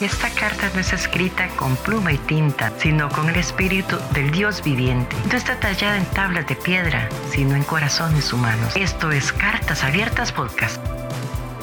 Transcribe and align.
Esta 0.00 0.30
carta 0.30 0.70
no 0.74 0.78
es 0.78 0.92
escrita 0.92 1.48
con 1.56 1.74
pluma 1.74 2.12
y 2.12 2.18
tinta, 2.18 2.72
sino 2.78 3.08
con 3.08 3.28
el 3.28 3.34
espíritu 3.34 3.96
del 4.14 4.30
Dios 4.30 4.62
viviente. 4.62 5.16
No 5.28 5.36
está 5.36 5.58
tallada 5.58 5.96
en 5.96 6.04
tablas 6.06 6.46
de 6.46 6.54
piedra, 6.54 7.08
sino 7.32 7.56
en 7.56 7.64
corazones 7.64 8.32
humanos. 8.32 8.76
Esto 8.76 9.10
es 9.10 9.32
Cartas 9.32 9.82
Abiertas 9.82 10.30
Podcast. 10.30 10.80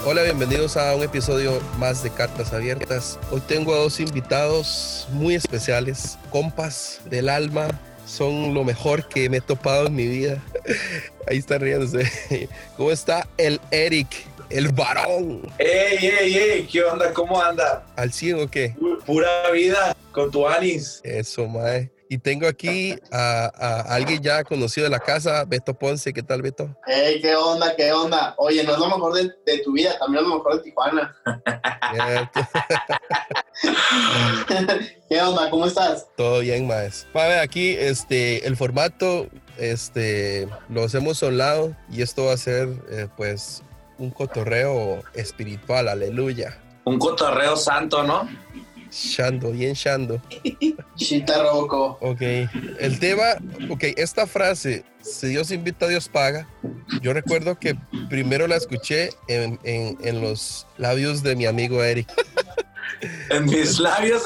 Hola, 0.04 0.22
bienvenidos 0.22 0.76
a 0.76 0.94
un 0.94 1.02
episodio 1.02 1.62
más 1.78 2.02
de 2.02 2.10
Cartas 2.10 2.52
Abiertas. 2.52 3.18
Hoy 3.30 3.40
tengo 3.40 3.74
a 3.74 3.78
dos 3.78 4.00
invitados 4.00 5.08
muy 5.12 5.34
especiales, 5.34 6.18
compas 6.28 7.00
del 7.06 7.30
alma, 7.30 7.68
son 8.06 8.52
lo 8.52 8.64
mejor 8.64 9.08
que 9.08 9.30
me 9.30 9.38
he 9.38 9.40
topado 9.40 9.86
en 9.86 9.94
mi 9.94 10.06
vida. 10.06 10.42
Ahí 11.26 11.38
está 11.38 11.58
riéndose. 11.58 12.48
¿Cómo 12.76 12.90
está 12.90 13.26
el 13.36 13.60
Eric? 13.70 14.08
El 14.48 14.68
varón. 14.68 15.42
¡Ey, 15.58 16.06
ey, 16.06 16.36
ey! 16.36 16.66
¿Qué 16.70 16.84
onda? 16.84 17.12
¿Cómo 17.12 17.42
anda? 17.42 17.84
¿Al 17.96 18.12
100 18.12 18.40
o 18.40 18.48
qué? 18.48 18.76
Pura 19.04 19.50
vida 19.50 19.96
con 20.12 20.30
tu 20.30 20.46
Alice. 20.46 21.00
Eso, 21.02 21.48
mae. 21.48 21.90
Y 22.08 22.18
tengo 22.18 22.46
aquí 22.46 22.94
a, 23.10 23.80
alguien 23.88 24.22
ya 24.22 24.44
conocido 24.44 24.84
de 24.84 24.90
la 24.90 25.00
casa, 25.00 25.44
Beto 25.44 25.74
Ponce. 25.74 26.12
¿Qué 26.12 26.22
tal, 26.22 26.42
Beto? 26.42 26.72
¡Ey, 26.86 27.20
qué 27.20 27.34
onda, 27.34 27.74
qué 27.74 27.92
onda! 27.92 28.34
Oye, 28.38 28.62
no 28.62 28.74
es 28.74 28.78
lo 28.78 28.86
mejor 28.86 29.14
de, 29.14 29.58
tu 29.64 29.72
vida, 29.72 29.98
también 29.98 30.22
es 30.22 30.28
lo 30.30 30.36
mejor 30.36 30.56
de 30.56 30.62
Tijuana. 30.62 31.16
¿Qué 35.08 35.20
onda? 35.20 35.50
¿Cómo 35.50 35.66
estás? 35.66 36.06
Todo 36.16 36.40
bien, 36.40 36.68
maes. 36.68 37.06
ver, 37.12 37.40
aquí 37.40 37.70
este, 37.70 38.46
el 38.46 38.56
formato 38.56 39.26
este, 39.58 40.48
lo 40.68 40.84
hacemos 40.84 41.22
a 41.22 41.26
un 41.26 41.38
lado 41.38 41.76
y 41.90 42.02
esto 42.02 42.26
va 42.26 42.34
a 42.34 42.36
ser, 42.36 42.68
eh, 42.90 43.08
pues, 43.16 43.62
un 43.98 44.10
cotorreo 44.10 45.02
espiritual, 45.14 45.88
aleluya. 45.88 46.58
Un 46.84 46.98
cotorreo 46.98 47.56
santo, 47.56 48.02
¿no? 48.02 48.28
Shando, 48.90 49.50
bien 49.50 49.74
Shando. 49.74 50.22
Chita 50.96 51.42
roco. 51.42 51.98
Ok. 52.00 52.22
El 52.78 52.98
tema, 53.00 53.24
ok, 53.68 53.84
esta 53.96 54.26
frase, 54.26 54.84
si 55.00 55.28
Dios 55.28 55.50
invita, 55.50 55.88
Dios 55.88 56.08
paga. 56.08 56.48
Yo 57.02 57.12
recuerdo 57.12 57.58
que 57.58 57.76
primero 58.08 58.46
la 58.46 58.56
escuché 58.56 59.10
en, 59.28 59.58
en 59.64 60.20
los 60.20 60.66
labios 60.78 61.22
de 61.22 61.36
mi 61.36 61.46
amigo 61.46 61.82
Eric. 61.82 62.08
en 63.30 63.44
mis 63.46 63.78
labios. 63.78 64.22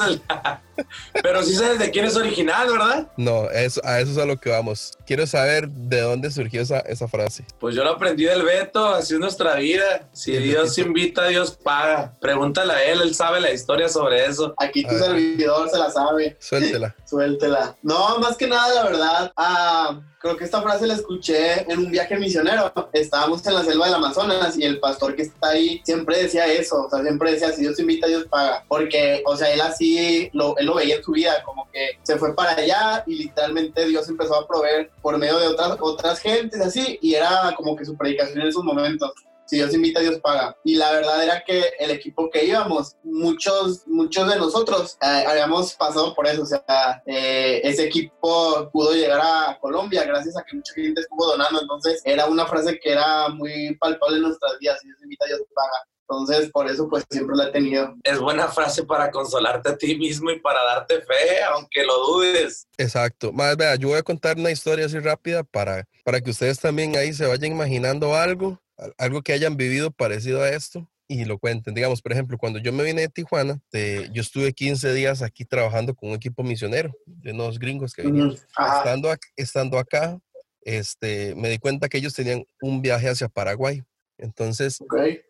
Pero 1.21 1.43
sí 1.43 1.53
sabes 1.53 1.79
de 1.79 1.91
quién 1.91 2.05
es 2.05 2.15
original, 2.15 2.69
¿verdad? 2.69 3.07
No, 3.17 3.49
eso, 3.49 3.81
a 3.83 3.99
eso 3.99 4.11
es 4.11 4.17
a 4.17 4.25
lo 4.25 4.37
que 4.37 4.49
vamos. 4.49 4.93
Quiero 5.05 5.25
saber 5.27 5.69
de 5.69 6.01
dónde 6.01 6.31
surgió 6.31 6.61
esa, 6.61 6.79
esa 6.79 7.07
frase. 7.07 7.45
Pues 7.59 7.75
yo 7.75 7.83
lo 7.83 7.91
aprendí 7.91 8.25
del 8.25 8.43
Beto, 8.43 8.87
así 8.87 9.13
es 9.13 9.19
nuestra 9.19 9.55
vida. 9.55 10.07
Si 10.13 10.35
Dios 10.37 10.77
invita, 10.77 11.27
Dios 11.27 11.51
paga. 11.51 12.13
Pregúntale 12.19 12.73
a 12.73 12.83
él, 12.85 13.01
él 13.01 13.15
sabe 13.15 13.39
la 13.39 13.51
historia 13.51 13.89
sobre 13.89 14.25
eso. 14.25 14.53
Aquí 14.57 14.83
tu 14.83 14.97
servidor 14.97 15.69
se 15.69 15.77
la 15.77 15.89
sabe. 15.89 16.37
Suéltela. 16.39 16.95
Suéltela. 17.05 17.75
No, 17.81 18.19
más 18.19 18.37
que 18.37 18.47
nada, 18.47 18.73
la 18.73 18.83
verdad, 18.83 19.31
ah, 19.35 20.01
creo 20.21 20.37
que 20.37 20.43
esta 20.43 20.61
frase 20.61 20.87
la 20.87 20.93
escuché 20.93 21.71
en 21.71 21.79
un 21.79 21.91
viaje 21.91 22.17
misionero. 22.17 22.71
Estábamos 22.93 23.45
en 23.45 23.55
la 23.55 23.63
selva 23.63 23.85
del 23.85 23.95
Amazonas 23.95 24.57
y 24.57 24.63
el 24.63 24.79
pastor 24.79 25.15
que 25.15 25.23
está 25.23 25.49
ahí 25.49 25.81
siempre 25.83 26.17
decía 26.17 26.45
eso. 26.45 26.85
O 26.85 26.89
sea, 26.89 27.01
siempre 27.01 27.31
decía, 27.31 27.51
si 27.51 27.61
Dios 27.61 27.79
invita, 27.79 28.07
Dios 28.07 28.25
paga. 28.29 28.63
Porque, 28.67 29.23
o 29.25 29.35
sea, 29.35 29.51
él 29.51 29.61
así, 29.61 30.29
lo, 30.33 30.55
él 30.57 30.67
lo 30.71 30.77
veía 30.77 30.95
en 30.95 31.03
su 31.03 31.11
vida, 31.11 31.43
como 31.43 31.69
que 31.71 31.99
se 32.03 32.17
fue 32.17 32.33
para 32.35 32.51
allá 32.51 33.03
y 33.05 33.15
literalmente 33.15 33.85
Dios 33.85 34.07
empezó 34.09 34.35
a 34.35 34.47
proveer 34.47 34.89
por 35.01 35.17
medio 35.17 35.37
de 35.39 35.47
otras, 35.47 35.77
otras 35.79 36.19
gentes, 36.19 36.61
así, 36.61 36.97
y 37.01 37.13
era 37.13 37.53
como 37.55 37.75
que 37.75 37.85
su 37.85 37.95
predicación 37.97 38.41
en 38.41 38.47
esos 38.47 38.63
momentos 38.63 39.13
si 39.51 39.57
Dios 39.57 39.73
invita, 39.73 39.99
Dios 39.99 40.17
paga. 40.21 40.55
Y 40.63 40.75
la 40.75 40.93
verdad 40.93 41.21
era 41.21 41.43
que 41.43 41.73
el 41.77 41.91
equipo 41.91 42.29
que 42.29 42.45
íbamos, 42.45 42.95
muchos, 43.03 43.85
muchos 43.85 44.29
de 44.29 44.37
nosotros 44.37 44.97
eh, 45.01 45.25
habíamos 45.27 45.73
pasado 45.73 46.15
por 46.15 46.25
eso. 46.25 46.43
O 46.43 46.45
sea, 46.45 47.03
eh, 47.05 47.59
ese 47.61 47.87
equipo 47.87 48.69
pudo 48.71 48.93
llegar 48.93 49.19
a 49.21 49.57
Colombia 49.59 50.05
gracias 50.05 50.37
a 50.37 50.43
que 50.43 50.55
mucha 50.55 50.73
gente 50.73 51.01
estuvo 51.01 51.25
donando. 51.25 51.59
Entonces, 51.59 52.01
era 52.05 52.27
una 52.27 52.45
frase 52.45 52.79
que 52.79 52.93
era 52.93 53.27
muy 53.27 53.75
palpable 53.75 54.15
en 54.15 54.23
nuestras 54.23 54.57
vidas. 54.57 54.79
Si 54.79 54.87
Dios 54.87 55.03
invita, 55.03 55.25
Dios 55.25 55.41
paga. 55.53 55.85
Entonces, 56.11 56.51
por 56.51 56.69
eso, 56.69 56.89
pues 56.89 57.05
siempre 57.09 57.37
la 57.37 57.47
he 57.47 57.51
tenido. 57.51 57.95
Es 58.03 58.19
buena 58.19 58.49
frase 58.49 58.83
para 58.83 59.09
consolarte 59.11 59.69
a 59.69 59.77
ti 59.77 59.95
mismo 59.97 60.29
y 60.29 60.39
para 60.39 60.61
darte 60.63 61.01
fe, 61.01 61.41
aunque 61.53 61.85
lo 61.85 61.97
dudes. 62.05 62.67
Exacto. 62.77 63.31
Más, 63.31 63.55
vea, 63.55 63.75
yo 63.75 63.87
voy 63.89 63.97
a 63.97 64.03
contar 64.03 64.37
una 64.37 64.51
historia 64.51 64.85
así 64.87 64.99
rápida 64.99 65.43
para, 65.43 65.87
para 66.03 66.19
que 66.19 66.31
ustedes 66.31 66.59
también 66.59 66.97
ahí 66.97 67.13
se 67.13 67.25
vayan 67.25 67.53
imaginando 67.53 68.13
algo, 68.13 68.59
algo 68.97 69.21
que 69.21 69.31
hayan 69.31 69.55
vivido 69.55 69.89
parecido 69.89 70.43
a 70.43 70.49
esto 70.49 70.85
y 71.07 71.23
lo 71.23 71.37
cuenten. 71.37 71.73
Digamos, 71.73 72.01
por 72.01 72.11
ejemplo, 72.11 72.37
cuando 72.37 72.59
yo 72.59 72.73
me 72.73 72.83
vine 72.83 73.03
de 73.03 73.09
Tijuana, 73.09 73.61
yo 73.71 74.21
estuve 74.21 74.51
15 74.51 74.93
días 74.93 75.21
aquí 75.21 75.45
trabajando 75.45 75.95
con 75.95 76.09
un 76.09 76.15
equipo 76.15 76.43
misionero 76.43 76.91
de 77.05 77.31
unos 77.31 77.57
gringos 77.57 77.93
que 77.93 78.01
vinieron. 78.01 78.33
estando, 78.33 79.13
estando 79.37 79.79
acá, 79.79 80.19
este, 80.63 81.35
me 81.35 81.49
di 81.49 81.57
cuenta 81.57 81.87
que 81.87 81.97
ellos 81.97 82.13
tenían 82.13 82.45
un 82.61 82.81
viaje 82.81 83.09
hacia 83.09 83.29
Paraguay. 83.29 83.83
Entonces, 84.21 84.79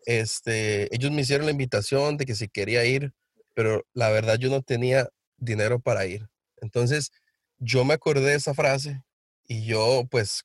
este, 0.06 0.94
ellos 0.94 1.10
me 1.10 1.22
hicieron 1.22 1.46
la 1.46 1.52
invitación 1.52 2.16
de 2.16 2.26
que 2.26 2.34
si 2.34 2.48
quería 2.48 2.84
ir, 2.84 3.12
pero 3.54 3.84
la 3.94 4.10
verdad 4.10 4.38
yo 4.38 4.50
no 4.50 4.62
tenía 4.62 5.08
dinero 5.38 5.80
para 5.80 6.06
ir. 6.06 6.28
Entonces, 6.60 7.10
yo 7.58 7.84
me 7.84 7.94
acordé 7.94 8.30
de 8.30 8.34
esa 8.34 8.54
frase 8.54 9.02
y 9.48 9.64
yo, 9.66 10.04
pues, 10.10 10.44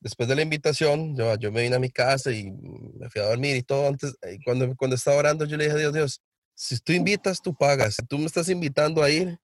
después 0.00 0.28
de 0.28 0.36
la 0.36 0.42
invitación, 0.42 1.16
yo, 1.16 1.34
yo 1.36 1.52
me 1.52 1.62
vine 1.62 1.76
a 1.76 1.80
mi 1.80 1.90
casa 1.90 2.30
y 2.32 2.50
me 2.50 3.10
fui 3.10 3.20
a 3.20 3.26
dormir 3.26 3.56
y 3.56 3.62
todo. 3.62 3.88
Antes, 3.88 4.16
y 4.32 4.42
cuando, 4.42 4.74
cuando 4.76 4.96
estaba 4.96 5.16
orando, 5.16 5.44
yo 5.44 5.56
le 5.56 5.64
dije 5.64 5.76
a 5.76 5.80
Dios, 5.80 5.92
Dios, 5.92 6.22
si 6.54 6.78
tú 6.78 6.92
invitas, 6.92 7.42
tú 7.42 7.54
pagas. 7.54 7.96
Si 7.96 8.06
tú 8.06 8.18
me 8.18 8.26
estás 8.26 8.48
invitando 8.48 9.02
a 9.02 9.10
ir, 9.10 9.38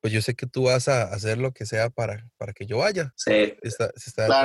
pues 0.00 0.12
yo 0.12 0.22
sé 0.22 0.34
que 0.34 0.46
tú 0.46 0.64
vas 0.64 0.88
a 0.88 1.02
hacer 1.04 1.38
lo 1.38 1.52
que 1.52 1.66
sea 1.66 1.90
para, 1.90 2.28
para 2.36 2.52
que 2.52 2.66
yo 2.66 2.78
vaya. 2.78 3.12
Sí. 3.16 3.56
Está 3.62 3.90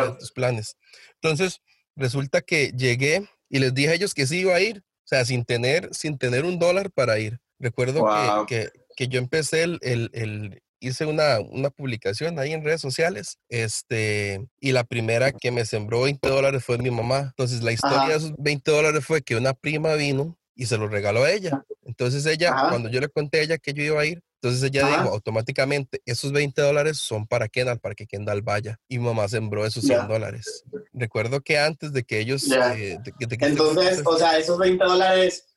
en 0.05 0.17
tus 0.17 0.31
planes. 0.31 0.77
Entonces, 1.21 1.61
resulta 1.95 2.41
que 2.41 2.71
llegué 2.71 3.27
y 3.53 3.59
les 3.59 3.71
dije 3.71 3.89
a 3.89 3.93
ellos 3.93 4.15
que 4.15 4.25
sí 4.25 4.39
iba 4.39 4.55
a 4.55 4.59
ir, 4.59 4.79
o 4.79 5.07
sea, 5.07 5.23
sin 5.25 5.45
tener, 5.45 5.87
sin 5.93 6.17
tener 6.17 6.43
un 6.43 6.57
dólar 6.57 6.89
para 6.91 7.19
ir. 7.19 7.39
Recuerdo 7.59 8.03
que, 8.47 8.71
que, 8.95 9.07
yo 9.07 9.19
empecé 9.19 9.61
el, 9.61 9.79
el, 9.83 10.59
hice 10.79 11.05
una, 11.05 11.39
una, 11.39 11.69
publicación 11.69 12.39
ahí 12.39 12.51
en 12.51 12.63
redes 12.63 12.81
sociales, 12.81 13.37
este, 13.49 14.43
y 14.59 14.71
la 14.71 14.83
primera 14.83 15.31
que 15.31 15.51
me 15.51 15.65
sembró 15.65 16.01
20 16.01 16.27
dólares 16.27 16.65
fue 16.65 16.79
mi 16.79 16.89
mamá. 16.89 17.19
Entonces, 17.37 17.61
la 17.61 17.71
historia 17.71 18.07
de 18.07 18.15
esos 18.15 18.33
20 18.39 18.71
dólares 18.71 19.05
fue 19.05 19.21
que 19.21 19.35
una 19.35 19.53
prima 19.53 19.93
vino 19.93 20.35
y 20.55 20.65
se 20.65 20.77
lo 20.77 20.87
regaló 20.87 21.23
a 21.23 21.31
ella. 21.31 21.63
Entonces, 21.83 22.25
ella, 22.25 22.53
cuando 22.69 22.89
yo 22.89 22.99
le 22.99 23.09
conté 23.09 23.39
a 23.39 23.43
ella 23.43 23.57
que 23.57 23.73
yo 23.73 23.83
iba 23.83 24.01
a 24.01 24.05
ir, 24.05 24.21
entonces 24.41 24.63
ella 24.63 24.85
dijo 24.85 25.09
automáticamente, 25.09 26.01
esos 26.05 26.33
20 26.33 26.61
dólares 26.61 26.97
son 26.97 27.25
para 27.25 27.47
Kendall, 27.47 27.79
para 27.79 27.95
que 27.95 28.05
Kendall 28.05 28.41
vaya. 28.41 28.77
Y 28.89 28.99
mamá 28.99 29.29
sembró 29.29 29.65
esos 29.65 29.85
100 29.85 30.09
dólares. 30.09 30.65
Recuerdo 30.91 31.39
que 31.39 31.57
antes 31.57 31.93
de 31.93 32.03
que 32.03 32.19
ellos... 32.19 32.51
Eh, 32.51 32.99
Entonces, 33.39 34.01
o 34.05 34.17
sea, 34.17 34.37
esos 34.37 34.57
20 34.57 34.83
dólares, 34.83 35.55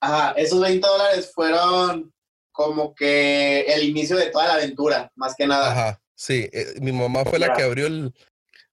ajá, 0.00 0.32
esos 0.32 0.60
20 0.60 0.84
dólares 0.84 1.30
fueron 1.32 2.12
como 2.50 2.94
que 2.94 3.60
el 3.60 3.84
inicio 3.84 4.16
de 4.16 4.26
toda 4.30 4.48
la 4.48 4.54
aventura, 4.54 5.12
más 5.14 5.36
que 5.36 5.46
nada. 5.46 5.70
Ajá, 5.70 6.02
sí. 6.16 6.48
Eh, 6.52 6.74
mi 6.80 6.90
mamá 6.90 7.24
fue 7.24 7.38
la 7.38 7.52
que 7.52 7.62
abrió 7.62 7.86
el... 7.86 8.12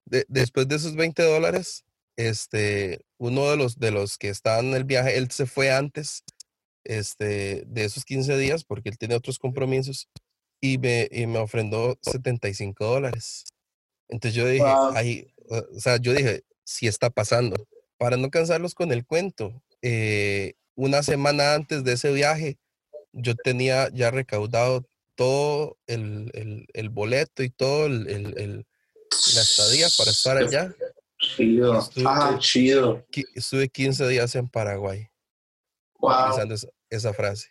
después 0.04 0.66
de 0.66 0.74
esos 0.74 0.96
20 0.96 1.22
dólares, 1.22 1.84
este, 2.16 3.04
uno 3.18 3.50
de 3.50 3.56
los, 3.56 3.78
de 3.78 3.90
los 3.90 4.18
que 4.18 4.28
estaban 4.28 4.66
en 4.66 4.74
el 4.74 4.84
viaje, 4.84 5.16
él 5.16 5.30
se 5.30 5.46
fue 5.46 5.72
antes 5.72 6.24
este, 6.84 7.64
de 7.66 7.84
esos 7.84 8.04
15 8.04 8.36
días 8.36 8.64
porque 8.64 8.88
él 8.88 8.98
tiene 8.98 9.14
otros 9.14 9.38
compromisos 9.38 10.08
y 10.60 10.78
me, 10.78 11.08
y 11.10 11.26
me 11.26 11.38
ofrendó 11.38 11.98
75 12.02 12.84
dólares. 12.84 13.44
Entonces 14.08 14.34
yo 14.34 14.46
dije, 14.46 14.64
ahí, 14.94 15.26
o 15.48 15.80
sea, 15.80 15.96
yo 15.96 16.12
dije, 16.12 16.44
si 16.64 16.86
está 16.86 17.10
pasando. 17.10 17.66
Para 17.98 18.16
no 18.16 18.30
cansarlos 18.30 18.74
con 18.74 18.92
el 18.92 19.06
cuento, 19.06 19.62
eh, 19.80 20.54
una 20.74 21.02
semana 21.02 21.54
antes 21.54 21.84
de 21.84 21.92
ese 21.92 22.12
viaje, 22.12 22.58
yo 23.12 23.34
tenía 23.36 23.88
ya 23.92 24.10
recaudado 24.10 24.84
todo 25.14 25.78
el, 25.86 26.30
el, 26.34 26.66
el 26.72 26.88
boleto 26.88 27.42
y 27.42 27.50
todo 27.50 27.86
el, 27.86 28.08
el, 28.08 28.66
la 29.34 29.42
estadía 29.42 29.88
para 29.96 30.10
estar 30.10 30.36
allá. 30.36 30.74
Chido. 31.36 31.78
Estuve, 31.78 32.38
chido. 32.38 33.06
Estuve 33.34 33.68
15 33.68 34.08
días 34.08 34.34
en 34.34 34.48
Paraguay 34.48 35.12
esa, 36.90 37.12
frase. 37.12 37.48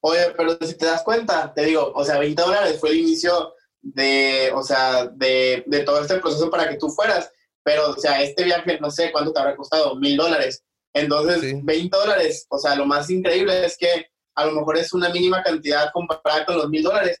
Oye, 0.00 0.32
pero 0.36 0.58
si 0.60 0.76
te 0.76 0.86
das 0.86 1.02
cuenta, 1.02 1.52
te 1.54 1.64
digo, 1.64 1.92
o 1.94 2.04
sea, 2.04 2.18
20 2.18 2.40
dólares 2.40 2.80
fue 2.80 2.90
el 2.90 2.96
inicio 2.98 3.54
de, 3.80 4.50
o 4.54 4.62
sea, 4.62 5.06
de, 5.06 5.64
de, 5.66 5.80
todo 5.80 6.00
este 6.00 6.18
proceso 6.18 6.50
para 6.50 6.68
que 6.68 6.76
tú 6.76 6.88
fueras, 6.90 7.30
pero, 7.62 7.90
o 7.90 7.96
sea, 7.96 8.22
este 8.22 8.44
viaje, 8.44 8.78
no 8.80 8.90
sé 8.90 9.10
cuánto 9.12 9.32
te 9.32 9.40
habrá 9.40 9.56
costado, 9.56 9.96
mil 9.96 10.16
dólares. 10.16 10.64
Entonces, 10.92 11.54
20 11.62 11.96
dólares, 11.96 12.46
o 12.48 12.58
sea, 12.58 12.74
lo 12.74 12.86
más 12.86 13.10
increíble 13.10 13.64
es 13.64 13.76
que 13.76 14.06
a 14.34 14.46
lo 14.46 14.52
mejor 14.52 14.78
es 14.78 14.92
una 14.92 15.08
mínima 15.08 15.42
cantidad 15.42 15.90
comparada 15.92 16.46
con 16.46 16.56
los 16.56 16.68
mil 16.68 16.82
dólares, 16.82 17.20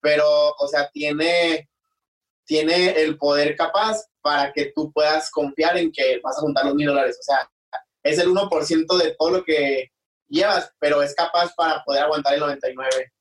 pero, 0.00 0.54
o 0.58 0.68
sea, 0.68 0.88
tiene, 0.92 1.68
tiene 2.44 2.90
el 3.02 3.16
poder 3.18 3.56
capaz 3.56 4.04
para 4.26 4.52
que 4.52 4.72
tú 4.74 4.90
puedas 4.90 5.30
confiar 5.30 5.76
en 5.76 5.92
que 5.92 6.18
vas 6.20 6.36
a 6.36 6.40
juntar 6.40 6.64
los 6.64 6.74
mil 6.74 6.88
dólares. 6.88 7.16
O 7.20 7.22
sea, 7.22 7.48
es 8.02 8.18
el 8.18 8.26
1% 8.26 8.98
de 8.98 9.14
todo 9.16 9.30
lo 9.30 9.44
que 9.44 9.92
llevas, 10.26 10.72
pero 10.80 11.00
es 11.00 11.14
capaz 11.14 11.54
para 11.54 11.84
poder 11.84 12.02
aguantar 12.02 12.34
el 12.34 12.40
99. 12.40 13.12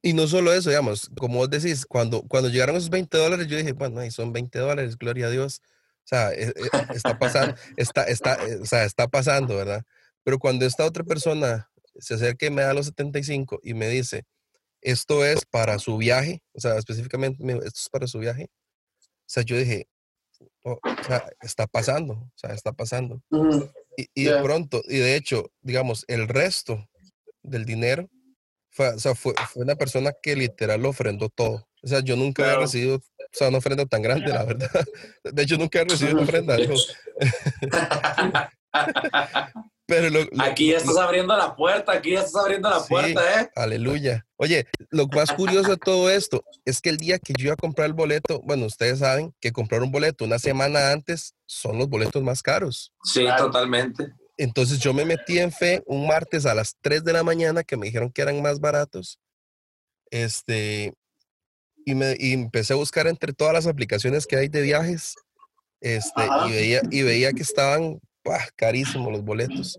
Y 0.00 0.12
no 0.12 0.28
solo 0.28 0.52
eso, 0.52 0.70
digamos, 0.70 1.10
como 1.18 1.38
vos 1.38 1.50
decís, 1.50 1.84
cuando, 1.84 2.22
cuando 2.22 2.48
llegaron 2.48 2.76
esos 2.76 2.88
20 2.88 3.18
dólares, 3.18 3.48
yo 3.48 3.56
dije, 3.56 3.72
bueno, 3.72 3.98
ahí 3.98 4.12
son 4.12 4.32
20 4.32 4.60
dólares, 4.60 4.96
gloria 4.96 5.26
a 5.26 5.30
Dios. 5.30 5.60
O 5.60 6.06
sea, 6.06 6.32
e- 6.32 6.54
e- 6.54 6.94
está 6.94 7.18
pasando, 7.18 7.56
está, 7.76 8.04
está, 8.04 8.34
eh, 8.46 8.60
o 8.62 8.64
sea, 8.64 8.84
está 8.84 9.08
pasando, 9.08 9.56
¿verdad? 9.56 9.82
Pero 10.22 10.38
cuando 10.38 10.66
esta 10.66 10.84
otra 10.84 11.02
persona 11.02 11.68
se 11.98 12.14
acerca 12.14 12.46
y 12.46 12.50
me 12.50 12.62
da 12.62 12.74
los 12.74 12.86
75 12.86 13.58
y 13.64 13.74
me 13.74 13.88
dice, 13.88 14.24
esto 14.82 15.24
es 15.24 15.44
para 15.44 15.80
su 15.80 15.96
viaje, 15.96 16.44
o 16.52 16.60
sea, 16.60 16.78
específicamente, 16.78 17.42
esto 17.42 17.80
es 17.80 17.88
para 17.90 18.06
su 18.06 18.20
viaje. 18.20 18.48
O 19.28 19.30
sea, 19.30 19.42
yo 19.42 19.58
dije, 19.58 19.86
"Oh, 20.64 20.78
o 20.82 21.04
sea, 21.04 21.22
está 21.42 21.66
pasando, 21.66 22.14
o 22.14 22.32
sea, 22.34 22.54
está 22.54 22.72
pasando. 22.72 23.22
Ujú. 23.28 23.70
Y, 23.98 24.06
y 24.14 24.24
de 24.24 24.30
Ya. 24.30 24.42
pronto, 24.42 24.80
y 24.88 24.96
de 24.96 25.16
hecho, 25.16 25.52
digamos, 25.60 26.06
el 26.08 26.28
resto 26.28 26.88
del 27.42 27.66
dinero 27.66 28.08
fue, 28.70 28.88
o 28.88 28.98
sea, 28.98 29.14
fue, 29.14 29.34
fue 29.52 29.64
una 29.64 29.76
persona 29.76 30.12
que 30.22 30.34
literal 30.34 30.80
lo 30.80 30.88
ofrendó 30.88 31.28
todo. 31.28 31.68
O 31.82 31.86
sea, 31.86 32.00
yo 32.00 32.16
nunca 32.16 32.42
había 32.42 32.54
Claro. 32.54 32.64
recibido, 32.66 32.96
o 32.96 33.02
sea, 33.32 33.48
una 33.48 33.58
ofrenda 33.58 33.84
tan 33.84 34.00
grande, 34.00 34.32
la 34.32 34.44
verdad. 34.44 34.70
De 35.24 35.42
hecho, 35.42 35.58
nunca 35.58 35.80
he 35.80 35.84
recibido 35.84 36.16
una 36.16 36.24
ofrenda. 36.24 36.56
Pero 39.88 40.10
lo, 40.10 40.20
lo- 40.24 40.42
Aquí 40.42 40.66
ya 40.66 40.72
lo- 40.74 40.78
estás 40.80 40.96
abriendo 40.98 41.34
la 41.34 41.56
puerta, 41.56 41.92
aquí 41.92 42.10
ya 42.12 42.18
estás 42.20 42.36
abriendo 42.42 42.68
la 42.68 42.80
Sí. 42.80 42.88
puerta, 42.90 43.40
¿eh? 43.40 43.50
Aleluya. 43.56 44.26
Oye, 44.36 44.66
lo 44.90 45.06
más 45.08 45.32
curioso 45.32 45.70
de 45.70 45.76
todo 45.78 46.10
esto 46.10 46.44
es 46.66 46.82
que 46.82 46.90
el 46.90 46.98
día 46.98 47.18
que 47.18 47.32
yo 47.38 47.46
iba 47.46 47.54
a 47.54 47.56
comprar 47.56 47.86
el 47.86 47.94
boleto, 47.94 48.42
bueno, 48.44 48.66
ustedes 48.66 48.98
saben 48.98 49.34
que 49.40 49.50
comprar 49.50 49.82
un 49.82 49.90
boleto 49.90 50.26
una 50.26 50.38
semana 50.38 50.92
antes 50.92 51.32
son 51.46 51.78
los 51.78 51.88
boletos 51.88 52.22
más 52.22 52.42
caros. 52.42 52.92
Sí, 53.02 53.20
Claro. 53.22 53.46
totalmente. 53.46 54.12
Entonces 54.36 54.78
yo 54.78 54.92
me 54.92 55.06
metí 55.06 55.38
en 55.38 55.50
fe 55.50 55.82
un 55.86 56.06
martes 56.06 56.44
a 56.44 56.54
las 56.54 56.76
3 56.82 57.02
de 57.02 57.14
la 57.14 57.22
mañana 57.22 57.64
que 57.64 57.78
me 57.78 57.86
dijeron 57.86 58.12
que 58.12 58.20
eran 58.20 58.42
más 58.42 58.60
baratos. 58.60 59.18
Este, 60.10 60.92
y, 61.86 61.94
me, 61.94 62.14
y 62.18 62.34
empecé 62.34 62.74
a 62.74 62.76
buscar 62.76 63.06
entre 63.06 63.32
todas 63.32 63.54
las 63.54 63.66
aplicaciones 63.66 64.26
que 64.26 64.36
hay 64.36 64.48
de 64.48 64.60
viajes. 64.60 65.14
Este, 65.80 66.22
y 66.46 66.50
veía, 66.52 66.82
y 66.90 67.02
veía 67.02 67.32
que 67.32 67.42
estaban 67.42 68.00
¡buah! 68.28 68.46
carísimos 68.56 69.10
los 69.12 69.24
boletos. 69.24 69.78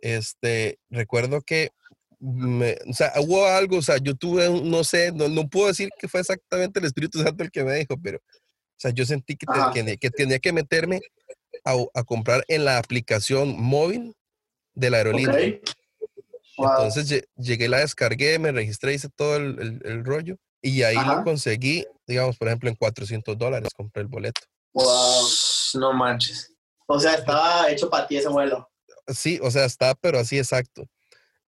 Este, 0.00 0.78
recuerdo 0.90 1.40
que 1.42 1.70
me- 2.20 2.76
o 2.88 2.92
sea, 2.92 3.12
hubo 3.20 3.44
algo, 3.46 3.78
o 3.78 3.82
sea, 3.82 3.98
yo 3.98 4.14
tuve, 4.14 4.48
no 4.48 4.84
sé, 4.84 5.12
no, 5.12 5.28
no 5.28 5.48
puedo 5.48 5.68
decir 5.68 5.90
que 5.98 6.08
fue 6.08 6.20
exactamente 6.20 6.78
el 6.80 6.86
Espíritu 6.86 7.22
Santo 7.22 7.42
el 7.42 7.50
que 7.50 7.64
me 7.64 7.74
dijo, 7.74 7.96
pero, 8.02 8.18
o 8.18 8.78
sea, 8.78 8.90
yo 8.90 9.04
sentí 9.04 9.36
que, 9.36 9.46
que, 9.74 9.96
que 9.98 10.10
tenía 10.10 10.38
que 10.38 10.52
meterme 10.52 11.00
a, 11.64 11.74
a 11.94 12.04
comprar 12.04 12.44
en 12.48 12.64
la 12.64 12.78
aplicación 12.78 13.60
móvil 13.60 14.14
de 14.74 14.90
la 14.90 14.98
aerolínea. 14.98 15.32
Ok. 15.34 15.70
Wow. 16.58 16.68
Entonces 16.70 17.10
lle- 17.10 17.26
llegué, 17.36 17.68
la 17.68 17.80
descargué, 17.80 18.38
me 18.38 18.50
registré, 18.52 18.94
hice 18.94 19.08
todo 19.14 19.36
el, 19.36 19.58
el- 19.60 19.80
el 19.84 20.04
rollo 20.04 20.36
y 20.62 20.82
ahí 20.84 20.96
Ajá. 20.96 21.16
lo 21.16 21.24
conseguí, 21.24 21.84
digamos, 22.06 22.38
por 22.38 22.48
ejemplo, 22.48 22.70
en 22.70 22.76
400 22.76 23.36
dólares 23.36 23.68
compré 23.76 24.02
el 24.02 24.08
boleto. 24.08 24.40
Wow. 24.72 25.26
No 25.74 25.92
manches. 25.92 26.52
O 26.86 27.00
sea, 27.00 27.14
estaba 27.14 27.70
hecho 27.70 27.90
para 27.90 28.06
ti 28.06 28.16
ese 28.16 28.28
vuelo. 28.28 28.68
Sí, 29.08 29.38
o 29.42 29.50
sea, 29.50 29.64
está, 29.64 29.94
pero 29.94 30.18
así 30.18 30.38
exacto. 30.38 30.88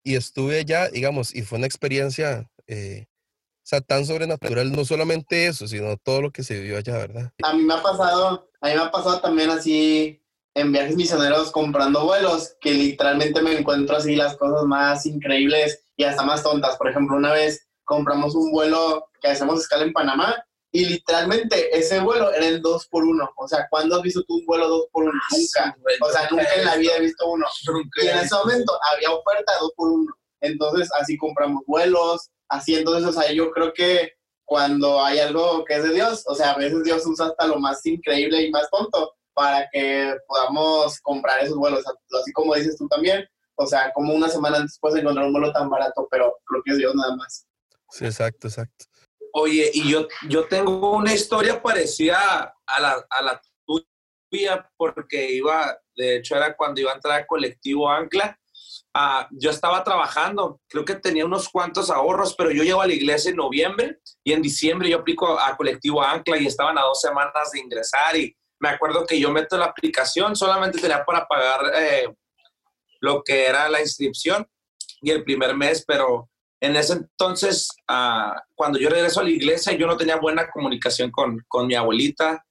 Y 0.04 0.16
estuve 0.16 0.60
allá, 0.60 0.90
digamos, 0.90 1.34
y 1.34 1.42
fue 1.42 1.58
una 1.58 1.68
experiencia, 1.68 2.50
eh, 2.68 3.08
o 3.08 3.68
sea, 3.68 3.82
tan 3.82 4.06
sobrenatural, 4.06 4.72
no 4.72 4.86
solamente 4.86 5.48
eso, 5.48 5.68
sino 5.68 5.98
todo 5.98 6.22
lo 6.22 6.32
que 6.32 6.44
se 6.44 6.60
vivió 6.60 6.78
allá, 6.78 6.98
¿verdad? 6.98 7.32
A 7.44 7.54
mí 7.54 7.64
me 7.64 7.74
ha 7.74 7.82
pasado, 7.82 8.50
a 8.62 8.68
mí 8.68 8.76
me 8.76 8.82
ha 8.82 8.92
pasado 8.92 9.20
también 9.22 9.50
así 9.50 10.22
en 10.54 10.72
viajes 10.72 10.96
misioneros 10.96 11.52
comprando 11.52 12.06
vuelos, 12.06 12.56
que 12.62 12.72
literalmente 12.72 13.42
me 13.42 13.58
encuentro 13.58 13.98
así 13.98 14.16
las 14.16 14.38
cosas 14.38 14.64
más 14.64 15.06
increíbles 15.06 15.84
y 15.98 16.06
hasta 16.06 16.24
más 16.24 16.44
tontas. 16.44 16.78
Por 16.78 16.90
ejemplo, 16.90 17.18
una 17.18 17.34
vez 17.34 17.68
compramos 17.84 18.36
un 18.36 18.52
vuelo 18.52 19.10
que 19.22 19.28
hacemos 19.28 19.60
escala 19.60 19.84
en 19.84 19.94
Panamá 19.94 20.45
y 20.76 20.86
literalmente 20.86 21.78
ese 21.78 22.02
vuelo 22.02 22.34
era 22.34 22.46
el 22.46 22.62
2 22.62 22.88
por 22.88 23.06
1 23.06 23.34
O 23.38 23.48
sea, 23.48 23.66
¿cuándo 23.70 23.96
has 23.96 24.02
visto 24.02 24.22
tú 24.24 24.40
un 24.40 24.46
vuelo 24.46 24.68
2 24.68 24.88
por 24.92 25.04
1 25.06 25.14
Nunca. 25.14 25.78
O 26.02 26.10
sea, 26.12 26.28
nunca 26.30 26.54
en 26.54 26.66
la 26.66 26.76
vida 26.76 26.98
he 26.98 27.02
visto 27.02 27.30
uno. 27.30 27.46
Y 28.04 28.08
en 28.08 28.18
ese 28.18 28.36
momento 28.36 28.78
había 28.92 29.12
oferta 29.12 29.54
de 29.54 29.60
2 29.62 29.72
por 29.78 29.88
1 29.90 30.14
Entonces, 30.42 30.90
así 31.00 31.18
compramos 31.18 31.64
vuelos, 31.66 32.30
así 32.50 32.76
entonces, 32.76 33.08
o 33.08 33.14
sea, 33.22 33.32
yo 33.32 33.52
creo 33.52 33.72
que 33.74 34.12
cuando 34.44 35.02
hay 35.02 35.20
algo 35.20 35.64
que 35.64 35.76
es 35.76 35.84
de 35.84 35.94
Dios, 35.94 36.24
o 36.28 36.36
sea, 36.36 36.52
a 36.52 36.58
veces 36.58 36.84
Dios 36.84 37.06
usa 37.06 37.28
hasta 37.28 37.48
lo 37.48 37.58
más 37.58 37.86
increíble 37.86 38.42
y 38.42 38.52
más 38.52 38.70
tonto 38.70 39.14
para 39.34 39.70
que 39.72 40.14
podamos 40.28 41.00
comprar 41.00 41.42
esos 41.42 41.56
vuelos, 41.56 41.86
así 42.20 42.34
como 42.34 42.54
dices 42.54 42.78
tú 42.78 42.86
también, 42.90 43.26
o 43.56 43.66
sea, 43.66 43.94
como 43.94 44.14
una 44.14 44.28
semana 44.28 44.58
antes 44.58 44.78
puedes 44.80 45.00
encontrar 45.00 45.26
un 45.26 45.32
vuelo 45.32 45.54
tan 45.54 45.70
barato, 45.70 46.06
pero 46.12 46.36
creo 46.46 46.62
que 46.66 46.72
es 46.74 46.78
Dios 46.80 46.94
nada 46.96 47.16
más. 47.16 47.48
Sí, 47.92 48.06
exacto, 48.06 48.50
exacto. 48.50 48.86
Oye, 49.38 49.70
y 49.74 49.90
yo, 49.90 50.08
yo 50.30 50.46
tengo 50.46 50.92
una 50.92 51.14
historia 51.14 51.62
parecida 51.62 52.56
a 52.66 52.80
la, 52.80 53.06
a 53.10 53.22
la 53.22 53.42
tuya, 54.30 54.72
porque 54.78 55.30
iba, 55.30 55.78
de 55.94 56.16
hecho 56.16 56.38
era 56.38 56.56
cuando 56.56 56.80
iba 56.80 56.94
a 56.94 56.96
entrar 56.96 57.20
al 57.20 57.28
colectivo 57.28 57.90
Ancla. 57.90 58.40
Ah, 58.94 59.28
yo 59.32 59.50
estaba 59.50 59.84
trabajando, 59.84 60.62
creo 60.70 60.86
que 60.86 60.96
tenía 60.96 61.26
unos 61.26 61.50
cuantos 61.50 61.90
ahorros, 61.90 62.34
pero 62.38 62.50
yo 62.50 62.64
llego 62.64 62.82
a 62.82 62.88
la 62.88 62.94
iglesia 62.94 63.32
en 63.32 63.36
noviembre 63.36 64.00
y 64.24 64.32
en 64.32 64.42
diciembre 64.42 64.90
yo 64.90 65.00
aplico 65.00 65.38
a, 65.38 65.50
a 65.50 65.58
colectivo 65.58 66.02
Ancla 66.02 66.38
y 66.38 66.48
estaban 66.48 66.78
a 66.78 66.84
dos 66.84 67.02
semanas 67.02 67.52
de 67.52 67.60
ingresar 67.60 68.16
y 68.16 68.34
me 68.60 68.70
acuerdo 68.70 69.06
que 69.06 69.20
yo 69.20 69.32
meto 69.32 69.58
la 69.58 69.66
aplicación, 69.66 70.34
solamente 70.38 70.80
tenía 70.80 71.04
para 71.04 71.28
pagar 71.28 71.74
eh, 71.76 72.08
lo 73.02 73.22
que 73.22 73.48
era 73.48 73.68
la 73.68 73.82
inscripción 73.82 74.48
y 75.02 75.12
el 75.12 75.26
primer 75.26 75.58
mes, 75.58 75.84
pero 75.86 76.30
en 76.62 76.76
ese 76.76 76.94
entonces, 76.94 77.70
ah, 77.88 78.42
cuando 78.56 78.80
yo 78.80 78.90
regreso 78.90 79.20
a 79.20 79.24
la 79.24 79.30
iglesia, 79.30 79.74
yo 79.74 79.88
no 79.88 79.98
tenía 79.98 80.18
buena 80.18 80.50
comunicación 80.50 81.12
con, 81.12 81.44
con 81.48 81.68
mi 81.68 81.76
abuelita. 81.76 82.46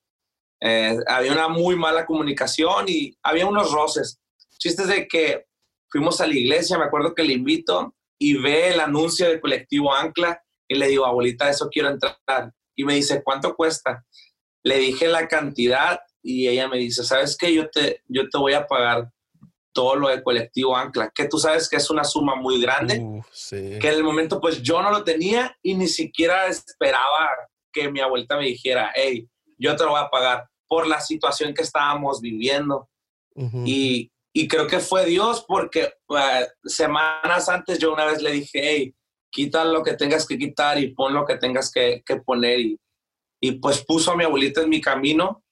Eh, 0.61 0.97
había 1.09 1.33
una 1.33 1.49
muy 1.49 1.77
mala 1.77 2.07
comunicación 2.07 2.87
y 2.89 3.17
había 3.23 3.47
unos 3.47 3.73
roces. 3.73 4.19
Chistes 4.59 4.87
de 4.89 5.09
que 5.09 5.45
fuimos 5.89 6.21
a 6.21 6.27
la 6.27 6.35
iglesia, 6.35 6.79
me 6.79 6.85
acuerdo 6.85 7.15
que 7.15 7.25
le 7.25 7.33
invito 7.33 7.95
y 8.19 8.37
ve 8.37 8.71
el 8.71 8.81
anuncio 8.81 9.29
del 9.29 9.41
colectivo 9.41 9.95
Ancla 9.95 10.41
y 10.69 10.77
le 10.77 10.89
digo, 10.89 11.05
abuelita, 11.05 11.49
eso 11.49 11.69
quiero 11.71 11.91
entrar. 11.91 12.53
Y 12.77 12.85
me 12.85 12.95
dice, 12.95 13.23
¿cuánto 13.23 13.55
cuesta? 13.55 14.05
Le 14.63 14.79
dije 14.79 15.09
la 15.09 15.29
cantidad 15.29 16.01
y 16.23 16.49
ella 16.49 16.69
me 16.69 16.79
dice, 16.79 17.05
¿sabes 17.05 17.37
qué? 17.37 17.53
Yo 17.53 17.69
te, 17.69 18.03
yo 18.09 18.29
te 18.29 18.39
voy 18.39 18.55
a 18.55 18.67
pagar 18.67 19.11
todo 19.75 19.97
lo 19.97 20.09
del 20.09 20.23
colectivo 20.23 20.77
Ancla, 20.77 21.11
que 21.15 21.29
tú 21.29 21.39
sabes 21.39 21.69
que 21.69 21.77
es 21.77 21.91
una 21.91 22.05
suma 22.05 22.37
muy 22.37 22.63
grande 22.63 23.01
Uf, 23.01 23.27
sí. 23.33 23.79
que 23.81 23.89
en 23.89 23.95
el 23.95 24.05
momento 24.05 24.41
pues 24.41 24.63
yo 24.63 24.81
no 24.81 24.91
lo 24.91 25.05
tenía 25.05 25.55
y 25.63 25.75
ni 25.75 25.89
siquiera 25.89 26.47
esperaba 26.47 27.29
que 27.73 27.91
mi 27.91 28.01
abuelita 28.01 28.37
me 28.39 28.47
dijera, 28.47 28.93
hey, 28.95 29.29
yo 29.59 29.77
te 29.77 29.85
lo 29.85 29.91
voy 29.91 30.01
a 30.01 30.09
pagar 30.09 30.49
por 30.67 30.87
la 30.87 31.01
situación 31.01 31.53
que 31.53 31.63
estábamos 31.63 32.21
viviendo. 32.21 32.89
Ujú. 33.35 33.65
Y, 33.67 34.13
y 34.33 34.49
creo 34.49 34.67
que 34.67 34.79
fue 34.79 35.05
Dios 35.05 35.45
porque 35.47 35.83
eh, 35.83 36.49
semanas 36.65 37.49
antes 37.49 37.79
yo 37.79 37.93
una 37.93 38.05
vez 38.05 38.23
le 38.23 38.31
dije, 38.31 38.61
hey, 38.63 38.95
quita 39.31 39.65
lo 39.65 39.83
que 39.83 39.95
tengas 39.95 40.27
que 40.27 40.39
quitar 40.39 40.79
y 40.79 40.95
pon 40.95 41.13
lo 41.13 41.27
que 41.27 41.37
tengas 41.37 41.71
que, 41.71 42.03
que 42.07 42.17
poner. 42.17 42.61
Y, 42.61 42.81
y 43.41 43.53
pues 43.53 43.85
puso 43.85 44.13
a 44.13 44.17
mi 44.17 44.25
abuelita 44.25 44.63
en 44.63 44.69
mi 44.69 44.81
camino 44.81 45.43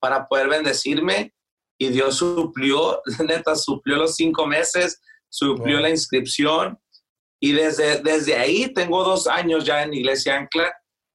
para 0.00 0.26
poder 0.26 0.48
bendecirme 0.48 1.34
y 1.80 1.88
Dios 1.88 2.18
suplió, 2.18 3.00
neta, 3.26 3.56
suplió 3.56 3.96
los 3.96 4.14
cinco 4.14 4.46
meses, 4.46 5.00
suplió 5.30 5.76
Wow. 5.76 5.84
la 5.84 5.90
inscripción 5.90 6.78
y 7.40 7.52
desde, 7.52 8.02
desde 8.02 8.36
ahí 8.36 8.72
tengo 8.74 9.02
dos 9.02 9.26
años 9.26 9.64
ya 9.64 9.82
en 9.82 9.94
Iglesia 9.94 10.36
Ancla. 10.36 10.74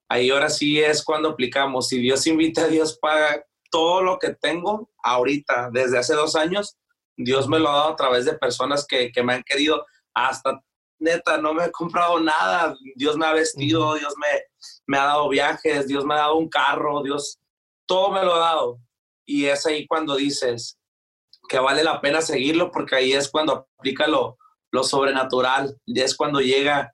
Ahí 0.09 0.31
ahora 0.31 0.49
sí 0.49 0.81
es 0.81 1.03
cuando 1.03 1.29
aplicamos. 1.29 1.87
Si 1.87 1.99
Dios 1.99 2.25
invita, 2.25 2.67
Dios 2.67 2.97
paga 2.99 3.45
todo 3.69 4.01
lo 4.01 4.17
que 4.17 4.33
tengo 4.41 4.89
ahorita, 5.03 5.69
desde 5.71 5.99
hace 5.99 6.15
dos 6.15 6.35
años. 6.35 6.75
Dios 7.15 7.47
me 7.47 7.59
lo 7.59 7.69
ha 7.69 7.75
dado 7.75 7.89
a 7.89 7.95
través 7.95 8.25
de 8.25 8.33
personas 8.33 8.87
que, 8.87 9.11
que 9.11 9.21
me 9.21 9.35
han 9.35 9.43
querido. 9.43 9.85
Hasta, 10.15 10.59
neta, 10.97 11.37
no 11.37 11.53
me 11.53 11.65
he 11.65 11.71
comprado 11.71 12.19
nada. 12.19 12.75
Dios 12.95 13.17
me 13.17 13.27
ha 13.27 13.33
vestido, 13.33 13.93
Dios 13.93 14.15
me, 14.17 14.27
me 14.87 14.97
ha 14.97 15.05
dado 15.05 15.29
viajes, 15.29 15.87
Dios 15.87 16.03
me 16.05 16.15
ha 16.15 16.17
dado 16.17 16.37
un 16.37 16.49
carro, 16.49 17.03
Dios, 17.03 17.37
todo 17.85 18.11
me 18.11 18.23
lo 18.23 18.33
ha 18.33 18.39
dado. 18.39 18.79
Y 19.25 19.45
es 19.45 19.65
ahí 19.65 19.87
cuando 19.87 20.15
dices 20.15 20.77
que 21.47 21.59
vale 21.59 21.83
la 21.83 22.01
pena 22.01 22.21
seguirlo, 22.21 22.71
porque 22.71 22.95
ahí 22.95 23.13
es 23.13 23.29
cuando 23.29 23.67
aplica 23.77 24.07
lo, 24.07 24.37
lo 24.71 24.83
sobrenatural, 24.83 25.79
y 25.85 26.01
es 26.01 26.15
cuando 26.15 26.39
llega 26.39 26.93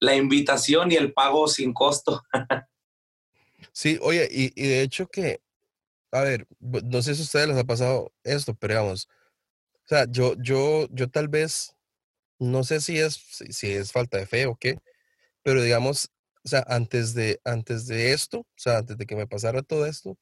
la 0.00 0.16
invitación 0.16 0.90
y 0.90 0.96
el 0.96 1.12
pago 1.12 1.48
sin 1.48 1.72
costo. 1.72 2.22
Sí, 3.72 3.98
oye, 4.02 4.28
y, 4.30 4.50
de 4.60 4.82
hecho 4.82 5.06
que, 5.06 5.40
a 6.10 6.20
ver, 6.20 6.46
no 6.60 7.00
sé 7.00 7.14
si 7.14 7.22
a 7.22 7.24
ustedes 7.24 7.48
les 7.48 7.56
ha 7.56 7.64
pasado 7.64 8.12
esto, 8.22 8.54
pero 8.54 8.74
digamos, 8.74 9.08
o 9.84 9.88
sea, 9.88 10.04
yo, 10.10 10.34
yo, 10.38 10.88
yo 10.90 11.08
tal 11.08 11.28
vez, 11.28 11.74
no 12.38 12.64
sé 12.64 12.80
si 12.80 12.98
es, 12.98 13.14
si 13.14 13.70
es 13.70 13.92
falta 13.92 14.18
de 14.18 14.26
fe 14.26 14.46
o 14.46 14.56
qué, 14.56 14.78
pero 15.42 15.62
digamos, 15.62 16.10
o 16.44 16.48
sea, 16.48 16.64
antes 16.68 17.14
de, 17.14 17.40
antes 17.44 17.86
de 17.86 18.12
esto, 18.12 18.40
o 18.40 18.46
sea, 18.56 18.78
antes 18.78 18.98
de 18.98 19.06
que 19.06 19.16
me 19.16 19.26
pasara 19.26 19.62
todo 19.62 19.86
esto, 19.86 20.18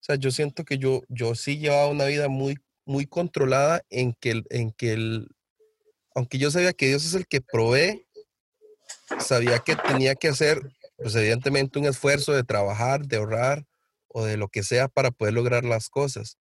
o 0.00 0.02
sea, 0.02 0.16
yo 0.16 0.30
siento 0.30 0.64
que 0.64 0.78
yo, 0.78 1.02
yo 1.08 1.34
sí 1.34 1.58
llevaba 1.58 1.88
una 1.88 2.06
vida 2.06 2.28
muy, 2.28 2.58
muy 2.86 3.06
controlada 3.06 3.82
en 3.90 4.14
que, 4.14 4.30
el, 4.30 4.46
en 4.50 4.72
que 4.72 4.92
el, 4.92 5.28
aunque 6.14 6.38
yo 6.38 6.50
sabía 6.50 6.72
que 6.72 6.88
Dios 6.88 7.04
es 7.04 7.14
el 7.14 7.26
que 7.26 7.40
provee, 7.40 8.06
sabía 9.18 9.58
que 9.58 9.76
tenía 9.76 10.14
que 10.14 10.28
hacer, 10.28 10.60
pues 10.96 11.14
evidentemente, 11.14 11.78
un 11.78 11.86
esfuerzo 11.86 12.32
de 12.32 12.44
trabajar, 12.44 13.06
de 13.06 13.18
ahorrar 13.18 13.66
o 14.08 14.24
de 14.24 14.36
lo 14.36 14.48
que 14.48 14.62
sea 14.62 14.88
para 14.88 15.10
poder 15.10 15.34
lograr 15.34 15.64
las 15.64 15.88
cosas. 15.88 16.38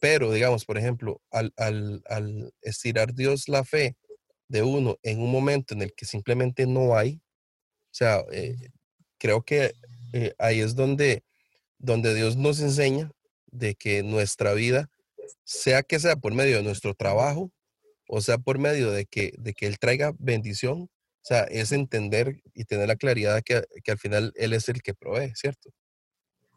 Pero, 0.00 0.32
digamos, 0.32 0.64
por 0.64 0.78
ejemplo, 0.78 1.20
al, 1.30 1.52
al, 1.56 2.02
al 2.06 2.52
estirar 2.62 3.14
Dios 3.14 3.48
la 3.48 3.64
fe 3.64 3.96
de 4.48 4.62
uno 4.62 4.98
en 5.02 5.20
un 5.20 5.30
momento 5.30 5.74
en 5.74 5.82
el 5.82 5.92
que 5.94 6.06
simplemente 6.06 6.66
no 6.66 6.96
hay, 6.96 7.20
o 7.90 7.94
sea, 7.94 8.24
eh, 8.32 8.56
creo 9.18 9.42
que 9.42 9.74
eh, 10.12 10.34
ahí 10.38 10.60
es 10.60 10.74
donde, 10.74 11.24
donde 11.80 12.14
Dios 12.14 12.36
nos 12.36 12.60
enseña 12.60 13.10
de 13.46 13.74
que 13.74 14.02
nuestra 14.02 14.52
vida, 14.52 14.88
sea 15.44 15.82
que 15.82 15.98
sea 15.98 16.16
por 16.16 16.34
medio 16.34 16.58
de 16.58 16.62
nuestro 16.62 16.94
trabajo, 16.94 17.50
o 18.06 18.20
sea 18.20 18.38
por 18.38 18.58
medio 18.58 18.90
de 18.90 19.06
que, 19.06 19.32
de 19.38 19.54
que 19.54 19.66
Él 19.66 19.78
traiga 19.78 20.12
bendición, 20.18 20.82
o 20.82 21.24
sea, 21.24 21.44
es 21.44 21.72
entender 21.72 22.40
y 22.54 22.64
tener 22.64 22.88
la 22.88 22.96
claridad 22.96 23.42
que, 23.42 23.64
que 23.82 23.90
al 23.90 23.98
final 23.98 24.32
Él 24.36 24.52
es 24.52 24.68
el 24.68 24.82
que 24.82 24.94
provee, 24.94 25.32
¿cierto? 25.34 25.70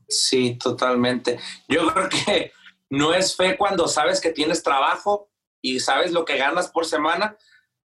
Sí, 0.07 0.57
totalmente. 0.61 1.39
Yo 1.67 1.87
creo 1.91 2.09
que 2.09 2.51
no 2.89 3.13
es 3.13 3.35
fe 3.35 3.57
cuando 3.57 3.87
sabes 3.87 4.21
que 4.21 4.31
tienes 4.31 4.61
trabajo 4.61 5.29
y 5.61 5.79
sabes 5.79 6.11
lo 6.11 6.25
que 6.25 6.37
ganas 6.37 6.69
por 6.69 6.85
semana, 6.85 7.37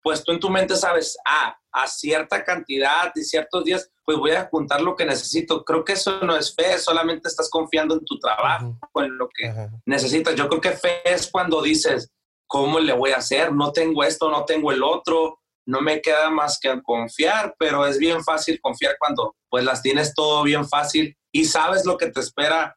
pues 0.02 0.22
tú 0.22 0.32
en 0.32 0.40
tu 0.40 0.50
mente 0.50 0.76
sabes, 0.76 1.16
ah, 1.26 1.58
a 1.72 1.88
cierta 1.88 2.44
cantidad 2.44 3.10
y 3.14 3.24
ciertos 3.24 3.64
días, 3.64 3.90
pues 4.04 4.18
voy 4.18 4.32
a 4.32 4.46
juntar 4.46 4.82
lo 4.82 4.94
que 4.94 5.06
necesito. 5.06 5.64
Creo 5.64 5.84
que 5.84 5.94
eso 5.94 6.20
no 6.20 6.37
es 6.37 6.54
fe, 6.54 6.78
solamente 6.78 7.28
estás 7.28 7.49
confiando 7.49 7.94
en 7.94 8.04
tu 8.04 8.18
trabajo, 8.18 8.76
en 8.96 9.16
lo 9.16 9.28
que 9.28 9.52
necesitas. 9.87 10.34
Yo 10.34 10.49
creo 10.49 10.61
que 10.61 10.73
fe 10.73 11.00
es 11.04 11.30
cuando 11.30 11.62
dices, 11.62 12.11
¿cómo 12.46 12.78
le 12.78 12.92
voy 12.92 13.12
a 13.12 13.18
hacer? 13.18 13.52
No 13.52 13.73
tengo 13.73 14.04
esto, 14.04 14.30
no 14.30 14.44
tengo 14.44 14.73
el 14.73 14.82
otro, 14.82 15.40
no 15.66 15.80
me 15.80 16.00
queda 16.02 16.30
más 16.30 16.58
que 16.61 16.82
confiar, 16.82 17.54
pero 17.58 17.87
es 17.87 17.99
bien 17.99 18.23
fácil 18.23 18.61
confiar 18.61 18.96
cuando 18.99 19.34
pues 19.49 19.64
las 19.64 19.82
tienes 19.82 20.14
todo 20.14 20.42
bien 20.42 20.68
fácil 20.68 21.16
y 21.32 21.46
sabes 21.46 21.87
lo 21.87 21.96
que 21.96 22.11
te 22.11 22.20
espera, 22.20 22.76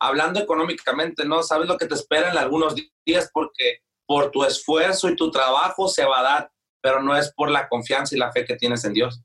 hablando 0.00 0.40
económicamente, 0.40 1.24
¿no? 1.24 1.42
Sabes 1.42 1.68
lo 1.68 1.76
que 1.76 1.86
te 1.86 1.94
espera 1.94 2.30
en 2.30 2.38
algunos 2.38 2.74
días 3.04 3.28
porque 3.32 3.80
por 4.06 4.30
tu 4.30 4.44
esfuerzo 4.44 5.08
y 5.08 5.16
tu 5.16 5.30
trabajo 5.30 5.88
se 5.88 6.04
va 6.04 6.20
a 6.20 6.22
dar, 6.22 6.52
pero 6.80 7.02
no 7.02 7.16
es 7.16 7.32
por 7.32 7.50
la 7.50 7.68
confianza 7.68 8.14
y 8.14 8.18
la 8.18 8.30
fe 8.32 8.44
que 8.44 8.56
tienes 8.56 8.84
en 8.84 8.92
Dios. 8.92 9.22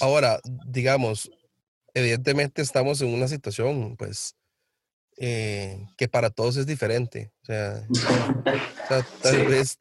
Ahora, 0.00 0.40
digamos, 0.66 1.30
evidentemente 1.94 2.62
estamos 2.62 3.00
en 3.00 3.08
una 3.08 3.28
situación, 3.28 3.96
pues, 3.96 4.36
eh, 5.16 5.86
que 5.96 6.08
para 6.08 6.30
todos 6.30 6.56
es 6.56 6.66
diferente. 6.66 7.32
O 7.42 7.46
sea, 7.46 7.86
tal, 9.22 9.46
vez, 9.46 9.76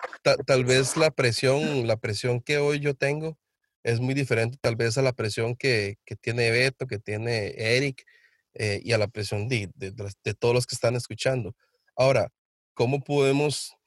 tal 0.45 0.65
vez 0.65 0.97
la 0.97 1.11
presión, 1.11 1.85
la 1.87 1.97
presión 1.97 2.41
que 2.41 2.57
hoy 2.57 2.79
yo 2.79 2.95
tengo 2.95 3.37
es 3.83 3.99
muy 3.99 4.13
diferente 4.13 4.57
tal 4.59 4.75
vez 4.75 4.97
a 4.97 5.01
la 5.01 5.13
presión 5.13 5.55
que, 5.55 5.97
que 6.05 6.15
tiene 6.15 6.51
Beto, 6.51 6.87
que 6.87 6.99
tiene 6.99 7.53
Eric 7.55 8.05
eh, 8.53 8.81
y 8.83 8.91
a 8.91 8.97
la 8.97 9.07
presión 9.07 9.47
de, 9.47 9.69
de, 9.75 9.91
de, 9.91 10.33
todos 10.33 10.53
los 10.53 10.65
que 10.65 10.75
están 10.75 10.95
escuchando. 10.95 11.55
Ahora, 11.95 12.29
¿cómo 12.73 13.01
podemos 13.01 13.77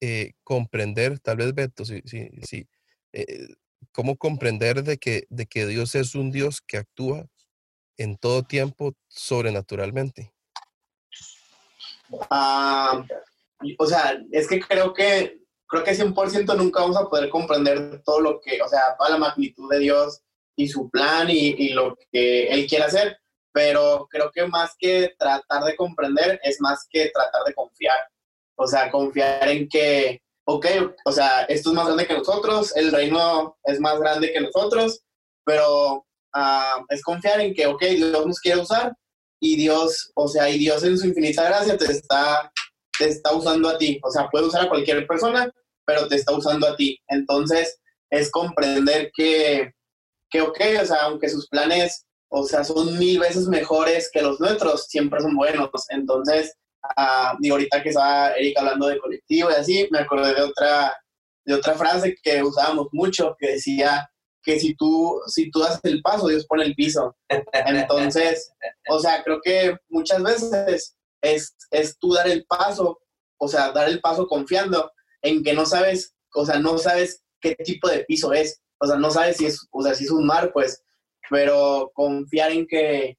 eh, 0.00 0.32
comprender, 0.44 1.18
tal 1.18 1.36
vez 1.36 1.54
Beto, 1.54 1.84
sí, 1.84 2.00
sí, 2.06 2.30
sí, 2.42 2.68
eh, 3.12 3.48
cómo 3.90 4.16
comprender 4.16 4.82
de 4.82 4.98
que, 4.98 5.26
de 5.30 5.46
que 5.46 5.66
Dios 5.66 5.94
es 5.94 6.14
un 6.14 6.30
Dios 6.30 6.60
que 6.60 6.78
actúa 6.78 7.26
en 7.96 8.16
todo 8.16 8.42
tiempo 8.42 8.94
sobrenaturalmente? 9.08 10.32
Ah, 12.30 13.04
o 13.78 13.86
sea, 13.86 14.18
es 14.30 14.46
que 14.46 14.60
creo 14.60 14.92
que 14.92 15.40
creo 15.66 15.84
que 15.84 15.92
100% 15.92 16.54
nunca 16.56 16.82
vamos 16.82 16.98
a 16.98 17.08
poder 17.08 17.30
comprender 17.30 18.02
todo 18.04 18.20
lo 18.20 18.40
que, 18.40 18.60
o 18.60 18.68
sea, 18.68 18.94
toda 18.98 19.10
la 19.10 19.16
magnitud 19.18 19.70
de 19.70 19.78
Dios 19.78 20.20
y 20.54 20.68
su 20.68 20.90
plan 20.90 21.30
y, 21.30 21.54
y 21.58 21.70
lo 21.70 21.96
que 22.10 22.48
Él 22.48 22.66
quiere 22.66 22.84
hacer 22.84 23.16
pero 23.52 24.08
creo 24.10 24.30
que 24.32 24.46
más 24.46 24.74
que 24.78 25.14
tratar 25.18 25.62
de 25.64 25.76
comprender 25.76 26.40
es 26.42 26.60
más 26.60 26.86
que 26.90 27.10
tratar 27.10 27.44
de 27.44 27.54
confiar. 27.54 27.98
O 28.56 28.66
sea, 28.66 28.90
confiar 28.90 29.48
en 29.48 29.68
que, 29.68 30.21
ok, 30.44 30.66
o 31.04 31.12
sea, 31.12 31.42
esto 31.44 31.70
es 31.70 31.76
más 31.76 31.86
grande 31.86 32.06
que 32.06 32.18
nosotros, 32.18 32.76
el 32.76 32.92
reino 32.92 33.56
es 33.64 33.80
más 33.80 33.98
grande 33.98 34.32
que 34.32 34.40
nosotros, 34.40 35.00
pero 35.44 36.04
uh, 36.34 36.84
es 36.88 37.02
confiar 37.02 37.40
en 37.40 37.54
que, 37.54 37.66
ok, 37.66 37.82
Dios 37.82 38.26
nos 38.26 38.40
quiere 38.40 38.60
usar 38.60 38.92
y 39.40 39.56
Dios, 39.56 40.10
o 40.14 40.28
sea, 40.28 40.48
y 40.48 40.58
Dios 40.58 40.84
en 40.84 40.98
su 40.98 41.06
infinita 41.06 41.44
gracia 41.44 41.76
te 41.76 41.90
está, 41.90 42.52
te 42.98 43.08
está 43.08 43.34
usando 43.34 43.68
a 43.68 43.78
ti. 43.78 43.98
O 44.04 44.10
sea, 44.10 44.28
puede 44.30 44.46
usar 44.46 44.66
a 44.66 44.68
cualquier 44.68 45.06
persona, 45.06 45.52
pero 45.84 46.06
te 46.06 46.16
está 46.16 46.32
usando 46.32 46.68
a 46.68 46.76
ti. 46.76 46.98
Entonces, 47.08 47.80
es 48.10 48.30
comprender 48.30 49.10
que, 49.14 49.72
que 50.30 50.42
ok, 50.42 50.60
o 50.80 50.86
sea, 50.86 51.02
aunque 51.02 51.28
sus 51.28 51.48
planes 51.48 52.06
o 52.34 52.44
sea, 52.44 52.64
son 52.64 52.98
mil 52.98 53.20
veces 53.20 53.46
mejores 53.46 54.08
que 54.10 54.22
los 54.22 54.40
nuestros, 54.40 54.86
siempre 54.86 55.20
son 55.20 55.36
buenos. 55.36 55.68
Entonces, 55.90 56.56
uh, 56.96 57.36
digo, 57.40 57.56
ahorita 57.56 57.82
que 57.82 57.90
estaba 57.90 58.32
Erika 58.32 58.60
hablando 58.60 58.86
de 58.88 58.98
colectivo 58.98 59.50
y 59.50 59.54
así, 59.54 59.88
me 59.90 60.00
acordé 60.00 60.34
de 60.34 60.42
otra, 60.42 60.96
de 61.44 61.54
otra 61.54 61.74
frase 61.74 62.14
que 62.22 62.42
usábamos 62.42 62.88
mucho, 62.92 63.36
que 63.38 63.52
decía 63.52 64.08
que 64.42 64.58
si 64.58 64.74
tú, 64.74 65.20
si 65.26 65.50
tú 65.50 65.60
das 65.60 65.80
el 65.84 66.02
paso, 66.02 66.28
Dios 66.28 66.46
pone 66.46 66.64
el 66.64 66.74
piso. 66.74 67.16
Entonces, 67.52 68.52
o 68.88 68.98
sea, 68.98 69.22
creo 69.22 69.40
que 69.42 69.76
muchas 69.88 70.22
veces 70.22 70.96
es, 71.22 71.56
es 71.70 71.98
tú 71.98 72.12
dar 72.12 72.28
el 72.28 72.44
paso, 72.46 73.00
o 73.38 73.48
sea, 73.48 73.72
dar 73.72 73.88
el 73.88 74.00
paso 74.00 74.26
confiando 74.26 74.90
en 75.22 75.42
que 75.42 75.52
no 75.52 75.64
sabes, 75.64 76.14
o 76.34 76.44
sea, 76.44 76.58
no 76.58 76.78
sabes 76.78 77.22
qué 77.40 77.54
tipo 77.56 77.88
de 77.88 78.04
piso 78.04 78.32
es. 78.32 78.60
O 78.78 78.86
sea, 78.86 78.96
no 78.96 79.10
sabes 79.10 79.36
si 79.36 79.46
es, 79.46 79.68
o 79.70 79.80
sea, 79.82 79.94
si 79.94 80.04
es 80.04 80.10
un 80.10 80.26
mar, 80.26 80.50
pues 80.52 80.82
pero 81.32 81.90
confiar 81.94 82.52
en 82.52 82.66
que, 82.66 83.16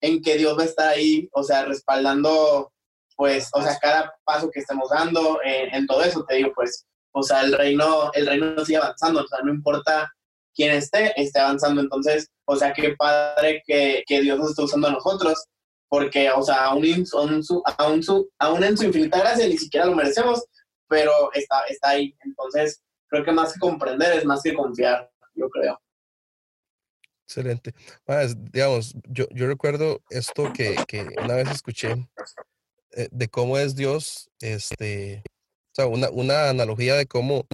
en 0.00 0.22
que 0.22 0.36
Dios 0.36 0.56
va 0.58 0.62
a 0.62 0.66
estar 0.66 0.88
ahí, 0.88 1.28
o 1.32 1.42
sea, 1.42 1.66
respaldando, 1.66 2.72
pues, 3.16 3.48
o 3.52 3.62
sea, 3.62 3.78
cada 3.80 4.14
paso 4.24 4.50
que 4.50 4.60
estemos 4.60 4.90
dando, 4.90 5.38
en, 5.44 5.86
todo 5.86 6.02
eso, 6.02 6.24
te 6.24 6.36
digo, 6.36 6.52
pues, 6.54 6.86
o 7.12 7.22
sea, 7.22 7.42
el 7.42 7.52
reino, 7.52 8.10
el 8.12 8.26
reino 8.26 8.64
sigue 8.64 8.78
avanzando, 8.78 9.22
o 9.22 9.26
sea, 9.26 9.40
no 9.42 9.52
importa 9.52 10.12
quién 10.54 10.72
esté, 10.72 11.12
esté 11.20 11.40
avanzando, 11.40 11.80
entonces, 11.80 12.28
o 12.46 12.56
sea, 12.56 12.72
qué 12.72 12.94
padre 12.96 13.62
que, 13.66 14.04
Dios 14.08 14.38
nos 14.38 14.50
esté 14.50 14.62
usando 14.62 14.88
a 14.88 14.92
nosotros, 14.92 15.44
porque, 15.88 16.30
o 16.30 16.42
sea, 16.42 16.66
aún, 16.66 16.84
aún, 17.12 17.42
aún, 17.78 18.02
aún 18.38 18.64
en 18.64 18.76
su 18.76 18.84
infinita 18.84 19.18
gracia 19.18 19.46
ni 19.46 19.58
siquiera 19.58 19.86
lo 19.86 19.94
merecemos, 19.94 20.44
pero 20.88 21.32
está, 21.32 21.62
está 21.68 21.90
ahí, 21.90 22.14
entonces, 22.24 22.82
creo 23.08 23.24
que 23.24 23.32
más 23.32 23.52
que 23.52 23.60
comprender 23.60 24.18
es 24.18 24.24
más 24.24 24.42
que 24.42 24.54
confiar, 24.54 25.08
yo 25.34 25.48
creo. 25.50 25.80
Excelente. 27.26 27.74
digamos, 28.52 28.94
yo, 29.08 29.26
yo 29.30 29.46
recuerdo 29.46 30.02
esto 30.10 30.52
que, 30.52 30.76
que 30.86 31.06
una 31.22 31.34
vez 31.34 31.50
escuché 31.50 31.92
eh, 31.92 32.06
de 33.10 33.28
cómo 33.28 33.58
es 33.58 33.74
Dios, 33.74 34.30
este, 34.40 35.22
o 35.26 35.74
sea, 35.74 35.86
una, 35.86 36.10
una 36.10 36.48
analogía 36.48 36.94
de 36.94 37.06
cómo, 37.06 37.46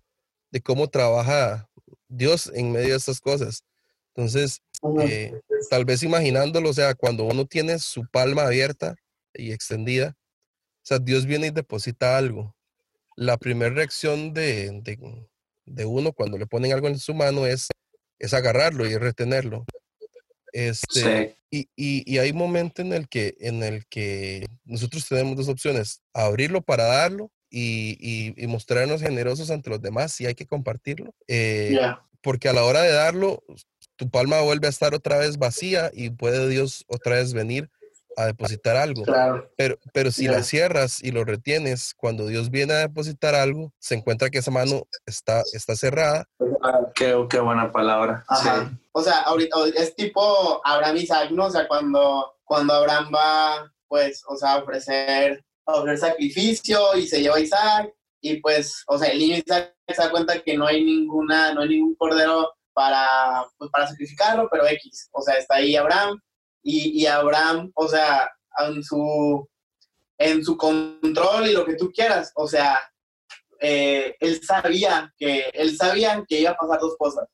de 0.51 0.61
cómo 0.61 0.89
trabaja 0.89 1.69
Dios 2.09 2.51
en 2.55 2.73
medio 2.73 2.91
de 2.91 2.97
estas 2.97 3.21
cosas. 3.21 3.63
Entonces, 4.15 4.61
eh, 5.03 5.33
tal 5.71 5.85
vez 5.85 6.03
imaginándolo, 6.03 6.71
o 6.71 6.75
sea, 6.75 6.95
cuando 6.95 7.25
uno 7.25 7.47
tiene 7.47 7.79
su 7.79 8.07
palma 8.11 8.43
abierta 8.43 8.97
y 9.35 9.53
extendida, 9.53 10.17
o 10.19 10.87
sea, 10.87 10.99
Dios 10.99 11.27
viene 11.27 11.49
y 11.49 11.51
deposita 11.51 12.17
algo. 12.17 12.55
La 13.17 13.37
primera 13.37 13.75
reacción 13.75 14.33
de, 14.33 14.71
de, 14.83 15.27
de 15.67 15.85
uno 15.85 16.13
cuando 16.13 16.39
le 16.39 16.47
ponen 16.47 16.73
algo 16.73 16.89
en 16.89 16.99
su 16.99 17.15
mano 17.15 17.47
es 17.47 17.69
es 18.21 18.35
agarrarlo 18.35 18.87
y 18.87 18.97
retenerlo. 18.97 19.65
Este, 20.53 21.37
y, 21.51 21.69
y, 21.77 22.13
y, 22.13 22.19
hay 22.19 22.31
un 22.31 22.39
momento 22.39 22.83
en 22.83 22.93
el, 22.93 23.09
que, 23.09 23.37
en 23.41 23.63
el 23.63 23.87
que 23.87 24.47
nosotros 24.65 25.07
tenemos 25.09 25.37
dos 25.37 25.49
opciones, 25.49 26.03
abrirlo 26.13 26.63
para 26.63 26.85
darlo 26.85 27.31
y, 27.51 28.35
y 28.37 28.47
mostrarnos 28.47 29.03
generosos 29.03 29.51
ante 29.51 29.71
los 29.71 29.81
demás 29.81 30.13
si 30.13 30.27
hay 30.27 30.35
que 30.35 30.47
compartirlo. 30.47 31.15
Eh, 31.29 31.79
porque 32.21 32.49
a 32.49 32.53
la 32.53 32.65
hora 32.65 32.83
de 32.83 32.93
darlo, 32.93 33.43
tu 33.97 34.11
palma 34.11 34.41
vuelve 34.41 34.67
a 34.67 34.71
estar 34.71 34.95
otra 34.95 35.19
vez 35.19 35.39
vacía 35.39 35.91
y 35.93 36.11
puede 36.11 36.49
Dios 36.49 36.85
otra 36.89 37.17
vez 37.17 37.33
venir 37.33 37.71
a 38.23 38.27
depositar 38.27 38.77
algo. 38.77 39.05
Pero, 39.57 39.79
pero 39.93 40.11
si 40.11 40.27
la 40.27 40.43
cierras 40.43 41.03
y 41.03 41.11
lo 41.11 41.25
retienes, 41.25 41.95
cuando 41.97 42.27
Dios 42.27 42.51
viene 42.51 42.75
a 42.75 42.79
depositar 42.79 43.35
algo, 43.35 43.73
se 43.79 43.95
encuentra 43.95 44.31
que 44.31 44.39
esa 44.39 44.51
mano 44.51 44.87
está, 45.07 45.43
está 45.53 45.77
cerrada. 45.77 46.27
Ah, 46.63 46.81
qué, 46.95 47.15
qué, 47.29 47.41
buena 47.41 47.73
palabra. 47.73 48.25
O 48.93 49.03
sea, 49.03 49.21
ahorita 49.21 49.57
es 49.77 49.95
tipo 49.95 50.61
Abraham 50.65 50.97
y 50.97 51.01
Isaac, 51.01 51.31
¿no? 51.31 51.47
O 51.47 51.51
sea, 51.51 51.67
cuando, 51.67 52.35
cuando 52.45 52.75
Abraham 52.75 53.11
va, 53.15 53.73
pues, 53.89 54.23
o 54.29 54.37
sea, 54.37 54.55
a 54.55 54.59
ofrecer, 54.59 55.45
ofrecer 55.65 56.11
sacrificio 56.11 56.97
y 56.97 57.07
se 57.07 57.21
lleva 57.21 57.37
a 57.37 57.41
Isaac, 57.41 57.95
y 58.21 58.37
pues, 58.41 58.85
o 58.87 58.99
sea, 58.99 59.09
el 59.09 59.19
niño 59.19 59.37
Isaac 59.37 59.75
se 59.89 60.03
da 60.03 60.11
cuenta 60.11 60.41
que 60.43 60.57
no 60.57 60.67
hay 60.67 60.85
ninguna, 60.85 61.55
no 61.55 61.63
hay 61.63 61.71
ningún 61.71 61.95
cordero 61.95 62.53
para, 62.75 63.45
pues, 63.57 63.71
para 63.71 63.89
sacrificarlo, 63.89 64.49
pero 64.51 64.67
X, 64.67 65.09
o 65.13 65.23
sea, 65.23 65.35
está 65.35 65.57
ahí 65.57 65.77
Abraham, 65.77 66.21
y, 66.63 67.03
y 67.03 67.07
Abraham, 67.07 67.71
o 67.75 67.89
sea, 67.89 68.31
en 68.59 68.83
su, 68.83 69.49
en 70.19 70.45
su 70.45 70.57
control 70.57 71.49
y 71.49 71.53
lo 71.53 71.65
que 71.65 71.77
tú 71.77 71.91
quieras. 71.93 72.33
O 72.35 72.47
sea, 72.47 72.79
eh, 73.61 74.17
él 74.21 74.41
sabía 74.43 75.13
que 75.17 75.51
él 75.53 75.77
sabía 75.77 76.25
que 76.27 76.41
iba 76.41 76.51
a 76.51 76.57
pasar 76.57 76.81
dos 76.81 76.97
cosas. 76.99 77.27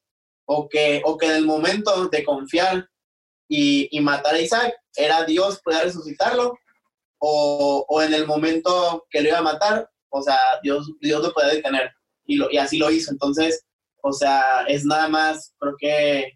O 0.48 0.68
que, 0.68 1.02
o 1.04 1.18
que 1.18 1.26
en 1.26 1.32
el 1.32 1.44
momento 1.44 2.08
de 2.08 2.24
confiar 2.24 2.88
y, 3.48 3.88
y 3.90 4.00
matar 4.00 4.34
a 4.34 4.40
Isaac 4.40 4.74
era 4.94 5.24
Dios 5.24 5.60
poder 5.60 5.84
resucitarlo, 5.84 6.56
o, 7.18 7.84
o, 7.88 8.02
en 8.02 8.14
el 8.14 8.26
momento 8.26 9.06
que 9.10 9.22
lo 9.22 9.28
iba 9.30 9.38
a 9.38 9.42
matar, 9.42 9.90
o 10.10 10.22
sea, 10.22 10.38
Dios, 10.62 10.90
Dios 11.00 11.22
lo 11.22 11.32
puede 11.32 11.56
detener. 11.56 11.90
Y, 12.24 12.36
lo, 12.36 12.50
y 12.50 12.58
así 12.58 12.78
lo 12.78 12.90
hizo. 12.90 13.10
Entonces, 13.10 13.64
o 14.02 14.12
sea, 14.12 14.64
es 14.68 14.84
nada 14.84 15.08
más, 15.08 15.54
creo 15.58 15.74
que, 15.78 16.32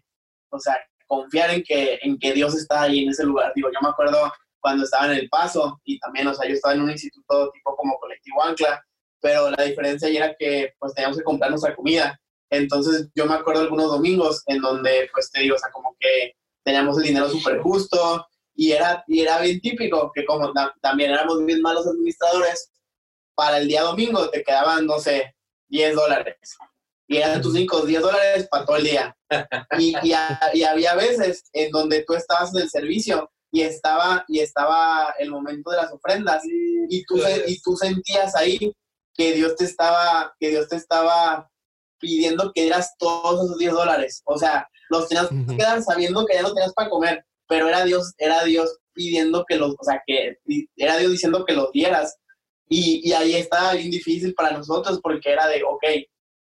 o 0.49 0.59
sea, 0.59 0.77
confiar 1.11 1.51
en 1.51 1.61
que, 1.61 1.99
en 2.03 2.17
que 2.17 2.31
Dios 2.31 2.55
está 2.55 2.83
ahí 2.83 3.03
en 3.03 3.09
ese 3.09 3.25
lugar. 3.25 3.51
Digo, 3.53 3.67
yo 3.69 3.79
me 3.81 3.89
acuerdo 3.89 4.31
cuando 4.61 4.85
estaba 4.85 5.07
en 5.07 5.19
El 5.19 5.27
Paso 5.27 5.81
y 5.83 5.99
también, 5.99 6.25
o 6.27 6.33
sea, 6.33 6.47
yo 6.47 6.53
estaba 6.53 6.73
en 6.73 6.83
un 6.83 6.89
instituto 6.89 7.51
tipo 7.51 7.75
como 7.75 7.99
colectivo 7.99 8.41
Ancla, 8.41 8.81
pero 9.19 9.51
la 9.51 9.63
diferencia 9.63 10.07
era 10.07 10.33
que 10.39 10.73
pues 10.79 10.93
teníamos 10.93 11.17
que 11.17 11.25
comprar 11.25 11.51
nuestra 11.51 11.75
comida. 11.75 12.17
Entonces 12.49 13.09
yo 13.13 13.25
me 13.25 13.33
acuerdo 13.33 13.61
algunos 13.61 13.87
domingos 13.91 14.41
en 14.45 14.61
donde, 14.61 15.09
pues 15.11 15.29
te 15.31 15.41
digo, 15.41 15.57
o 15.57 15.59
sea, 15.59 15.69
como 15.71 15.97
que 15.99 16.33
teníamos 16.63 16.97
el 16.97 17.03
dinero 17.03 17.27
súper 17.27 17.59
justo 17.59 18.25
y 18.55 18.71
era, 18.71 19.03
y 19.05 19.19
era 19.19 19.41
bien 19.41 19.59
típico 19.59 20.13
que 20.15 20.23
como 20.23 20.53
también 20.81 21.11
éramos 21.11 21.45
bien 21.45 21.61
malos 21.61 21.87
administradores, 21.87 22.71
para 23.35 23.57
el 23.57 23.67
día 23.67 23.81
domingo 23.81 24.29
te 24.29 24.43
quedaban, 24.43 24.85
no 24.85 24.97
sé, 24.97 25.35
10 25.67 25.93
dólares. 25.93 26.37
Y 27.07 27.17
eran 27.17 27.41
tus 27.41 27.53
5 27.53 27.81
10 27.85 28.01
dólares 28.01 28.47
para 28.49 28.63
todo 28.63 28.77
el 28.77 28.83
día. 28.85 29.13
Y, 29.77 29.95
y, 30.03 30.13
y, 30.53 30.63
había 30.63 30.95
veces 30.95 31.43
en 31.53 31.71
donde 31.71 32.03
tú 32.03 32.13
estabas 32.13 32.53
en 32.53 32.61
el 32.61 32.69
servicio 32.69 33.31
y 33.51 33.61
estaba, 33.61 34.25
y 34.27 34.39
estaba 34.39 35.13
el 35.19 35.31
momento 35.31 35.71
de 35.71 35.77
las 35.77 35.91
ofrendas 35.91 36.43
y 36.45 37.03
tú, 37.05 37.19
y 37.47 37.61
tú 37.61 37.75
sentías 37.75 38.35
ahí 38.35 38.73
que 39.13 39.33
Dios 39.33 39.55
te 39.55 39.65
estaba, 39.65 40.33
que 40.39 40.49
Dios 40.49 40.67
te 40.67 40.75
estaba 40.75 41.49
pidiendo 41.99 42.51
que 42.53 42.63
dieras 42.63 42.95
todos 42.97 43.45
esos 43.45 43.57
10 43.57 43.71
dólares. 43.73 44.21
O 44.25 44.37
sea, 44.37 44.67
los 44.89 45.07
tenías 45.07 45.29
que 45.29 45.63
dar 45.63 45.81
sabiendo 45.81 46.25
que 46.25 46.33
ya 46.33 46.41
no 46.41 46.53
tenías 46.53 46.73
para 46.73 46.89
comer, 46.89 47.25
pero 47.47 47.69
era 47.69 47.85
Dios, 47.85 48.13
era 48.17 48.43
Dios 48.43 48.77
pidiendo 48.93 49.45
que 49.47 49.55
los, 49.55 49.75
o 49.77 49.83
sea, 49.83 50.01
que 50.05 50.37
era 50.75 50.97
Dios 50.97 51.11
diciendo 51.11 51.45
que 51.45 51.53
los 51.53 51.71
dieras. 51.71 52.17
Y, 52.67 53.07
y 53.07 53.13
ahí 53.13 53.35
estaba 53.35 53.73
bien 53.73 53.91
difícil 53.91 54.33
para 54.33 54.51
nosotros 54.51 54.99
porque 55.01 55.31
era 55.31 55.47
de, 55.47 55.63
ok, 55.63 55.83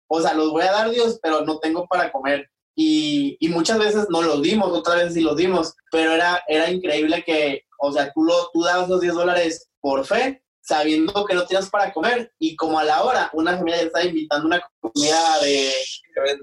o 0.08 0.22
sea, 0.22 0.34
los 0.34 0.52
voy 0.52 0.64
a 0.64 0.72
dar 0.72 0.90
Dios, 0.90 1.20
pero 1.22 1.42
no 1.42 1.60
tengo 1.60 1.86
para 1.88 2.12
comer. 2.12 2.50
Y, 2.80 3.38
y 3.40 3.50
muchas 3.50 3.80
veces 3.80 4.06
no 4.10 4.22
los 4.22 4.40
dimos, 4.44 4.70
otras 4.72 4.98
veces 4.98 5.16
sí 5.16 5.22
los 5.22 5.36
dimos, 5.36 5.74
pero 5.92 6.12
era, 6.12 6.44
era 6.48 6.70
increíble 6.70 7.24
que, 7.26 7.64
o 7.80 7.92
sea, 7.92 8.12
tú, 8.14 8.24
lo, 8.24 8.52
tú 8.54 8.62
dabas 8.62 8.88
los 8.88 9.02
10 9.02 9.16
dólares 9.16 9.70
por 9.82 10.06
fe 10.06 10.44
sabiendo 10.68 11.26
que 11.26 11.34
no 11.34 11.46
tienes 11.46 11.70
para 11.70 11.94
comer 11.94 12.32
y 12.38 12.56
como 12.58 12.78
a 12.78 12.84
la 12.84 13.02
hora 13.02 13.30
una 13.34 13.58
familia 13.58 13.78
ya 13.78 13.88
estaba 13.88 14.06
invitando 14.06 14.48
una 14.48 14.62
comida 14.82 15.40
de 15.42 15.72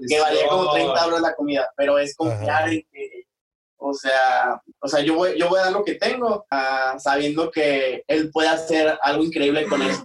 que 0.07 0.19
valía 0.19 0.47
como 0.49 0.71
30 0.71 1.05
euros 1.05 1.21
la 1.21 1.35
comida, 1.35 1.71
pero 1.77 1.99
es 1.99 2.15
confiar 2.15 2.69
en 2.69 2.85
que, 2.91 3.25
o 3.77 3.93
sea, 3.93 4.61
o 4.79 4.87
sea, 4.87 5.01
yo 5.01 5.15
voy, 5.15 5.37
yo 5.39 5.47
voy 5.47 5.59
a 5.59 5.65
dar 5.65 5.73
lo 5.73 5.83
que 5.83 5.95
tengo 5.95 6.45
uh, 6.51 6.99
sabiendo 6.99 7.51
que 7.51 8.03
él 8.07 8.31
puede 8.31 8.49
hacer 8.49 8.97
algo 9.03 9.23
increíble 9.23 9.67
con 9.67 9.81
eso. 9.83 10.03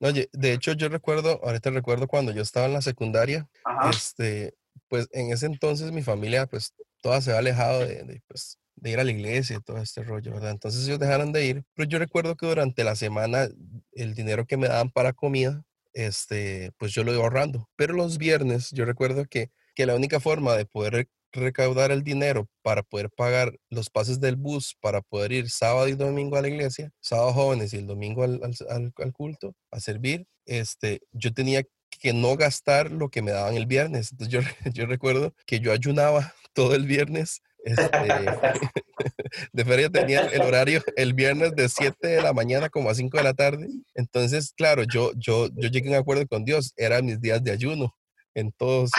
Oye, 0.00 0.28
de 0.32 0.52
hecho 0.52 0.72
yo 0.72 0.90
recuerdo, 0.90 1.40
ahorita 1.42 1.70
recuerdo 1.70 2.06
cuando 2.06 2.32
yo 2.32 2.42
estaba 2.42 2.66
en 2.66 2.74
la 2.74 2.82
secundaria, 2.82 3.48
Ajá. 3.64 3.88
este, 3.88 4.54
pues 4.88 5.08
en 5.12 5.32
ese 5.32 5.46
entonces 5.46 5.92
mi 5.92 6.02
familia 6.02 6.46
pues 6.46 6.74
toda 7.02 7.20
se 7.20 7.32
ha 7.32 7.38
alejado 7.38 7.80
de, 7.80 8.04
de 8.04 8.22
pues 8.26 8.58
de 8.80 8.90
ir 8.90 9.00
a 9.00 9.04
la 9.04 9.10
iglesia 9.10 9.56
y 9.56 9.60
todo 9.60 9.78
este 9.78 10.02
rollo, 10.02 10.32
¿verdad? 10.32 10.52
Entonces 10.52 10.86
ellos 10.86 10.98
dejaron 10.98 11.32
de 11.32 11.46
ir, 11.46 11.64
pero 11.74 11.88
yo 11.88 11.98
recuerdo 11.98 12.36
que 12.36 12.46
durante 12.46 12.84
la 12.84 12.96
semana 12.96 13.48
el 13.92 14.14
dinero 14.14 14.46
que 14.46 14.56
me 14.56 14.68
daban 14.68 14.90
para 14.90 15.12
comida, 15.12 15.64
este, 15.92 16.70
pues 16.78 16.92
yo 16.92 17.04
lo 17.04 17.12
iba 17.12 17.22
ahorrando. 17.22 17.68
Pero 17.76 17.94
los 17.94 18.18
viernes 18.18 18.70
yo 18.70 18.84
recuerdo 18.84 19.24
que, 19.26 19.50
que 19.74 19.86
la 19.86 19.94
única 19.96 20.20
forma 20.20 20.54
de 20.54 20.66
poder 20.66 21.08
recaudar 21.32 21.90
el 21.90 22.02
dinero 22.04 22.48
para 22.62 22.82
poder 22.82 23.10
pagar 23.10 23.52
los 23.68 23.90
pases 23.90 24.20
del 24.20 24.36
bus, 24.36 24.76
para 24.80 25.02
poder 25.02 25.32
ir 25.32 25.50
sábado 25.50 25.88
y 25.88 25.94
domingo 25.94 26.36
a 26.36 26.42
la 26.42 26.48
iglesia, 26.48 26.90
sábado 27.00 27.32
jóvenes 27.32 27.72
y 27.74 27.78
el 27.78 27.86
domingo 27.86 28.22
al, 28.22 28.40
al, 28.70 28.92
al 28.96 29.12
culto, 29.12 29.54
a 29.70 29.80
servir, 29.80 30.26
este, 30.46 31.00
yo 31.12 31.32
tenía 31.34 31.62
que 32.00 32.12
no 32.12 32.36
gastar 32.36 32.90
lo 32.90 33.08
que 33.08 33.22
me 33.22 33.32
daban 33.32 33.56
el 33.56 33.66
viernes. 33.66 34.12
Entonces 34.12 34.32
yo, 34.32 34.40
yo 34.72 34.86
recuerdo 34.86 35.34
que 35.46 35.60
yo 35.60 35.72
ayunaba 35.72 36.34
todo 36.52 36.74
el 36.74 36.86
viernes 36.86 37.42
este, 37.64 37.90
de 39.52 39.64
feria 39.64 39.90
tenía 39.90 40.20
el 40.20 40.42
horario 40.42 40.82
el 40.96 41.12
viernes 41.12 41.54
de 41.54 41.68
7 41.68 42.06
de 42.06 42.22
la 42.22 42.32
mañana 42.32 42.68
como 42.68 42.88
a 42.88 42.94
5 42.94 43.16
de 43.16 43.22
la 43.22 43.34
tarde. 43.34 43.68
Entonces, 43.94 44.52
claro, 44.56 44.84
yo, 44.84 45.12
yo, 45.16 45.48
yo 45.54 45.68
llegué 45.68 45.88
a 45.88 45.92
un 45.92 45.98
acuerdo 45.98 46.26
con 46.26 46.44
Dios, 46.44 46.72
eran 46.76 47.04
mis 47.06 47.20
días 47.20 47.42
de 47.42 47.50
ayuno. 47.50 47.94
En 48.34 48.52
todos. 48.52 48.90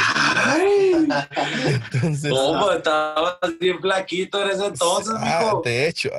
Entonces, 1.93 2.29
¿Cómo? 2.29 2.73
Estabas 2.73 3.37
bien 3.57 3.79
flaquito 3.79 4.43
en 4.43 4.49
ese 4.49 4.65
entonces, 4.65 5.13
ah, 5.15 5.53
De 5.63 5.87
hecho. 5.87 6.09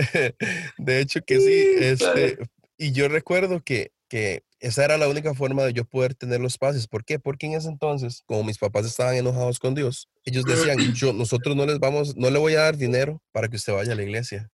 de 0.78 1.00
hecho 1.00 1.20
que 1.22 1.40
sí. 1.40 1.66
Este, 1.78 2.38
y 2.76 2.92
yo 2.92 3.08
recuerdo 3.08 3.62
que, 3.62 3.92
que 4.08 4.42
esa 4.60 4.84
era 4.84 4.98
la 4.98 5.08
única 5.08 5.34
forma 5.34 5.64
de 5.64 5.72
yo 5.72 5.84
poder 5.84 6.14
tener 6.14 6.40
los 6.40 6.58
pases. 6.58 6.86
¿Por 6.86 7.04
qué? 7.04 7.18
Porque 7.18 7.46
en 7.46 7.54
ese 7.54 7.68
entonces, 7.68 8.22
como 8.26 8.44
mis 8.44 8.58
papás 8.58 8.86
estaban 8.86 9.14
enojados 9.14 9.58
con 9.58 9.74
Dios, 9.74 10.08
ellos 10.24 10.44
decían, 10.44 10.76
yo, 10.94 11.12
nosotros 11.12 11.56
no 11.56 11.66
les 11.66 11.78
vamos, 11.78 12.16
no 12.16 12.30
le 12.30 12.38
voy 12.38 12.54
a 12.54 12.62
dar 12.62 12.76
dinero 12.76 13.22
para 13.32 13.48
que 13.48 13.56
usted 13.56 13.72
vaya 13.72 13.92
a 13.92 13.96
la 13.96 14.02
iglesia. 14.02 14.50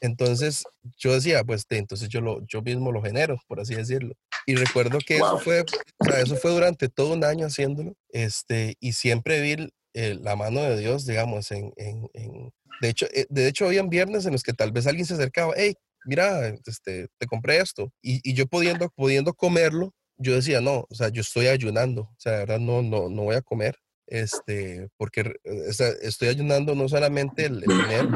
Entonces 0.00 0.64
yo 0.98 1.12
decía, 1.12 1.42
pues 1.44 1.64
entonces 1.70 2.08
yo, 2.08 2.20
lo, 2.20 2.44
yo 2.46 2.60
mismo 2.60 2.92
lo 2.92 3.02
genero, 3.02 3.40
por 3.46 3.60
así 3.60 3.74
decirlo. 3.74 4.14
Y 4.44 4.56
recuerdo 4.56 4.98
que 4.98 5.16
eso, 5.16 5.38
fue, 5.38 5.62
o 5.62 6.04
sea, 6.04 6.20
eso 6.20 6.36
fue 6.36 6.50
durante 6.50 6.88
todo 6.88 7.14
un 7.14 7.24
año 7.24 7.46
haciéndolo, 7.46 7.94
este, 8.10 8.76
y 8.80 8.92
siempre 8.92 9.40
vi 9.40 9.68
la 9.94 10.36
mano 10.36 10.60
de 10.60 10.78
Dios, 10.78 11.06
digamos, 11.06 11.50
en, 11.50 11.72
en, 11.76 12.08
en 12.12 12.52
de 12.80 12.88
hecho, 12.88 13.06
eh, 13.12 13.26
de 13.28 13.48
hecho, 13.48 13.66
habían 13.66 13.88
viernes 13.88 14.26
en 14.26 14.32
los 14.32 14.42
que 14.42 14.52
tal 14.52 14.72
vez 14.72 14.86
alguien 14.86 15.06
se 15.06 15.14
acercaba, 15.14 15.54
hey, 15.56 15.74
mira, 16.04 16.48
este, 16.66 17.08
te 17.18 17.26
compré 17.26 17.58
esto. 17.58 17.92
Y, 18.02 18.20
y, 18.28 18.34
yo 18.34 18.46
pudiendo, 18.46 18.90
pudiendo 18.90 19.34
comerlo, 19.34 19.94
yo 20.18 20.34
decía, 20.34 20.60
no, 20.60 20.86
o 20.88 20.94
sea, 20.94 21.08
yo 21.08 21.20
estoy 21.20 21.48
ayunando, 21.48 22.02
o 22.02 22.16
sea, 22.18 22.32
de 22.32 22.38
verdad 22.38 22.58
no, 22.58 22.82
no, 22.82 23.08
no 23.08 23.22
voy 23.24 23.36
a 23.36 23.42
comer, 23.42 23.76
este, 24.06 24.88
porque 24.96 25.34
o 25.68 25.72
sea, 25.72 25.88
estoy 26.02 26.28
ayunando 26.28 26.74
no 26.74 26.88
solamente 26.88 27.46
el, 27.46 27.60
dinero, 27.60 28.10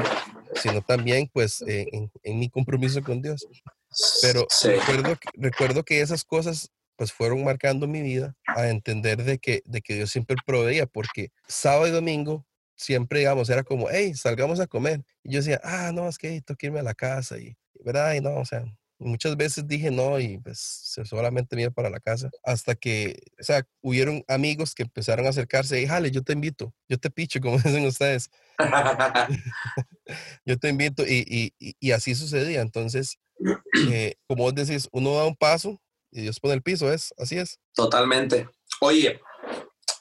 sino 0.55 0.81
también 0.81 1.29
pues 1.31 1.61
eh, 1.67 1.85
en, 1.91 2.09
en, 2.23 2.39
mi 2.39 2.49
compromiso 2.49 3.03
con 3.03 3.21
Dios. 3.21 3.45
Pero 4.21 4.47
sí. 4.49 4.69
recuerdo, 4.69 5.17
recuerdo 5.33 5.83
que 5.83 6.01
esas 6.01 6.23
cosas 6.23 6.71
pues 6.95 7.11
fueron 7.11 7.43
marcando 7.43 7.87
mi 7.87 8.01
vida 8.01 8.35
a 8.45 8.69
entender 8.69 9.23
de 9.23 9.39
que, 9.39 9.63
de 9.65 9.81
que 9.81 9.95
Dios 9.95 10.11
siempre 10.11 10.35
proveía, 10.45 10.85
porque 10.85 11.31
sábado 11.47 11.87
y 11.87 11.91
domingo 11.91 12.45
siempre, 12.81 13.19
digamos, 13.19 13.49
era 13.49 13.63
como, 13.63 13.87
hey, 13.89 14.13
salgamos 14.15 14.59
a 14.59 14.67
comer. 14.67 15.03
Y 15.23 15.33
yo 15.33 15.39
decía, 15.39 15.61
ah, 15.63 15.91
no, 15.93 16.07
es 16.09 16.17
que 16.17 16.41
tengo 16.41 16.57
que 16.57 16.67
irme 16.67 16.79
a 16.79 16.83
la 16.83 16.93
casa 16.93 17.37
y 17.37 17.55
¿verdad? 17.83 18.13
Y 18.13 18.21
no, 18.21 18.35
o 18.35 18.45
sea, 18.45 18.63
muchas 18.99 19.35
veces 19.35 19.67
dije 19.67 19.91
no 19.91 20.19
y 20.19 20.37
pues 20.37 20.93
solamente 21.05 21.55
me 21.55 21.63
iba 21.63 21.71
para 21.71 21.89
la 21.89 21.99
casa. 21.99 22.29
Hasta 22.43 22.75
que, 22.75 23.19
o 23.39 23.43
sea, 23.43 23.67
hubieron 23.81 24.23
amigos 24.27 24.75
que 24.75 24.83
empezaron 24.83 25.25
a 25.25 25.29
acercarse 25.29 25.81
y, 25.81 25.87
jale, 25.87 26.11
yo 26.11 26.23
te 26.23 26.33
invito, 26.33 26.73
yo 26.87 26.97
te 26.97 27.09
picho, 27.09 27.39
como 27.41 27.57
dicen 27.57 27.85
ustedes. 27.85 28.29
yo 30.45 30.57
te 30.57 30.69
invito 30.69 31.03
y, 31.05 31.53
y, 31.59 31.75
y, 31.79 31.91
así 31.91 32.15
sucedía. 32.15 32.61
Entonces, 32.61 33.19
eh, 33.91 34.15
como 34.27 34.43
vos 34.43 34.55
decís, 34.55 34.87
uno 34.91 35.15
da 35.15 35.25
un 35.25 35.35
paso 35.35 35.81
y 36.11 36.21
Dios 36.21 36.39
pone 36.39 36.53
el 36.53 36.61
piso, 36.61 36.91
¿es? 36.91 37.13
Así 37.17 37.37
es. 37.37 37.59
Totalmente. 37.73 38.47
Oye, 38.81 39.19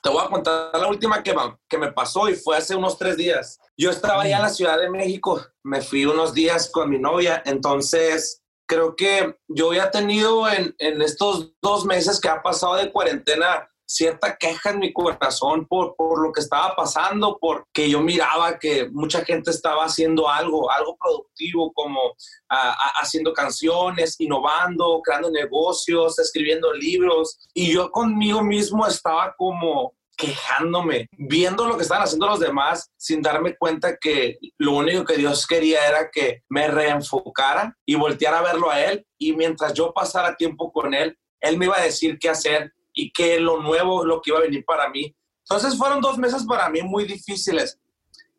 te 0.03 0.11
voy 0.11 0.23
a 0.25 0.29
contar 0.29 0.71
la 0.73 0.89
última 0.89 1.23
que, 1.23 1.35
que 1.69 1.79
me 1.79 1.93
pasó 1.93 2.29
y 2.29 2.35
fue 2.35 2.57
hace 2.57 2.75
unos 2.75 2.99
tres 2.99 3.17
días. 3.17 3.59
Yo 3.77 3.91
estaba 3.91 4.23
allá 4.23 4.37
en 4.37 4.43
la 4.43 4.49
Ciudad 4.51 4.79
de 4.79 4.91
México, 4.91 5.45
me 5.63 5.81
fui 5.81 6.05
unos 6.05 6.33
días 6.33 6.71
con 6.71 6.91
mi 6.91 6.99
novia, 6.99 7.43
entonces 7.45 8.43
creo 8.67 8.95
que 8.95 9.37
yo 9.49 9.69
había 9.69 9.91
tenido 9.91 10.49
en, 10.49 10.75
en 10.79 11.03
estos 11.03 11.53
dos 11.61 11.85
meses 11.85 12.21
que 12.21 12.29
ha 12.29 12.43
pasado 12.43 12.77
de 12.77 12.93
cuarentena 12.93 13.69
cierta 13.91 14.37
queja 14.37 14.71
en 14.71 14.79
mi 14.79 14.93
corazón 14.93 15.67
por, 15.67 15.97
por 15.97 16.23
lo 16.23 16.33
que 16.33 16.41
estaba 16.41 16.77
pasando, 16.77 17.39
porque 17.41 17.91
yo 17.91 18.01
miraba 18.01 18.57
que 18.57 18.89
mucha 18.89 19.25
gente 19.25 19.51
estaba 19.51 19.85
haciendo 19.85 20.29
algo, 20.29 20.71
algo 20.71 20.97
productivo, 20.97 21.73
como 21.73 22.01
uh, 22.11 22.75
haciendo 23.01 23.33
canciones, 23.33 24.15
innovando, 24.21 25.01
creando 25.03 25.31
negocios, 25.33 26.21
escribiendo 26.21 26.73
libros, 26.73 27.37
y 27.53 27.73
yo 27.73 27.91
conmigo 27.91 28.43
mismo 28.45 28.87
estaba 28.87 29.35
como 29.37 29.93
quejándome, 30.17 31.09
viendo 31.17 31.67
lo 31.67 31.77
que 31.77 31.83
estaban 31.83 32.05
haciendo 32.05 32.27
los 32.27 32.39
demás 32.39 32.91
sin 32.97 33.23
darme 33.23 33.57
cuenta 33.57 33.97
que 33.97 34.39
lo 34.59 34.73
único 34.73 35.05
que 35.05 35.17
Dios 35.17 35.47
quería 35.47 35.89
era 35.89 36.11
que 36.11 36.43
me 36.49 36.69
reenfocara 36.69 37.77
y 37.87 37.97
volteara 37.97 38.39
a 38.39 38.43
verlo 38.43 38.71
a 38.71 38.83
Él. 38.85 39.05
Y 39.19 39.33
mientras 39.33 39.73
yo 39.73 39.93
pasara 39.95 40.37
tiempo 40.37 40.71
con 40.71 40.93
Él, 40.93 41.19
Él 41.41 41.57
me 41.57 41.65
iba 41.65 41.79
a 41.79 41.83
decir 41.83 42.19
qué 42.21 42.29
hacer 42.29 42.71
y 42.93 43.13
que 43.13 43.41
lo 43.41 43.61
nuevo, 43.61 44.05
lo 44.05 44.21
que 44.21 44.31
iba 44.31 44.39
a 44.39 44.43
venir 44.43 44.65
para 44.65 44.89
mí. 44.89 45.15
Entonces 45.41 45.77
fueron 45.77 46.01
dos 46.01 46.19
meses 46.19 46.45
para 46.45 46.69
mí 46.69 46.83
muy 46.83 47.05
difíciles. 47.05 47.79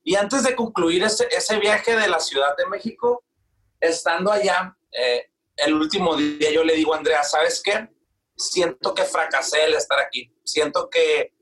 Y 0.04 0.16
antes 0.16 0.44
de 0.44 0.56
concluir 0.56 1.04
ese, 1.04 1.28
ese 1.32 1.60
viaje 1.60 1.96
de 1.96 2.08
la 2.08 2.20
Ciudad 2.20 2.56
de 2.58 2.66
México, 2.68 3.24
estando 3.80 4.32
allá, 4.32 4.76
eh, 4.92 5.32
el 5.58 5.74
último 5.74 6.16
día 6.16 6.52
yo 6.52 6.64
le 6.64 6.76
digo 6.76 6.94
a 6.94 6.98
Andrea, 6.98 7.24
¿sabes 7.24 7.62
qué? 7.64 7.88
Siento 8.36 8.94
que 8.94 9.04
fracasé 9.04 9.66
el 9.66 9.74
estar 9.74 10.00
aquí. 10.00 10.34
Siento 10.44 10.90
que 10.90 11.34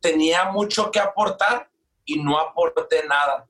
tenía 0.00 0.44
mucho 0.50 0.90
que 0.90 1.00
aportar 1.00 1.70
y 2.04 2.22
no 2.22 2.38
aporté 2.38 3.06
nada. 3.06 3.48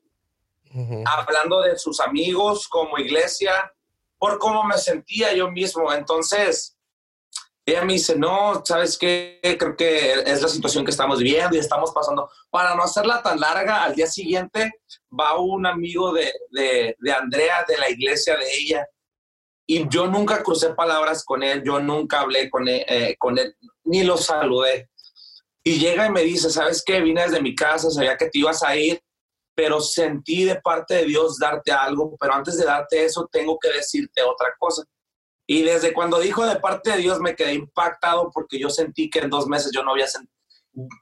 Hablando 1.06 1.60
de 1.62 1.78
sus 1.78 2.00
amigos 2.00 2.66
como 2.66 2.98
iglesia, 2.98 3.72
por 4.18 4.38
cómo 4.38 4.64
me 4.64 4.76
sentía 4.76 5.32
yo 5.32 5.50
mismo. 5.50 5.92
Entonces, 5.92 6.73
ella 7.66 7.84
me 7.84 7.94
dice, 7.94 8.16
no, 8.16 8.62
¿sabes 8.64 8.98
qué? 8.98 9.40
Creo 9.58 9.76
que 9.76 10.12
es 10.12 10.42
la 10.42 10.48
situación 10.48 10.84
que 10.84 10.90
estamos 10.90 11.18
viviendo 11.18 11.56
y 11.56 11.60
estamos 11.60 11.92
pasando. 11.92 12.28
Para 12.50 12.74
no 12.74 12.82
hacerla 12.82 13.22
tan 13.22 13.40
larga, 13.40 13.84
al 13.84 13.94
día 13.94 14.06
siguiente 14.06 14.72
va 15.18 15.38
un 15.38 15.64
amigo 15.66 16.12
de, 16.12 16.32
de, 16.50 16.96
de 16.98 17.12
Andrea, 17.12 17.64
de 17.66 17.78
la 17.78 17.88
iglesia 17.88 18.36
de 18.36 18.46
ella, 18.52 18.86
y 19.66 19.88
yo 19.88 20.06
nunca 20.06 20.42
crucé 20.42 20.74
palabras 20.74 21.24
con 21.24 21.42
él, 21.42 21.62
yo 21.64 21.80
nunca 21.80 22.20
hablé 22.20 22.50
con 22.50 22.68
él, 22.68 22.84
eh, 22.86 23.16
con 23.18 23.38
él, 23.38 23.56
ni 23.84 24.02
lo 24.02 24.16
saludé. 24.16 24.90
Y 25.62 25.78
llega 25.78 26.06
y 26.06 26.10
me 26.10 26.22
dice, 26.22 26.50
¿sabes 26.50 26.82
qué? 26.84 27.00
Vine 27.00 27.22
desde 27.22 27.40
mi 27.40 27.54
casa, 27.54 27.90
sabía 27.90 28.16
que 28.18 28.28
te 28.28 28.40
ibas 28.40 28.62
a 28.62 28.76
ir, 28.76 29.00
pero 29.54 29.80
sentí 29.80 30.44
de 30.44 30.56
parte 30.56 30.94
de 30.94 31.04
Dios 31.06 31.38
darte 31.38 31.72
algo, 31.72 32.14
pero 32.20 32.34
antes 32.34 32.58
de 32.58 32.66
darte 32.66 33.04
eso 33.04 33.26
tengo 33.32 33.58
que 33.58 33.70
decirte 33.70 34.22
otra 34.22 34.54
cosa. 34.58 34.84
Y 35.46 35.62
desde 35.62 35.92
cuando 35.92 36.18
dijo 36.20 36.46
de 36.46 36.56
parte 36.56 36.92
de 36.92 36.98
Dios 36.98 37.20
me 37.20 37.36
quedé 37.36 37.54
impactado 37.54 38.30
porque 38.32 38.58
yo 38.58 38.70
sentí 38.70 39.10
que 39.10 39.20
en 39.20 39.30
dos 39.30 39.46
meses 39.46 39.72
yo 39.74 39.82
no 39.82 39.92
había, 39.92 40.06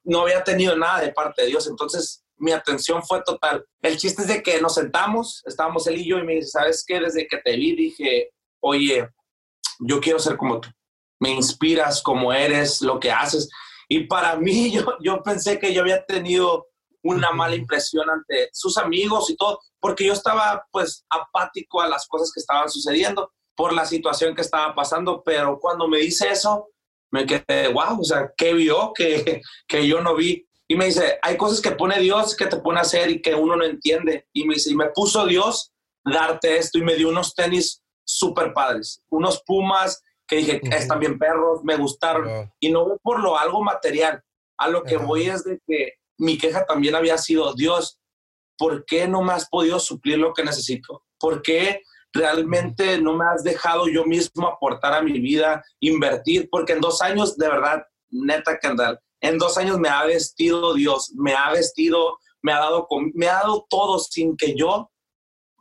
no 0.04 0.22
había 0.22 0.42
tenido 0.42 0.76
nada 0.76 1.00
de 1.00 1.12
parte 1.12 1.42
de 1.42 1.48
Dios. 1.48 1.68
Entonces 1.68 2.24
mi 2.36 2.50
atención 2.50 3.02
fue 3.04 3.22
total. 3.22 3.64
El 3.80 3.96
chiste 3.96 4.22
es 4.22 4.28
de 4.28 4.42
que 4.42 4.60
nos 4.60 4.74
sentamos, 4.74 5.42
estábamos 5.46 5.86
él 5.86 5.98
y 5.98 6.08
yo 6.08 6.18
y 6.18 6.24
me 6.24 6.34
dice, 6.34 6.48
¿sabes 6.48 6.84
qué? 6.86 6.98
Desde 6.98 7.28
que 7.28 7.38
te 7.38 7.56
vi 7.56 7.76
dije, 7.76 8.30
oye, 8.60 9.08
yo 9.78 10.00
quiero 10.00 10.18
ser 10.18 10.36
como 10.36 10.60
tú. 10.60 10.68
Me 11.20 11.30
inspiras 11.30 12.02
como 12.02 12.32
eres, 12.32 12.82
lo 12.82 12.98
que 12.98 13.12
haces. 13.12 13.48
Y 13.88 14.06
para 14.06 14.34
mí 14.38 14.72
yo, 14.72 14.84
yo 15.00 15.22
pensé 15.22 15.60
que 15.60 15.72
yo 15.72 15.82
había 15.82 16.04
tenido 16.04 16.66
una 17.04 17.30
mala 17.30 17.54
impresión 17.54 18.08
ante 18.10 18.48
sus 18.52 18.76
amigos 18.76 19.30
y 19.30 19.36
todo, 19.36 19.60
porque 19.80 20.04
yo 20.04 20.12
estaba 20.12 20.64
pues 20.70 21.04
apático 21.10 21.80
a 21.80 21.88
las 21.88 22.06
cosas 22.06 22.32
que 22.32 22.40
estaban 22.40 22.68
sucediendo 22.68 23.32
por 23.62 23.72
la 23.72 23.86
situación 23.86 24.34
que 24.34 24.40
estaba 24.40 24.74
pasando, 24.74 25.22
pero 25.24 25.60
cuando 25.60 25.86
me 25.86 25.98
dice 25.98 26.28
eso, 26.28 26.70
me 27.12 27.24
quedé, 27.24 27.68
wow, 27.72 28.00
o 28.00 28.02
sea, 28.02 28.32
¿qué 28.36 28.54
vio 28.54 28.92
que, 28.96 29.40
que 29.68 29.86
yo 29.86 30.00
no 30.00 30.16
vi? 30.16 30.44
Y 30.66 30.74
me 30.74 30.86
dice, 30.86 31.20
hay 31.22 31.36
cosas 31.36 31.60
que 31.60 31.70
pone 31.70 32.00
Dios 32.00 32.34
que 32.34 32.46
te 32.46 32.56
pone 32.56 32.80
a 32.80 32.82
hacer 32.82 33.08
y 33.08 33.22
que 33.22 33.36
uno 33.36 33.54
no 33.54 33.64
entiende. 33.64 34.26
Y 34.32 34.48
me 34.48 34.54
dice, 34.54 34.72
y 34.72 34.74
me 34.74 34.88
puso 34.88 35.26
Dios 35.26 35.72
darte 36.04 36.56
esto 36.56 36.76
y 36.78 36.82
me 36.82 36.96
dio 36.96 37.08
unos 37.08 37.36
tenis 37.36 37.84
súper 38.04 38.52
padres, 38.52 39.00
unos 39.10 39.40
pumas 39.46 40.02
que 40.26 40.38
dije, 40.38 40.60
están 40.72 40.98
bien 40.98 41.16
perros, 41.16 41.60
me 41.62 41.76
gustaron. 41.76 42.50
Y 42.58 42.72
no 42.72 42.84
voy 42.84 42.98
por 43.00 43.20
lo 43.20 43.38
algo 43.38 43.62
material, 43.62 44.20
a 44.58 44.68
lo 44.68 44.82
que 44.82 44.96
voy 44.96 45.28
es 45.28 45.44
de 45.44 45.60
que 45.68 45.92
mi 46.18 46.36
queja 46.36 46.66
también 46.66 46.96
había 46.96 47.16
sido, 47.16 47.54
Dios, 47.54 48.00
¿por 48.58 48.84
qué 48.86 49.06
no 49.06 49.22
me 49.22 49.34
has 49.34 49.48
podido 49.48 49.78
suplir 49.78 50.18
lo 50.18 50.32
que 50.32 50.42
necesito? 50.42 51.04
¿Por 51.16 51.42
qué 51.42 51.82
realmente 52.12 53.00
no 53.00 53.14
me 53.14 53.24
has 53.24 53.42
dejado 53.42 53.88
yo 53.88 54.04
mismo 54.04 54.46
aportar 54.46 54.94
a 54.94 55.02
mi 55.02 55.18
vida, 55.20 55.64
invertir? 55.80 56.48
Porque 56.50 56.74
en 56.74 56.80
dos 56.80 57.02
años, 57.02 57.36
de 57.36 57.48
verdad, 57.48 57.82
neta, 58.10 58.58
Kendall, 58.58 58.98
en 59.20 59.38
dos 59.38 59.56
años 59.56 59.78
me 59.78 59.88
ha 59.88 60.04
vestido 60.04 60.74
Dios, 60.74 61.12
me 61.14 61.34
ha 61.34 61.50
vestido, 61.50 62.18
me 62.42 62.52
ha 62.52 62.58
dado, 62.58 62.86
me 63.14 63.28
ha 63.28 63.34
dado 63.34 63.66
todo 63.68 63.98
sin 63.98 64.36
que 64.36 64.54
yo 64.56 64.90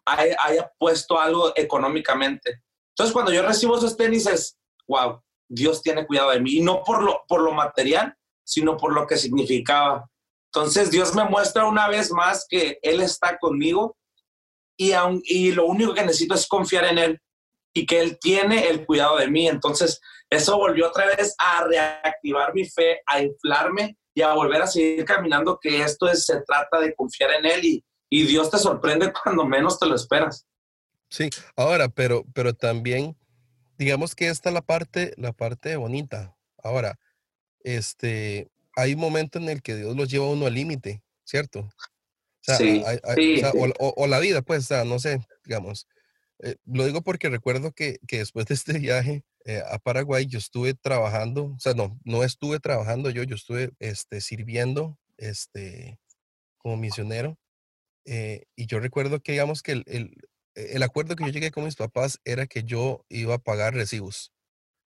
haya, 0.06 0.72
puesto 0.78 1.20
algo 1.20 1.54
económicamente. 1.56 2.64
Entonces, 2.90 3.14
cuando 3.14 3.32
yo 3.32 3.44
recibo 3.44 3.78
esos 3.78 3.96
tenis 3.96 4.26
es, 4.28 4.58
wow, 4.88 5.22
Dios 5.48 5.82
tiene 5.82 6.06
cuidado 6.06 6.32
de 6.32 6.40
mí. 6.40 6.58
Y 6.58 6.62
no 6.62 6.84
por 6.84 7.04
lo, 7.04 7.22
por 7.28 7.42
lo 7.42 7.54
material, 7.54 8.16
sino 8.44 8.78
por 8.78 8.94
lo 8.94 9.08
que 9.08 9.18
significaba. 9.18 10.10
Entonces, 10.54 10.92
Dios 10.92 11.16
me 11.16 11.24
muestra 11.24 11.66
una 11.66 11.88
vez 11.88 12.12
más 12.12 12.46
que 12.50 12.80
Él 12.82 13.02
está 13.02 13.38
conmigo 13.38 13.96
y, 14.82 14.94
y 15.26 15.52
lo 15.52 15.66
único 15.66 15.94
que 15.94 16.04
necesito 16.04 16.36
es 16.36 16.48
confiar 16.48 16.86
en 16.86 16.98
Él 16.98 17.22
y 17.74 17.86
que 17.86 18.00
Él 18.00 18.18
tiene 18.20 18.68
el 18.68 18.86
cuidado 18.86 19.18
de 19.18 19.30
mí. 19.30 19.48
Entonces, 19.48 20.00
eso 20.30 20.58
volvió 20.58 20.88
otra 20.88 21.06
vez 21.06 21.36
a 21.38 21.66
reactivar 21.66 22.54
mi 22.54 22.66
fe, 22.66 23.02
a 23.06 23.22
inflarme 23.22 23.98
y 24.14 24.22
a 24.22 24.34
volver 24.34 24.62
a 24.62 24.68
seguir 24.68 25.06
caminando, 25.06 25.60
que 25.62 25.82
esto 25.82 26.10
es, 26.10 26.26
se 26.26 26.42
trata 26.42 26.80
de 26.80 26.96
confiar 26.96 27.32
en 27.32 27.46
Él 27.46 27.66
y, 27.66 27.86
y 28.10 28.26
Dios 28.26 28.50
te 28.50 28.58
sorprende 28.58 29.12
cuando 29.24 29.46
menos 29.46 29.80
te 29.80 29.86
lo 29.86 29.96
esperas. 29.96 30.46
Sí, 31.10 31.30
ahora, 31.56 31.90
pero, 31.90 32.24
pero 32.34 32.54
también, 32.54 33.18
digamos 33.78 34.16
que 34.16 34.30
esta 34.30 34.50
es 34.50 34.54
la 34.54 34.62
parte, 34.62 35.14
la 35.18 35.34
parte 35.34 35.76
bonita. 35.76 36.36
Ahora, 36.64 36.98
este, 37.60 38.50
hay 38.76 38.94
un 38.94 39.00
momento 39.02 39.38
en 39.38 39.50
el 39.50 39.62
que 39.62 39.76
Dios 39.76 39.96
los 39.96 40.10
lleva 40.10 40.26
a 40.26 40.30
uno 40.30 40.46
al 40.46 40.54
límite, 40.54 41.04
¿cierto? 41.24 41.70
Sí, 42.42 42.84
o, 43.80 44.08
la 44.08 44.20
vida, 44.20 44.42
pues, 44.42 44.70
no 44.86 45.00
sé, 45.00 45.26
digamos. 45.46 45.88
Eh, 46.40 46.56
lo 46.66 46.86
digo 46.86 47.02
porque 47.02 47.30
recuerdo 47.30 47.72
que, 47.72 48.00
que 48.08 48.18
después 48.18 48.48
de 48.48 48.56
este 48.56 48.80
viaje 48.80 49.24
eh, 49.46 49.62
a 49.70 49.78
Paraguay, 49.78 50.26
yo 50.26 50.40
estuve 50.40 50.74
trabajando, 50.74 51.54
o 51.56 51.60
sea, 51.60 51.74
no, 51.74 52.00
no 52.04 52.24
estuve 52.24 52.60
trabajando 52.60 53.12
yo, 53.12 53.24
yo 53.24 53.36
estuve 53.36 53.72
este, 53.80 54.22
sirviendo 54.22 54.98
este, 55.18 56.00
como 56.58 56.78
misionero 56.78 57.38
eh, 58.06 58.46
y 58.56 58.66
yo 58.66 58.80
recuerdo 58.80 59.22
que, 59.22 59.34
digamos, 59.34 59.62
que 59.62 59.74
el, 59.74 59.84
el, 59.88 60.16
e, 60.56 60.76
el, 60.76 60.84
acuerdo 60.84 61.16
que 61.16 61.26
yo 61.26 61.30
llegué 61.30 61.52
con 61.52 61.66
mis 61.66 61.76
papás 61.76 62.20
era 62.26 62.48
que 62.48 62.64
yo 62.64 63.06
iba 63.10 63.36
a 63.36 63.40
pagar 63.40 63.74
recibos. 63.74 64.32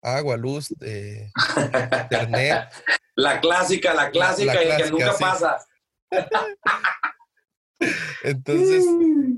Agua, 0.01 0.35
luz, 0.37 0.73
eh, 0.81 1.31
internet. 2.03 2.69
La 3.15 3.39
clásica, 3.39 3.93
la 3.93 4.09
clásica, 4.09 4.63
y 4.63 4.75
que 4.75 4.89
nunca 4.89 5.15
pasa. 5.19 5.63
Entonces, 8.23 8.85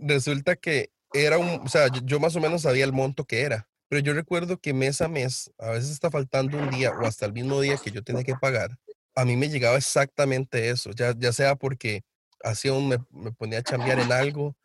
resulta 0.01 0.55
que 0.55 0.91
era 1.13 1.37
un, 1.37 1.61
o 1.61 1.67
sea, 1.67 1.87
yo 2.03 2.19
más 2.19 2.35
o 2.35 2.41
menos 2.41 2.63
sabía 2.63 2.85
el 2.85 2.93
monto 2.93 3.25
que 3.25 3.41
era, 3.41 3.67
pero 3.87 4.01
yo 4.01 4.13
recuerdo 4.13 4.59
que 4.59 4.73
mes 4.73 5.01
a 5.01 5.07
mes, 5.07 5.51
a 5.57 5.71
veces 5.71 5.91
está 5.91 6.11
faltando 6.11 6.57
un 6.57 6.69
día 6.69 6.91
o 6.91 7.05
hasta 7.05 7.25
el 7.25 7.33
mismo 7.33 7.61
día 7.61 7.77
que 7.77 7.91
yo 7.91 8.03
tenía 8.03 8.23
que 8.23 8.35
pagar, 8.35 8.77
a 9.15 9.25
mí 9.25 9.35
me 9.37 9.49
llegaba 9.49 9.77
exactamente 9.77 10.69
eso, 10.69 10.91
ya, 10.91 11.13
ya 11.17 11.31
sea 11.31 11.55
porque 11.55 12.03
así 12.43 12.67
aún 12.67 12.89
me, 12.89 12.97
me, 13.11 13.31
ponía 13.31 13.59
a 13.59 13.63
chambear 13.63 13.99
en 13.99 14.11
algo, 14.11 14.55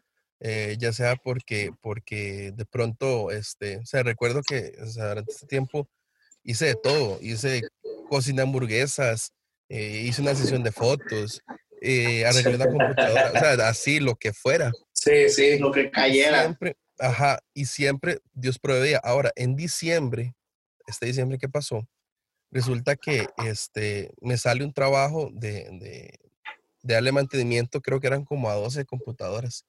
eh, 0.40 0.77
ya 0.79 0.93
sea 0.93 1.16
porque, 1.16 1.71
porque 1.81 2.53
de 2.57 2.64
pronto, 2.64 3.31
este, 3.31 3.79
o 3.79 3.87
sea, 3.87 4.03
recuerdo 4.03 4.43
que 4.43 4.73
durante 4.95 5.33
este 5.33 5.47
tiempo 5.47 5.88
hice 6.43 6.66
de 6.66 6.75
todo, 6.75 7.19
hice 7.21 7.62
cocina 8.09 8.43
hamburguesas, 8.43 9.33
eh, 9.69 10.03
hice 10.05 10.23
una 10.23 10.35
sesión 10.35 10.62
de 10.62 10.73
fotos, 10.73 11.43
eh, 11.81 12.25
arreglé 12.27 12.57
una 12.57 12.69
computadora, 12.69 13.33
o 13.35 13.38
sea, 13.38 13.69
así, 13.69 14.01
lo 14.01 14.16
que 14.16 14.33
fuera. 14.33 14.73
Sí, 14.93 15.29
sí, 15.29 15.59
lo 15.59 15.73
que 15.73 15.90
cayera. 15.90 16.43
Siempre, 16.43 16.77
ajá, 16.99 17.40
y 17.55 17.66
siempre 17.66 18.21
Dios 18.33 18.59
proveía. 18.59 18.99
Ahora, 18.99 19.33
en 19.37 19.57
diciembre, 19.57 20.35
este 20.87 21.07
diciembre 21.07 21.38
que 21.38 21.49
pasó, 21.49 21.88
resulta 22.51 22.97
que 22.97 23.27
este, 23.47 24.12
me 24.21 24.37
sale 24.37 24.64
un 24.64 24.73
trabajo 24.73 25.31
de, 25.33 25.69
de 25.73 26.19
darle 26.83 27.12
mantenimiento, 27.12 27.81
creo 27.81 28.01
que 28.01 28.07
eran 28.07 28.25
como 28.25 28.51
a 28.51 28.55
12 28.55 28.85
computadoras. 28.85 29.64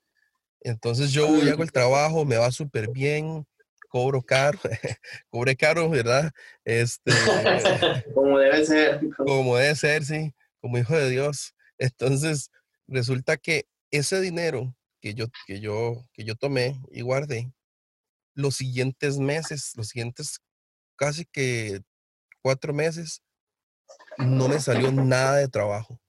Entonces 0.61 1.11
yo 1.11 1.27
voy, 1.27 1.49
hago 1.49 1.63
el 1.63 1.71
trabajo, 1.71 2.23
me 2.23 2.37
va 2.37 2.51
súper 2.51 2.89
bien, 2.89 3.45
cobro 3.89 4.21
caro, 4.21 4.59
cobré 5.29 5.55
caro, 5.55 5.89
¿verdad? 5.89 6.31
Este, 6.63 7.11
como 8.13 8.37
debe 8.37 8.65
ser. 8.65 9.01
Como 9.17 9.57
debe 9.57 9.75
ser, 9.75 10.05
sí, 10.05 10.33
como 10.59 10.77
hijo 10.77 10.95
de 10.95 11.09
Dios. 11.09 11.55
Entonces, 11.81 12.51
resulta 12.87 13.37
que 13.37 13.67
ese 13.89 14.21
dinero 14.21 14.75
que 15.01 15.15
yo, 15.15 15.25
que 15.47 15.59
yo, 15.59 16.07
que 16.13 16.23
yo 16.23 16.35
tomé 16.35 16.79
y 16.91 17.01
guardé, 17.01 17.51
los 18.35 18.55
siguientes 18.55 19.17
meses, 19.17 19.73
los 19.75 19.87
siguientes 19.87 20.39
casi 20.95 21.25
que 21.25 21.81
cuatro 22.43 22.71
meses, 22.71 23.23
no 24.19 24.47
me 24.47 24.59
salió 24.59 24.91
nada 24.91 25.37
de 25.37 25.47
trabajo. 25.47 25.99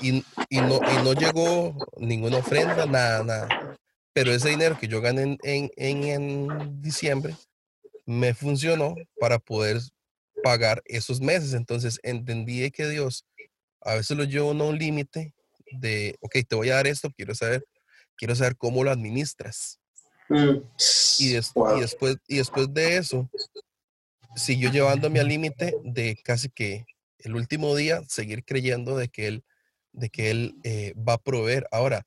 Y, 0.00 0.24
y, 0.50 0.60
no, 0.60 0.80
y 0.80 1.04
no 1.04 1.12
llegó 1.12 1.76
ninguna 1.98 2.38
ofrenda, 2.38 2.86
nada, 2.86 3.22
nada. 3.22 3.76
Pero 4.12 4.32
ese 4.32 4.48
dinero 4.48 4.76
que 4.76 4.88
yo 4.88 5.00
gané 5.00 5.38
en, 5.44 5.70
en, 5.76 6.04
en 6.04 6.82
diciembre 6.82 7.36
me 8.04 8.34
funcionó 8.34 8.96
para 9.20 9.38
poder 9.38 9.80
pagar 10.42 10.82
esos 10.86 11.20
meses. 11.20 11.52
Entonces 11.52 12.00
entendí 12.02 12.68
que 12.72 12.88
Dios 12.88 13.24
a 13.86 13.94
veces 13.94 14.16
lo 14.16 14.24
lleva 14.24 14.50
a 14.50 14.50
un 14.50 14.78
límite 14.78 15.32
de, 15.70 16.16
ok, 16.20 16.38
te 16.46 16.56
voy 16.56 16.70
a 16.70 16.74
dar 16.74 16.86
esto, 16.86 17.10
quiero 17.16 17.34
saber, 17.34 17.64
quiero 18.16 18.34
saber 18.34 18.56
cómo 18.56 18.82
lo 18.82 18.90
administras. 18.90 19.80
Mm. 20.28 20.58
Y, 21.18 21.28
y, 21.28 21.32
después, 21.32 22.16
y 22.26 22.36
después 22.38 22.74
de 22.74 22.96
eso, 22.96 23.30
siguió 24.34 24.70
llevándome 24.72 25.20
al 25.20 25.28
límite 25.28 25.74
de 25.84 26.16
casi 26.24 26.48
que 26.48 26.84
el 27.18 27.36
último 27.36 27.76
día 27.76 28.02
seguir 28.08 28.44
creyendo 28.44 28.96
de 28.96 29.08
que 29.08 29.28
Él, 29.28 29.44
de 29.92 30.10
que 30.10 30.30
él 30.30 30.56
eh, 30.64 30.92
va 30.96 31.14
a 31.14 31.18
proveer. 31.18 31.66
Ahora, 31.70 32.06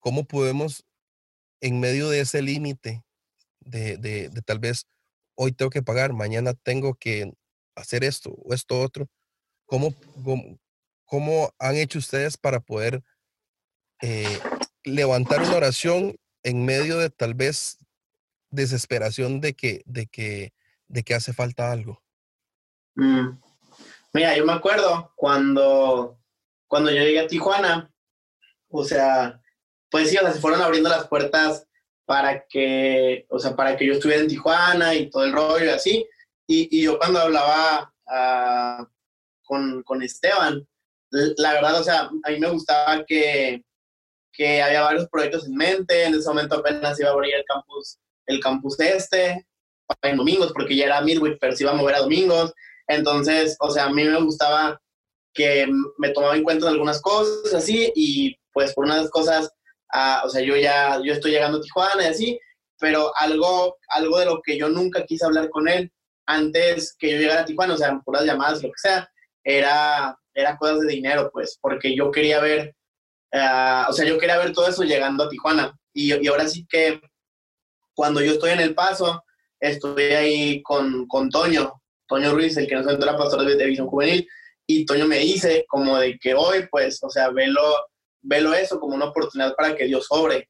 ¿cómo 0.00 0.24
podemos, 0.24 0.84
en 1.60 1.80
medio 1.80 2.10
de 2.10 2.20
ese 2.20 2.42
límite 2.42 3.02
de, 3.60 3.96
de, 3.96 4.28
de 4.28 4.42
tal 4.42 4.58
vez 4.58 4.86
hoy 5.36 5.52
tengo 5.52 5.70
que 5.70 5.82
pagar, 5.82 6.12
mañana 6.12 6.54
tengo 6.54 6.94
que 6.94 7.32
hacer 7.76 8.04
esto 8.04 8.30
o 8.30 8.52
esto 8.52 8.80
otro, 8.80 9.08
¿cómo, 9.64 9.94
cómo, 10.22 10.58
han 11.58 11.76
hecho 11.76 11.98
ustedes 11.98 12.36
para 12.36 12.60
poder 12.60 13.02
eh, 14.02 14.38
levantar 14.82 15.40
una 15.42 15.56
oración 15.56 16.16
en 16.42 16.64
medio 16.64 16.98
de 16.98 17.10
tal 17.10 17.34
vez 17.34 17.78
desesperación 18.50 19.40
de 19.40 19.54
que, 19.54 19.82
de 19.86 20.06
que, 20.06 20.52
de 20.88 21.02
que 21.02 21.14
hace 21.14 21.32
falta 21.32 21.72
algo? 21.72 22.02
Mm. 22.94 23.38
Mira, 24.12 24.36
yo 24.36 24.46
me 24.46 24.52
acuerdo 24.52 25.12
cuando, 25.16 26.18
cuando 26.68 26.90
yo 26.90 27.02
llegué 27.02 27.20
a 27.20 27.26
Tijuana, 27.26 27.92
o 28.68 28.84
sea, 28.84 29.40
pues 29.90 30.10
sí, 30.10 30.16
se 30.16 30.40
fueron 30.40 30.62
abriendo 30.62 30.88
las 30.88 31.08
puertas 31.08 31.66
para 32.04 32.46
que, 32.46 33.26
o 33.30 33.38
sea, 33.38 33.56
para 33.56 33.76
que 33.76 33.86
yo 33.86 33.94
estuviera 33.94 34.22
en 34.22 34.28
Tijuana 34.28 34.94
y 34.94 35.10
todo 35.10 35.24
el 35.24 35.32
rollo 35.32 35.64
y 35.64 35.68
así. 35.68 36.06
Y, 36.46 36.82
yo 36.82 36.98
cuando 36.98 37.20
hablaba 37.20 37.94
uh, 38.06 38.86
con, 39.42 39.82
con, 39.82 40.02
Esteban, 40.02 40.66
la 41.36 41.52
verdad, 41.54 41.80
o 41.80 41.84
sea, 41.84 42.10
a 42.24 42.30
mí 42.30 42.38
me 42.38 42.50
gustaba 42.50 43.04
que, 43.06 43.62
que 44.32 44.60
había 44.60 44.82
varios 44.82 45.08
proyectos 45.08 45.46
en 45.46 45.54
mente. 45.54 46.04
En 46.04 46.14
ese 46.14 46.28
momento 46.28 46.56
apenas 46.56 46.98
iba 46.98 47.10
a 47.10 47.12
abrir 47.12 47.34
el 47.34 47.44
campus, 47.44 47.98
el 48.26 48.40
campus 48.40 48.78
este, 48.80 49.46
en 50.02 50.16
domingos, 50.16 50.52
porque 50.52 50.76
ya 50.76 50.86
era 50.86 51.00
midweek, 51.00 51.38
pero 51.40 51.54
se 51.54 51.62
iba 51.62 51.72
a 51.72 51.76
mover 51.76 51.94
a 51.94 52.00
domingos. 52.00 52.52
Entonces, 52.88 53.56
o 53.60 53.70
sea, 53.70 53.84
a 53.84 53.90
mí 53.90 54.04
me 54.04 54.20
gustaba 54.20 54.80
que 55.32 55.66
me 55.98 56.10
tomaba 56.10 56.36
en 56.36 56.44
cuenta 56.44 56.68
algunas 56.68 57.00
cosas 57.00 57.54
así 57.54 57.92
y 57.94 58.36
pues 58.52 58.72
por 58.72 58.84
unas 58.84 59.10
cosas, 59.10 59.50
uh, 59.92 60.26
o 60.26 60.28
sea, 60.28 60.42
yo 60.42 60.56
ya, 60.56 61.00
yo 61.02 61.12
estoy 61.12 61.32
llegando 61.32 61.58
a 61.58 61.60
Tijuana 61.60 62.04
y 62.04 62.06
así, 62.06 62.40
pero 62.78 63.12
algo, 63.16 63.76
algo 63.88 64.18
de 64.18 64.26
lo 64.26 64.40
que 64.42 64.56
yo 64.56 64.68
nunca 64.68 65.04
quise 65.04 65.24
hablar 65.24 65.48
con 65.50 65.68
él 65.68 65.92
antes 66.26 66.94
que 66.98 67.10
yo 67.10 67.18
llegara 67.18 67.42
a 67.42 67.44
Tijuana, 67.44 67.74
o 67.74 67.76
sea, 67.76 68.00
por 68.04 68.14
las 68.14 68.24
llamadas, 68.24 68.62
lo 68.62 68.68
que 68.68 68.78
sea, 68.78 69.08
era, 69.42 70.16
era 70.34 70.56
cosas 70.56 70.80
de 70.80 70.88
dinero, 70.88 71.30
pues, 71.32 71.58
porque 71.60 71.94
yo 71.96 72.10
quería 72.10 72.40
ver, 72.40 72.74
uh, 73.32 73.90
o 73.90 73.92
sea, 73.92 74.04
yo 74.04 74.18
quería 74.18 74.38
ver 74.38 74.52
todo 74.52 74.68
eso 74.68 74.82
llegando 74.82 75.24
a 75.24 75.28
Tijuana. 75.28 75.78
Y, 75.92 76.14
y 76.14 76.26
ahora 76.26 76.48
sí 76.48 76.66
que 76.68 77.00
cuando 77.94 78.20
yo 78.20 78.32
estoy 78.32 78.50
en 78.50 78.60
El 78.60 78.74
Paso, 78.74 79.22
estoy 79.60 80.02
ahí 80.04 80.62
con, 80.62 81.06
con 81.06 81.30
Toño, 81.30 81.80
Toño 82.06 82.34
Ruiz, 82.34 82.56
el 82.56 82.66
que 82.66 82.74
nos 82.74 82.86
entró 82.86 83.06
la 83.06 83.16
pastora 83.16 83.44
de 83.44 83.66
Visión 83.66 83.86
Juvenil, 83.86 84.28
y 84.66 84.84
Toño 84.86 85.06
me 85.06 85.18
dice 85.18 85.64
como 85.68 85.98
de 85.98 86.18
que 86.18 86.34
hoy, 86.34 86.66
pues, 86.70 87.02
o 87.02 87.10
sea, 87.10 87.30
velo, 87.30 87.62
velo 88.22 88.54
eso 88.54 88.80
como 88.80 88.94
una 88.94 89.06
oportunidad 89.06 89.54
para 89.54 89.74
que 89.76 89.84
Dios 89.84 90.06
sobre. 90.06 90.48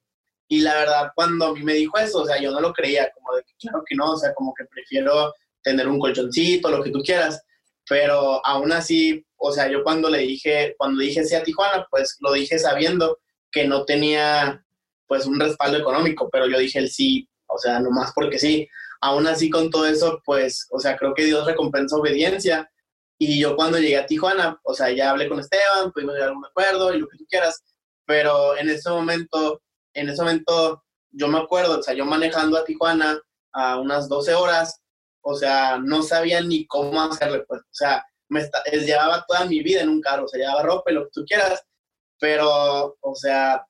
Y 0.48 0.60
la 0.60 0.74
verdad, 0.74 1.10
cuando 1.14 1.46
a 1.46 1.54
mí 1.54 1.62
me 1.62 1.74
dijo 1.74 1.98
eso, 1.98 2.22
o 2.22 2.26
sea, 2.26 2.40
yo 2.40 2.50
no 2.50 2.60
lo 2.60 2.72
creía, 2.72 3.10
como 3.12 3.36
de 3.36 3.42
que 3.42 3.54
claro 3.58 3.82
que 3.86 3.96
no, 3.96 4.12
o 4.12 4.16
sea, 4.16 4.34
como 4.34 4.54
que 4.54 4.64
prefiero 4.64 5.32
tener 5.62 5.88
un 5.88 5.98
colchoncito, 5.98 6.70
lo 6.70 6.82
que 6.82 6.90
tú 6.90 7.00
quieras, 7.02 7.42
pero 7.88 8.44
aún 8.46 8.72
así, 8.72 9.24
o 9.36 9.52
sea, 9.52 9.68
yo 9.68 9.82
cuando 9.82 10.08
le 10.08 10.18
dije, 10.18 10.74
cuando 10.78 11.00
dije 11.02 11.24
sí 11.24 11.34
a 11.34 11.42
Tijuana, 11.42 11.86
pues 11.90 12.16
lo 12.20 12.32
dije 12.32 12.58
sabiendo 12.58 13.18
que 13.50 13.66
no 13.66 13.84
tenía 13.84 14.64
pues 15.06 15.26
un 15.26 15.38
respaldo 15.38 15.78
económico, 15.78 16.28
pero 16.30 16.46
yo 16.46 16.58
dije 16.58 16.78
el 16.78 16.90
sí, 16.90 17.28
o 17.46 17.58
sea, 17.58 17.80
nomás 17.80 18.12
porque 18.14 18.38
sí. 18.38 18.68
Aún 19.00 19.26
así 19.26 19.50
con 19.50 19.70
todo 19.70 19.86
eso, 19.86 20.20
pues, 20.24 20.66
o 20.70 20.80
sea, 20.80 20.96
creo 20.96 21.14
que 21.14 21.24
Dios 21.24 21.46
recompensa 21.46 21.96
obediencia. 21.96 22.70
Y 23.18 23.38
yo 23.40 23.54
cuando 23.54 23.78
llegué 23.78 23.98
a 23.98 24.06
Tijuana, 24.06 24.58
o 24.64 24.74
sea, 24.74 24.90
ya 24.90 25.10
hablé 25.10 25.28
con 25.28 25.38
Esteban, 25.40 25.92
pudimos 25.92 26.14
llegar 26.14 26.30
a 26.30 26.32
un 26.32 26.44
acuerdo 26.44 26.94
y 26.94 26.98
lo 26.98 27.08
que 27.08 27.18
tú 27.18 27.26
quieras, 27.28 27.62
pero 28.06 28.56
en 28.56 28.68
ese 28.70 28.90
momento, 28.90 29.62
en 29.92 30.08
ese 30.08 30.22
momento, 30.22 30.82
yo 31.10 31.28
me 31.28 31.38
acuerdo, 31.38 31.78
o 31.78 31.82
sea, 31.82 31.94
yo 31.94 32.04
manejando 32.04 32.56
a 32.56 32.64
Tijuana 32.64 33.20
a 33.52 33.78
unas 33.78 34.08
12 34.08 34.34
horas, 34.34 34.80
o 35.26 35.34
sea, 35.34 35.78
no 35.78 36.02
sabía 36.02 36.42
ni 36.42 36.66
cómo 36.66 37.00
hacerle, 37.00 37.44
pues, 37.48 37.62
o 37.62 37.74
sea, 37.74 38.04
me 38.28 38.46
llevaba 38.84 39.24
toda 39.26 39.46
mi 39.46 39.62
vida 39.62 39.80
en 39.80 39.88
un 39.88 40.00
carro, 40.00 40.24
o 40.24 40.28
sea, 40.28 40.38
llevaba 40.38 40.62
ropa 40.62 40.90
y 40.90 40.94
lo 40.94 41.04
que 41.04 41.10
tú 41.14 41.24
quieras, 41.24 41.62
pero, 42.20 42.96
o 43.00 43.14
sea, 43.14 43.66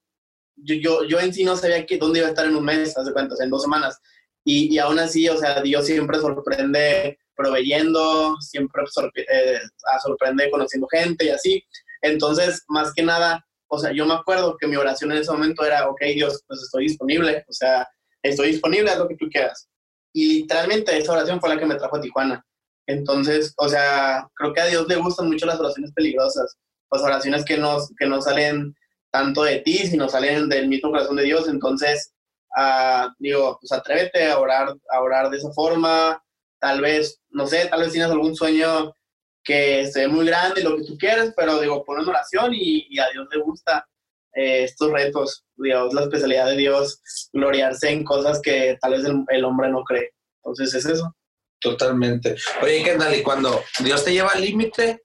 yo, 0.57 0.75
yo, 0.75 1.05
yo 1.05 1.21
en 1.21 1.33
sí 1.33 1.45
no 1.45 1.57
sabía 1.57 1.87
que, 1.87 1.97
dónde 1.97 2.19
iba 2.19 2.29
a 2.29 2.31
estar 2.31 2.47
en 2.47 2.57
un 2.57 2.64
mes, 2.64 2.97
hace 2.99 3.12
cuentas, 3.12 3.40
en 3.40 3.51
dos 3.51 3.62
semanas, 3.62 4.01
y, 4.45 4.75
y, 4.75 4.79
aún 4.79 4.99
así, 4.99 5.29
o 5.29 5.37
sea, 5.37 5.62
Dios 5.62 5.87
siempre 5.87 6.19
sorprende 6.19 7.19
proveyendo, 7.37 8.37
siempre 8.40 8.83
eh, 9.14 9.61
sorprende 10.03 10.51
conociendo 10.51 10.88
gente 10.88 11.27
y 11.27 11.31
así, 11.31 11.64
entonces, 12.03 12.64
más 12.67 12.93
que 12.93 13.05
nada, 13.05 13.47
o 13.69 13.79
sea, 13.79 13.93
yo 13.93 14.07
me 14.07 14.14
acuerdo 14.14 14.57
que 14.59 14.67
mi 14.67 14.77
oración 14.77 15.12
en 15.12 15.19
ese 15.19 15.31
momento 15.31 15.64
era, 15.64 15.88
ok, 15.88 16.03
Dios, 16.14 16.43
pues 16.49 16.62
estoy 16.62 16.85
disponible, 16.88 17.45
o 17.49 17.53
sea, 17.53 17.88
estoy 18.23 18.49
disponible, 18.49 18.90
haz 18.90 18.99
lo 18.99 19.09
que 19.09 19.17
tú 19.17 19.29
quieras. 19.31 19.69
Y 20.14 20.40
literalmente 20.40 20.96
esa 20.96 21.12
oración 21.12 21.40
fue 21.40 21.50
la 21.50 21.59
que 21.59 21.66
me 21.66 21.74
trajo 21.74 21.96
a 21.96 22.00
Tijuana. 22.00 22.46
Entonces, 22.87 23.53
o 23.57 23.68
sea, 23.68 24.29
creo 24.35 24.55
que 24.55 24.61
a 24.61 24.66
Dios 24.66 24.87
le 24.88 24.96
gustan 24.96 25.29
mucho 25.29 25.44
las 25.44 25.59
oraciones 25.59 25.92
peligrosas, 25.92 26.57
las 26.90 27.03
oraciones 27.03 27.44
que 27.44 27.59
no 27.59 27.79
que 27.98 28.07
no 28.07 28.22
salen 28.22 28.74
tanto 29.11 29.42
de 29.42 29.59
ti, 29.61 29.79
sino 29.79 30.09
salen 30.09 30.48
del 30.48 30.68
mismo 30.68 30.90
corazón 30.90 31.16
de 31.16 31.24
Dios. 31.24 31.48
Entonces, 31.48 32.12
uh, 32.57 33.09
digo, 33.18 33.59
pues 33.61 33.72
atrévete 33.72 34.31
a 34.31 34.38
orar, 34.38 34.74
a 34.90 35.00
orar 35.00 35.31
de 35.31 35.38
esa 35.38 35.53
forma. 35.53 36.22
Tal 36.61 36.81
vez, 36.81 37.20
no 37.31 37.46
sé, 37.46 37.66
tal 37.66 37.81
vez 37.81 37.92
tienes 37.92 38.11
algún 38.11 38.35
sueño 38.35 38.94
que 39.42 39.87
se 39.87 40.00
ve 40.00 40.09
muy 40.09 40.27
grande, 40.27 40.62
lo 40.62 40.77
que 40.77 40.85
tú 40.85 40.96
quieras, 40.96 41.33
pero 41.37 41.61
digo, 41.61 41.85
pon 41.85 42.00
en 42.00 42.09
oración 42.09 42.55
y, 42.55 42.87
y 42.88 42.98
a 42.98 43.11
Dios 43.11 43.27
le 43.31 43.40
gusta 43.40 43.87
eh, 44.35 44.64
estos 44.64 44.90
retos, 44.90 45.44
digamos, 45.57 45.95
la 45.95 46.03
especialidad 46.03 46.47
de 46.47 46.57
Dios, 46.57 47.01
gloriarse 47.33 47.90
en 47.90 48.05
cosas 48.05 48.40
que 48.43 48.77
tal 48.81 48.93
vez 48.93 49.05
el, 49.05 49.25
el 49.29 49.45
hombre 49.45 49.71
no 49.71 49.83
cree. 49.85 50.11
Entonces 50.43 50.75
es 50.75 50.87
eso. 50.87 51.14
Totalmente. 51.61 52.37
Oye, 52.62 52.83
Kendall, 52.83 53.14
y 53.14 53.23
cuando 53.23 53.62
Dios 53.81 54.05
te 54.05 54.12
lleva 54.12 54.31
al 54.33 54.43
límite, 54.43 55.03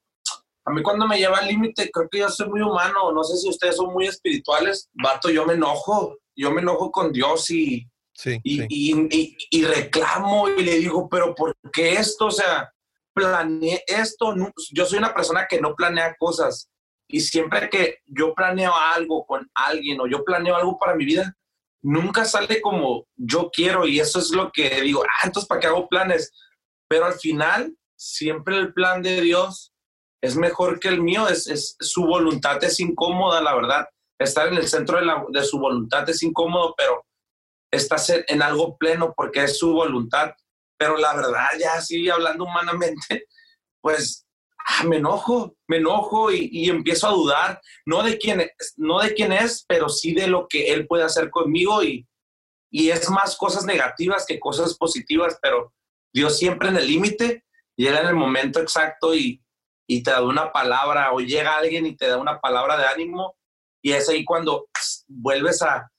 a 0.66 0.72
mí 0.72 0.84
cuando 0.84 1.08
me 1.08 1.18
lleva 1.18 1.38
al 1.38 1.48
límite, 1.48 1.90
creo 1.92 2.08
que 2.12 2.20
yo 2.20 2.30
soy 2.30 2.50
muy 2.50 2.62
humano, 2.62 3.12
no 3.12 3.24
sé 3.24 3.38
si 3.38 3.50
ustedes 3.50 3.78
son 3.78 3.94
muy 3.94 4.08
espirituales, 4.08 4.90
vato, 4.94 5.30
yo 5.30 5.46
me 5.46 5.54
enojo, 5.54 6.18
yo 6.36 6.52
me 6.52 6.62
enojo 6.62 6.92
con 6.92 7.12
Dios 7.12 7.50
y, 7.50 7.88
sí, 8.14 8.40
y, 8.44 8.58
sí. 8.58 8.66
y, 8.70 9.18
y, 9.18 9.38
y 9.50 9.66
reclamo 9.66 10.50
y 10.50 10.64
le 10.64 10.76
digo, 10.76 11.08
pero 11.10 11.34
¿por 11.34 11.56
qué 11.72 11.94
esto? 11.94 12.28
O 12.28 12.32
sea, 12.32 12.72
planeé 13.14 13.84
esto, 13.88 14.36
yo 14.72 14.86
soy 14.86 15.00
una 15.00 15.14
persona 15.14 15.48
que 15.50 15.60
no 15.60 15.76
planea 15.76 16.16
cosas, 16.20 16.69
y 17.10 17.22
siempre 17.22 17.70
que 17.70 17.98
yo 18.06 18.36
planeo 18.36 18.72
algo 18.94 19.26
con 19.26 19.50
alguien 19.56 20.00
o 20.00 20.08
yo 20.08 20.24
planeo 20.24 20.56
algo 20.56 20.78
para 20.78 20.96
mi 20.96 21.06
vida, 21.06 21.36
nunca 21.82 22.24
sale 22.24 22.62
como 22.62 23.08
yo 23.16 23.50
quiero 23.52 23.88
y 23.88 24.00
eso 24.00 24.20
es 24.20 24.30
lo 24.30 24.52
que 24.52 24.82
digo, 24.82 25.04
ah, 25.04 25.26
entonces 25.26 25.48
¿para 25.48 25.60
qué 25.60 25.68
hago 25.68 25.90
planes? 25.90 26.32
Pero 26.88 27.06
al 27.06 27.14
final, 27.14 27.76
siempre 27.98 28.58
el 28.58 28.74
plan 28.74 29.02
de 29.02 29.22
Dios 29.22 29.74
es 30.22 30.36
mejor 30.36 30.80
que 30.80 30.90
el 30.90 31.02
mío, 31.02 31.28
es, 31.28 31.48
es 31.48 31.76
su 31.80 32.06
voluntad 32.06 32.64
es 32.64 32.80
incómoda, 32.80 33.42
la 33.42 33.56
verdad. 33.56 33.88
Estar 34.20 34.48
en 34.50 34.56
el 34.56 34.68
centro 34.68 35.00
de, 35.00 35.06
la, 35.06 35.26
de 35.30 35.44
su 35.44 35.58
voluntad 35.60 36.08
es 36.10 36.22
incómodo, 36.22 36.76
pero 36.78 37.06
estás 37.72 38.10
en 38.28 38.42
algo 38.42 38.78
pleno 38.78 39.14
porque 39.16 39.44
es 39.46 39.58
su 39.58 39.74
voluntad. 39.74 40.34
Pero 40.78 40.98
la 40.98 41.16
verdad, 41.16 41.48
ya 41.60 41.74
así 41.74 42.10
hablando 42.10 42.44
humanamente, 42.44 43.26
pues 43.82 44.28
ah, 44.70 44.84
me 44.86 44.98
enojo, 44.98 45.56
me 45.68 45.78
enojo 45.78 46.32
y, 46.32 46.70
empiezo 46.70 47.08
a 47.08 47.12
dudar, 47.12 47.62
no 47.86 48.04
de, 48.04 48.18
quién 48.18 48.42
es, 48.42 48.74
no 48.78 49.00
de 49.00 49.14
quién 49.14 49.32
es, 49.32 49.66
pero 49.68 49.90
sí 49.90 50.14
de 50.14 50.28
lo 50.28 50.48
que 50.48 50.72
él 50.72 50.88
puede 50.88 51.04
hacer 51.04 51.30
conmigo 51.30 51.84
y, 51.84 52.08
y 52.72 52.90
es 52.92 53.10
más 53.10 53.36
cosas 53.36 53.66
negativas 53.66 54.26
que 54.26 54.40
cosas 54.40 54.78
positivas, 54.78 55.38
pero 55.42 55.74
Dios 56.14 56.38
siempre 56.38 56.70
en 56.70 56.78
el 56.78 56.88
límite 56.88 57.44
llega 57.76 58.02
en 58.02 58.08
el 58.08 58.16
momento 58.16 58.60
exacto 58.60 59.16
y, 59.16 59.42
y 59.88 60.04
te 60.04 60.12
da 60.12 60.22
una 60.22 60.52
palabra 60.52 61.12
o 61.14 61.20
llega 61.20 61.58
alguien 61.58 61.86
y 61.88 61.96
te 61.96 62.08
da 62.08 62.18
una 62.18 62.40
palabra 62.40 62.78
de 62.78 62.86
ánimo 62.86 63.36
y 63.82 63.94
es 63.94 64.08
ahí 64.08 64.24
cuando 64.24 64.68
vuelves 65.08 65.62
a, 65.62 65.90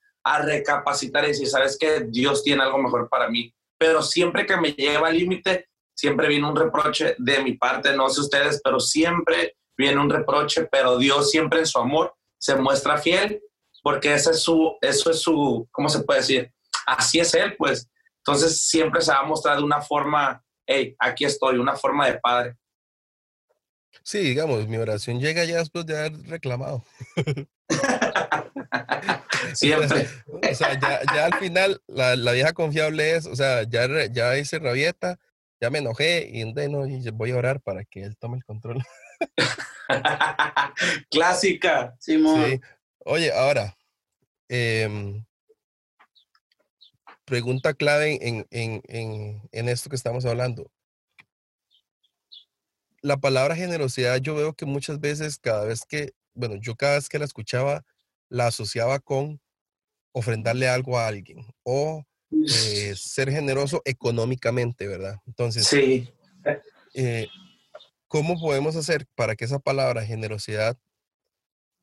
recapacitar 0.42 1.24
y 1.24 1.28
decir, 1.28 1.48
sabes 1.48 1.76
que 1.76 2.04
Dios 2.08 2.44
tiene 2.44 2.62
algo 2.62 2.78
mejor 2.78 3.08
para 3.08 3.28
mí, 3.28 3.52
pero 3.78 4.02
siempre 4.02 4.46
que 4.46 4.56
me 4.56 4.72
lleva 4.72 5.08
al 5.08 5.16
límite, 5.16 5.69
siempre 6.00 6.28
viene 6.28 6.48
un 6.48 6.56
reproche 6.56 7.14
de 7.18 7.42
mi 7.42 7.58
parte, 7.58 7.94
no 7.94 8.08
sé 8.08 8.22
ustedes, 8.22 8.62
pero 8.64 8.80
siempre 8.80 9.58
viene 9.76 10.00
un 10.00 10.08
reproche, 10.08 10.66
pero 10.72 10.96
Dios 10.96 11.30
siempre 11.30 11.58
en 11.58 11.66
su 11.66 11.78
amor 11.78 12.14
se 12.38 12.56
muestra 12.56 12.96
fiel, 12.96 13.42
porque 13.82 14.14
ese 14.14 14.30
es 14.30 14.40
su, 14.40 14.78
eso 14.80 15.10
es 15.10 15.20
su, 15.20 15.68
¿cómo 15.70 15.90
se 15.90 16.02
puede 16.02 16.20
decir? 16.20 16.50
Así 16.86 17.20
es 17.20 17.34
Él, 17.34 17.54
pues. 17.58 17.86
Entonces 18.24 18.62
siempre 18.62 19.02
se 19.02 19.12
va 19.12 19.18
a 19.18 19.24
mostrar 19.24 19.58
de 19.58 19.62
una 19.62 19.82
forma, 19.82 20.42
hey, 20.66 20.96
aquí 20.98 21.26
estoy, 21.26 21.58
una 21.58 21.76
forma 21.76 22.06
de 22.06 22.18
padre. 22.18 22.56
Sí, 24.02 24.20
digamos, 24.20 24.66
mi 24.68 24.78
oración 24.78 25.20
llega 25.20 25.44
ya 25.44 25.58
después 25.58 25.84
de 25.84 25.98
haber 25.98 26.18
reclamado. 26.28 26.82
Siempre. 29.52 30.08
o 30.26 30.54
sea, 30.54 30.80
ya, 30.80 31.02
ya, 31.14 31.26
al 31.26 31.34
final 31.34 31.82
la, 31.88 32.16
la, 32.16 32.32
vieja 32.32 32.54
confiable 32.54 33.16
es, 33.16 33.26
o 33.26 33.36
sea, 33.36 33.64
ya, 33.64 33.86
ya 34.10 34.38
hice 34.38 34.58
rabieta, 34.58 35.18
ya 35.60 35.70
me 35.70 35.78
enojé 35.78 36.28
y 36.32 36.44
no, 36.44 36.86
voy 37.12 37.30
a 37.32 37.36
orar 37.36 37.60
para 37.60 37.84
que 37.84 38.02
él 38.02 38.16
tome 38.16 38.38
el 38.38 38.44
control. 38.44 38.82
Clásica. 41.10 41.94
Simón. 41.98 42.44
Sí. 42.46 42.60
Oye, 43.00 43.32
ahora, 43.32 43.76
em, 44.48 45.24
pregunta 47.24 47.74
clave 47.74 48.18
en, 48.26 48.46
en, 48.50 48.82
en, 48.88 49.48
en 49.52 49.68
esto 49.68 49.90
que 49.90 49.96
estamos 49.96 50.24
hablando. 50.24 50.70
La 53.02 53.18
palabra 53.18 53.56
generosidad, 53.56 54.18
yo 54.18 54.34
veo 54.34 54.54
que 54.54 54.66
muchas 54.66 55.00
veces, 55.00 55.38
cada 55.38 55.64
vez 55.64 55.84
que, 55.86 56.12
bueno, 56.34 56.56
yo 56.56 56.76
cada 56.76 56.94
vez 56.94 57.08
que 57.08 57.18
la 57.18 57.24
escuchaba, 57.24 57.84
la 58.28 58.46
asociaba 58.46 58.98
con 59.00 59.40
ofrendarle 60.12 60.68
algo 60.68 60.98
a 60.98 61.06
alguien 61.06 61.44
o 61.62 62.04
eh, 62.32 62.94
ser 62.96 63.30
generoso 63.30 63.82
económicamente, 63.84 64.86
¿verdad? 64.86 65.16
Entonces, 65.26 65.66
Sí. 65.66 66.08
eh, 66.94 67.26
¿cómo 68.08 68.38
podemos 68.40 68.76
hacer 68.76 69.06
para 69.14 69.34
que 69.36 69.44
esa 69.44 69.58
palabra 69.58 70.04
generosidad 70.04 70.76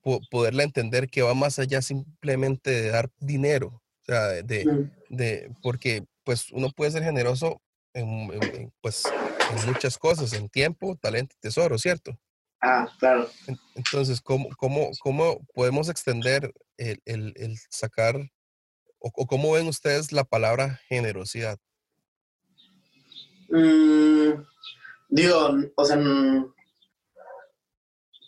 po- 0.01 0.21
poderla 0.31 0.63
entender 0.63 1.09
que 1.09 1.21
va 1.21 1.33
más 1.33 1.59
allá 1.59 1.81
simplemente 1.81 2.69
de 2.71 2.89
dar 2.89 3.09
dinero? 3.19 3.81
O 4.01 4.05
sea, 4.05 4.27
de, 4.27 4.43
de- 4.43 4.65
Mm. 4.65 4.91
de- 5.09 5.51
porque 5.61 6.05
pues 6.23 6.51
uno 6.51 6.69
puede 6.75 6.91
ser 6.91 7.03
generoso 7.03 7.61
en, 7.93 8.71
pues, 8.81 9.03
en 9.05 9.65
muchas 9.71 9.97
cosas, 9.97 10.33
en 10.33 10.49
tiempo, 10.49 10.95
talento 10.97 11.33
y 11.37 11.39
tesoro, 11.39 11.77
¿cierto? 11.77 12.19
Ah, 12.61 12.87
claro. 12.99 13.29
En- 13.47 13.57
Entonces, 13.75 14.19
¿cómo, 14.21 14.49
cómo, 14.57 14.89
cómo 14.99 15.45
podemos 15.53 15.87
extender 15.89 16.51
el, 16.77 17.01
el- 17.05 17.33
el 17.37 17.57
sacar, 17.69 18.29
o, 18.99 19.11
o 19.13 19.27
cómo 19.27 19.53
ven 19.53 19.67
ustedes 19.67 20.11
la 20.11 20.23
palabra 20.23 20.81
generosidad? 20.87 21.57
Mm, 23.49 24.43
digo, 25.09 25.51
o 25.75 25.85
sea, 25.85 25.97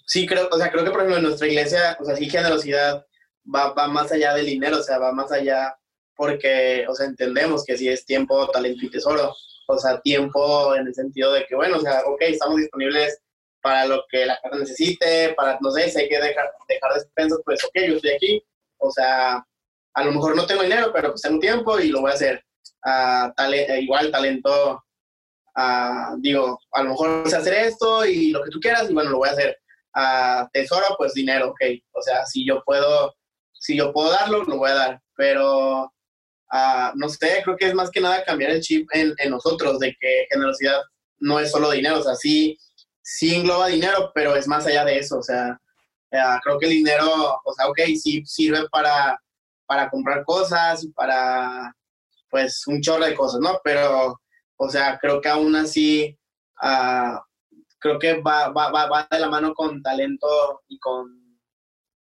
sí 0.05 0.25
creo, 0.25 0.49
o 0.51 0.57
sea, 0.57 0.71
creo 0.71 0.83
que 0.83 0.91
por 0.91 0.99
ejemplo 1.01 1.17
en 1.17 1.23
nuestra 1.23 1.47
iglesia, 1.47 1.97
o 1.99 2.05
sea, 2.05 2.15
sí 2.15 2.29
generosidad 2.29 3.05
va, 3.53 3.73
va 3.73 3.87
más 3.87 4.11
allá 4.11 4.33
del 4.33 4.45
dinero, 4.45 4.77
o 4.77 4.83
sea, 4.83 4.97
va 4.97 5.11
más 5.11 5.31
allá 5.31 5.75
porque, 6.15 6.85
o 6.87 6.95
sea, 6.95 7.05
entendemos 7.05 7.63
que 7.63 7.77
sí 7.77 7.87
es 7.87 8.05
tiempo, 8.05 8.49
talento 8.49 8.85
y 8.85 8.89
tesoro, 8.89 9.35
o 9.67 9.77
sea, 9.77 10.01
tiempo 10.01 10.75
en 10.75 10.87
el 10.87 10.93
sentido 10.93 11.33
de 11.33 11.45
que, 11.45 11.55
bueno, 11.55 11.77
o 11.77 11.81
sea, 11.81 12.01
ok, 12.05 12.21
estamos 12.21 12.57
disponibles 12.57 13.21
para 13.61 13.85
lo 13.85 14.03
que 14.09 14.25
la 14.25 14.39
casa 14.41 14.57
necesite, 14.57 15.33
para, 15.35 15.57
no 15.61 15.71
sé, 15.71 15.89
si 15.89 15.99
hay 15.99 16.09
que 16.09 16.19
dejar, 16.19 16.51
dejar 16.67 16.93
despensas, 16.93 17.39
pues 17.45 17.63
ok, 17.63 17.73
yo 17.87 17.95
estoy 17.95 18.11
aquí, 18.11 18.43
o 18.77 18.91
sea, 18.91 19.45
a 19.99 20.03
lo 20.05 20.13
mejor 20.13 20.35
no 20.35 20.45
tengo 20.45 20.63
dinero, 20.63 20.91
pero 20.93 21.09
pues 21.09 21.21
tengo 21.21 21.39
tiempo 21.39 21.77
y 21.79 21.89
lo 21.89 22.01
voy 22.01 22.11
a 22.11 22.13
hacer. 22.13 22.43
Eh, 22.85 23.79
igual 23.81 24.11
talento 24.11 24.81
ah, 25.55 26.15
digo, 26.19 26.57
a 26.71 26.83
lo 26.83 26.91
mejor 26.91 27.29
sé 27.29 27.35
hacer 27.35 27.53
esto 27.53 28.05
y 28.05 28.31
lo 28.31 28.41
que 28.43 28.49
tú 28.49 28.59
quieras, 28.59 28.89
y 28.89 28.93
bueno, 28.93 29.09
lo 29.09 29.17
voy 29.17 29.29
a 29.29 29.33
hacer. 29.33 29.57
Ah, 29.93 30.49
tesoro, 30.53 30.85
pues 30.97 31.13
dinero, 31.13 31.49
ok. 31.49 31.59
O 31.91 32.01
sea, 32.01 32.25
si 32.25 32.45
yo 32.45 32.63
puedo, 32.63 33.13
si 33.53 33.75
yo 33.75 33.91
puedo 33.91 34.11
darlo, 34.11 34.43
lo 34.43 34.57
voy 34.57 34.69
a 34.69 34.75
dar. 34.75 35.01
Pero, 35.17 35.91
no 36.95 37.09
sé, 37.09 37.41
creo 37.43 37.57
que 37.57 37.67
es 37.67 37.73
más 37.73 37.91
que 37.91 37.99
nada 37.99 38.23
cambiar 38.23 38.51
el 38.51 38.61
chip 38.61 38.87
en, 38.93 39.13
nosotros, 39.29 39.79
de 39.79 39.95
que 39.99 40.27
generosidad 40.31 40.81
no 41.19 41.39
es 41.39 41.51
solo 41.51 41.71
dinero, 41.71 41.99
o 41.99 42.03
sea, 42.03 42.15
sí, 42.15 42.57
sí 43.01 43.35
engloba 43.35 43.67
dinero, 43.67 44.11
pero 44.15 44.35
es 44.37 44.47
más 44.47 44.65
allá 44.65 44.85
de 44.85 44.99
eso, 44.99 45.17
o 45.17 45.23
sea, 45.23 45.59
creo 46.09 46.57
que 46.57 46.67
el 46.67 46.71
dinero, 46.71 47.41
o 47.43 47.53
sea, 47.53 47.67
ok, 47.67 47.79
sí 48.01 48.23
sirve 48.25 48.69
para, 48.69 49.19
para 49.69 49.89
comprar 49.89 50.25
cosas, 50.25 50.85
para, 50.95 51.73
pues, 52.29 52.65
un 52.65 52.81
chorro 52.81 53.05
de 53.05 53.15
cosas, 53.15 53.39
¿no? 53.39 53.61
Pero 53.63 54.19
o 54.61 54.69
sea, 54.69 54.99
creo 54.99 55.21
que 55.21 55.29
aún 55.29 55.55
así, 55.55 56.17
ah, 56.61 57.23
creo 57.79 57.97
que 57.97 58.21
va, 58.21 58.49
va, 58.49 58.69
va, 58.69 58.87
va 58.87 59.07
de 59.09 59.19
la 59.19 59.29
mano 59.29 59.53
con 59.53 59.81
talento 59.81 60.61
y 60.67 60.77
con, 60.79 61.39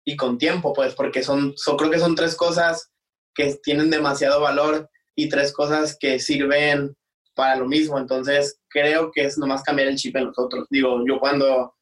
y 0.05 0.17
con 0.17 0.39
tiempo, 0.39 0.73
pues, 0.73 0.95
porque 0.95 1.25
son, 1.25 1.55
son, 1.57 1.77
creo 1.77 1.91
que 1.91 1.99
son 1.99 2.15
tres 2.15 2.37
cosas 2.37 2.93
que 3.35 3.55
tienen 3.57 3.91
demasiado 3.91 4.41
valor 4.41 4.89
y 5.17 5.29
tres 5.29 5.53
cosas 5.53 5.97
que 5.99 6.21
sirven 6.21 6.97
para 7.35 7.57
lo 7.57 7.67
mismo. 7.67 7.99
Entonces, 7.99 8.61
creo 8.69 9.11
que 9.11 9.25
es 9.25 9.37
nomás 9.37 9.65
cambiar 9.65 9.89
el 9.89 9.97
chip 9.97 10.15
en 10.15 10.27
nosotros. 10.27 10.69
Digo, 10.71 11.03
yo 11.05 11.19
cuando, 11.19 11.75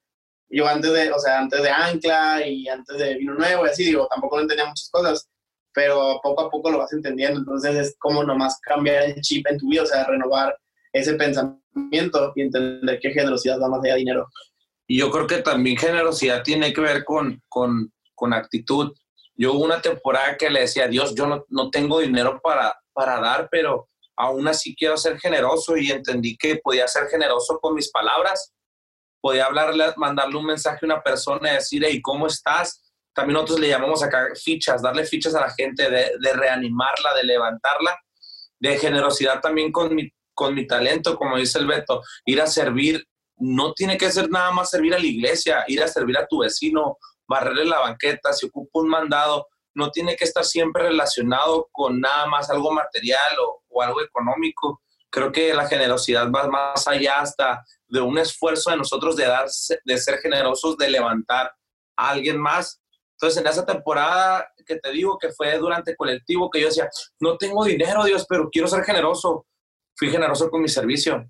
yo 0.48 0.66
antes 0.66 0.90
de, 0.90 1.12
o 1.12 1.18
sea, 1.18 1.38
antes 1.38 1.62
de 1.62 1.68
Ancla 1.68 2.46
y 2.46 2.66
antes 2.66 2.96
de 2.96 3.16
Vino 3.16 3.34
Nuevo 3.34 3.66
y 3.66 3.68
así, 3.68 3.84
digo, 3.84 4.08
tampoco 4.08 4.36
no 4.36 4.42
entendía 4.42 4.64
muchas 4.64 4.88
cosas, 4.90 5.28
pero 5.74 6.20
poco 6.22 6.42
a 6.42 6.50
poco 6.50 6.70
lo 6.70 6.78
vas 6.78 6.92
entendiendo. 6.92 7.40
Entonces, 7.40 7.74
es 7.76 7.96
como 7.98 8.24
nomás 8.24 8.58
cambiar 8.60 9.04
el 9.04 9.20
chip 9.20 9.46
en 9.48 9.58
tu 9.58 9.68
vida, 9.68 9.82
o 9.82 9.86
sea, 9.86 10.04
renovar 10.04 10.56
ese 10.92 11.14
pensamiento 11.14 12.32
y 12.34 12.42
entender 12.42 13.00
que 13.00 13.10
generosidad 13.10 13.60
va 13.60 13.68
más 13.68 13.80
allá 13.82 13.94
de 13.94 14.00
dinero. 14.00 14.28
Y 14.86 14.98
yo 14.98 15.10
creo 15.10 15.26
que 15.26 15.38
también 15.38 15.76
generosidad 15.76 16.42
tiene 16.42 16.72
que 16.72 16.80
ver 16.80 17.04
con, 17.04 17.42
con, 17.48 17.92
con 18.14 18.32
actitud. 18.32 18.92
Yo 19.34 19.54
hubo 19.54 19.64
una 19.64 19.80
temporada 19.80 20.36
que 20.36 20.50
le 20.50 20.60
decía 20.60 20.86
Dios, 20.88 21.14
yo 21.14 21.26
no, 21.26 21.44
no 21.48 21.70
tengo 21.70 22.00
dinero 22.00 22.40
para, 22.42 22.78
para 22.92 23.18
dar, 23.20 23.48
pero 23.50 23.88
aún 24.16 24.46
así 24.48 24.74
quiero 24.76 24.96
ser 24.96 25.18
generoso 25.18 25.76
y 25.76 25.90
entendí 25.90 26.36
que 26.36 26.56
podía 26.56 26.86
ser 26.88 27.08
generoso 27.08 27.58
con 27.60 27.74
mis 27.74 27.90
palabras. 27.90 28.52
Podía 29.20 29.46
hablarle, 29.46 29.86
mandarle 29.96 30.36
un 30.36 30.46
mensaje 30.46 30.80
a 30.82 30.86
una 30.86 31.02
persona 31.02 31.52
y 31.52 31.54
decir, 31.54 31.82
hey, 31.86 32.00
¿cómo 32.02 32.26
estás? 32.26 32.81
También 33.14 33.34
nosotros 33.34 33.60
le 33.60 33.68
llamamos 33.68 34.02
acá 34.02 34.28
fichas, 34.34 34.82
darle 34.82 35.04
fichas 35.04 35.34
a 35.34 35.40
la 35.40 35.50
gente, 35.50 35.90
de, 35.90 36.12
de 36.18 36.32
reanimarla, 36.32 37.14
de 37.14 37.24
levantarla, 37.24 37.98
de 38.58 38.78
generosidad 38.78 39.40
también 39.40 39.70
con 39.72 39.94
mi, 39.94 40.10
con 40.34 40.54
mi 40.54 40.66
talento, 40.66 41.16
como 41.16 41.36
dice 41.36 41.58
el 41.58 41.66
Beto, 41.66 42.02
ir 42.24 42.40
a 42.40 42.46
servir, 42.46 43.06
no 43.36 43.72
tiene 43.72 43.98
que 43.98 44.10
ser 44.10 44.30
nada 44.30 44.50
más 44.50 44.70
servir 44.70 44.94
a 44.94 44.98
la 44.98 45.06
iglesia, 45.06 45.64
ir 45.66 45.82
a 45.82 45.88
servir 45.88 46.16
a 46.16 46.26
tu 46.26 46.38
vecino, 46.38 46.98
barrerle 47.26 47.64
la 47.64 47.80
banqueta, 47.80 48.32
si 48.32 48.46
ocupa 48.46 48.80
un 48.80 48.88
mandado, 48.88 49.46
no 49.74 49.90
tiene 49.90 50.16
que 50.16 50.24
estar 50.24 50.44
siempre 50.44 50.84
relacionado 50.84 51.68
con 51.72 52.00
nada 52.00 52.26
más 52.26 52.50
algo 52.50 52.72
material 52.72 53.38
o, 53.40 53.62
o 53.68 53.82
algo 53.82 54.02
económico. 54.02 54.82
Creo 55.10 55.32
que 55.32 55.52
la 55.54 55.66
generosidad 55.66 56.30
va 56.30 56.46
más 56.48 56.86
allá 56.86 57.20
hasta 57.20 57.64
de 57.88 58.00
un 58.00 58.18
esfuerzo 58.18 58.70
de 58.70 58.76
nosotros 58.76 59.16
de, 59.16 59.26
dar, 59.26 59.46
de 59.84 59.98
ser 59.98 60.18
generosos, 60.18 60.76
de 60.76 60.90
levantar 60.90 61.54
a 61.96 62.10
alguien 62.10 62.38
más. 62.38 62.81
Entonces, 63.22 63.40
en 63.40 63.46
esa 63.46 63.64
temporada 63.64 64.52
que 64.66 64.76
te 64.76 64.90
digo 64.90 65.16
que 65.16 65.30
fue 65.30 65.56
durante 65.56 65.94
colectivo, 65.94 66.50
que 66.50 66.60
yo 66.60 66.66
decía, 66.66 66.90
no 67.20 67.36
tengo 67.38 67.64
dinero, 67.64 68.02
Dios, 68.02 68.26
pero 68.28 68.50
quiero 68.50 68.66
ser 68.66 68.82
generoso 68.82 69.46
fui 69.96 70.10
generoso 70.10 70.50
con 70.50 70.62
mi 70.62 70.68
servicio. 70.68 71.28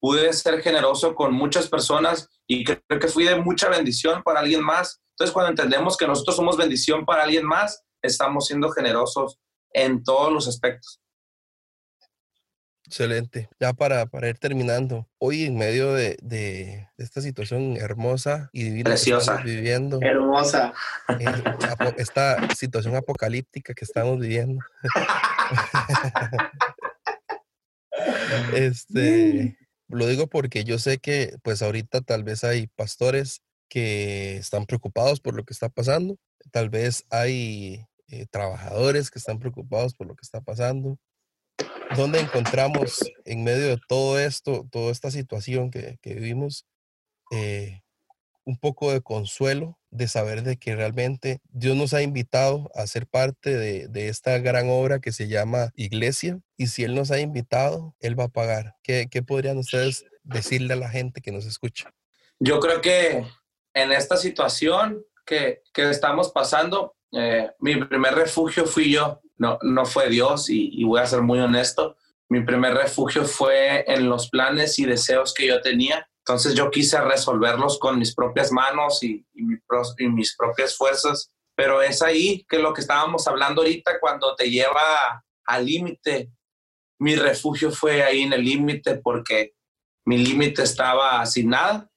Pude 0.00 0.32
ser 0.32 0.62
generoso 0.62 1.14
con 1.14 1.32
muchas 1.32 1.68
personas 1.68 2.28
y 2.46 2.64
creo 2.64 2.98
que 3.00 3.08
fui 3.08 3.24
de 3.24 3.36
mucha 3.36 3.68
bendición 3.68 4.22
para 4.22 4.40
alguien 4.40 4.62
más. 4.62 5.00
Entonces, 5.12 5.32
cuando 5.32 5.50
entendemos 5.50 5.96
que 5.96 6.06
nosotros 6.06 6.36
somos 6.36 6.56
bendición 6.56 7.04
para 7.04 7.22
alguien 7.22 7.44
más, 7.44 7.84
estamos 8.02 8.46
siendo 8.46 8.70
generosos 8.70 9.38
en 9.72 10.02
todos 10.02 10.32
los 10.32 10.48
aspectos. 10.48 11.00
Excelente. 12.90 13.48
Ya 13.60 13.72
para, 13.72 14.06
para 14.06 14.28
ir 14.28 14.38
terminando, 14.38 15.08
hoy 15.18 15.44
en 15.44 15.56
medio 15.56 15.94
de, 15.94 16.18
de 16.22 16.88
esta 16.98 17.20
situación 17.20 17.76
hermosa 17.76 18.50
y 18.52 18.64
divina 18.64 18.90
Preciosa. 18.90 19.14
que 19.14 19.36
estamos 19.36 19.44
viviendo, 19.44 20.00
Hermosa. 20.02 20.74
eh, 21.20 21.24
esta 21.98 22.52
situación 22.56 22.96
apocalíptica 22.96 23.74
que 23.74 23.84
estamos 23.84 24.18
viviendo, 24.18 24.60
este, 28.56 29.56
lo 29.86 30.08
digo 30.08 30.26
porque 30.26 30.64
yo 30.64 30.80
sé 30.80 30.98
que 30.98 31.36
pues 31.44 31.62
ahorita 31.62 32.00
tal 32.00 32.24
vez 32.24 32.42
hay 32.42 32.66
pastores 32.74 33.40
que 33.68 34.38
están 34.38 34.66
preocupados 34.66 35.20
por 35.20 35.36
lo 35.36 35.44
que 35.44 35.52
está 35.52 35.68
pasando, 35.68 36.16
tal 36.50 36.70
vez 36.70 37.04
hay 37.08 37.86
eh, 38.08 38.26
trabajadores 38.32 39.12
que 39.12 39.20
están 39.20 39.38
preocupados 39.38 39.94
por 39.94 40.08
lo 40.08 40.16
que 40.16 40.24
está 40.24 40.40
pasando. 40.40 40.98
¿Dónde 41.96 42.20
encontramos 42.20 43.00
en 43.24 43.42
medio 43.42 43.68
de 43.68 43.78
todo 43.88 44.18
esto, 44.18 44.66
toda 44.70 44.92
esta 44.92 45.10
situación 45.10 45.70
que, 45.70 45.98
vivimos, 46.02 46.66
eh, 47.32 47.82
un 48.44 48.56
poco 48.58 48.92
de 48.92 49.00
consuelo 49.00 49.78
de 49.90 50.06
saber 50.06 50.42
de 50.42 50.56
que 50.56 50.76
realmente 50.76 51.40
Dios 51.50 51.76
nos 51.76 51.92
ha 51.94 52.02
invitado 52.02 52.70
a 52.74 52.86
ser 52.86 53.06
parte 53.06 53.56
de, 53.56 53.88
de 53.88 54.08
esta 54.08 54.38
gran 54.38 54.68
obra 54.70 55.00
que 55.00 55.12
se 55.12 55.26
llama 55.26 55.70
iglesia? 55.74 56.38
Y 56.56 56.68
si 56.68 56.84
Él 56.84 56.94
nos 56.94 57.10
ha 57.10 57.18
invitado, 57.18 57.96
Él 57.98 58.18
va 58.18 58.24
a 58.24 58.28
pagar. 58.28 58.76
¿Qué, 58.82 59.08
qué 59.10 59.22
podrían 59.22 59.58
ustedes 59.58 60.04
decirle 60.22 60.74
a 60.74 60.76
la 60.76 60.90
gente 60.90 61.20
que 61.20 61.32
nos 61.32 61.44
escucha? 61.44 61.92
Yo 62.38 62.60
creo 62.60 62.80
que 62.80 63.26
en 63.74 63.92
esta 63.92 64.16
situación 64.16 65.04
que, 65.26 65.62
que 65.72 65.90
estamos 65.90 66.30
pasando, 66.30 66.94
eh, 67.12 67.50
mi 67.58 67.76
primer 67.84 68.14
refugio 68.14 68.66
fui 68.66 68.92
yo, 68.92 69.20
no, 69.36 69.58
no 69.62 69.84
fue 69.86 70.08
Dios 70.08 70.48
y, 70.50 70.70
y 70.80 70.84
voy 70.84 71.00
a 71.00 71.06
ser 71.06 71.22
muy 71.22 71.38
honesto. 71.38 71.96
Mi 72.28 72.42
primer 72.42 72.74
refugio 72.74 73.24
fue 73.24 73.84
en 73.92 74.08
los 74.08 74.28
planes 74.28 74.78
y 74.78 74.84
deseos 74.84 75.34
que 75.34 75.46
yo 75.46 75.60
tenía. 75.60 76.06
Entonces 76.24 76.54
yo 76.54 76.70
quise 76.70 77.00
resolverlos 77.00 77.78
con 77.78 77.98
mis 77.98 78.14
propias 78.14 78.52
manos 78.52 79.02
y, 79.02 79.26
y, 79.34 79.42
mi 79.42 79.56
pros- 79.66 79.94
y 79.98 80.06
mis 80.08 80.36
propias 80.36 80.76
fuerzas. 80.76 81.32
Pero 81.56 81.82
es 81.82 82.02
ahí 82.02 82.44
que 82.48 82.58
lo 82.58 82.72
que 82.72 82.82
estábamos 82.82 83.26
hablando 83.26 83.62
ahorita, 83.62 83.98
cuando 84.00 84.34
te 84.36 84.48
lleva 84.48 85.24
al 85.46 85.66
límite, 85.66 86.30
mi 87.00 87.16
refugio 87.16 87.70
fue 87.72 88.02
ahí 88.04 88.22
en 88.22 88.32
el 88.34 88.44
límite 88.44 88.96
porque 88.96 89.54
mi 90.04 90.18
límite 90.18 90.62
estaba 90.62 91.24
sin 91.26 91.50
nada. 91.50 91.90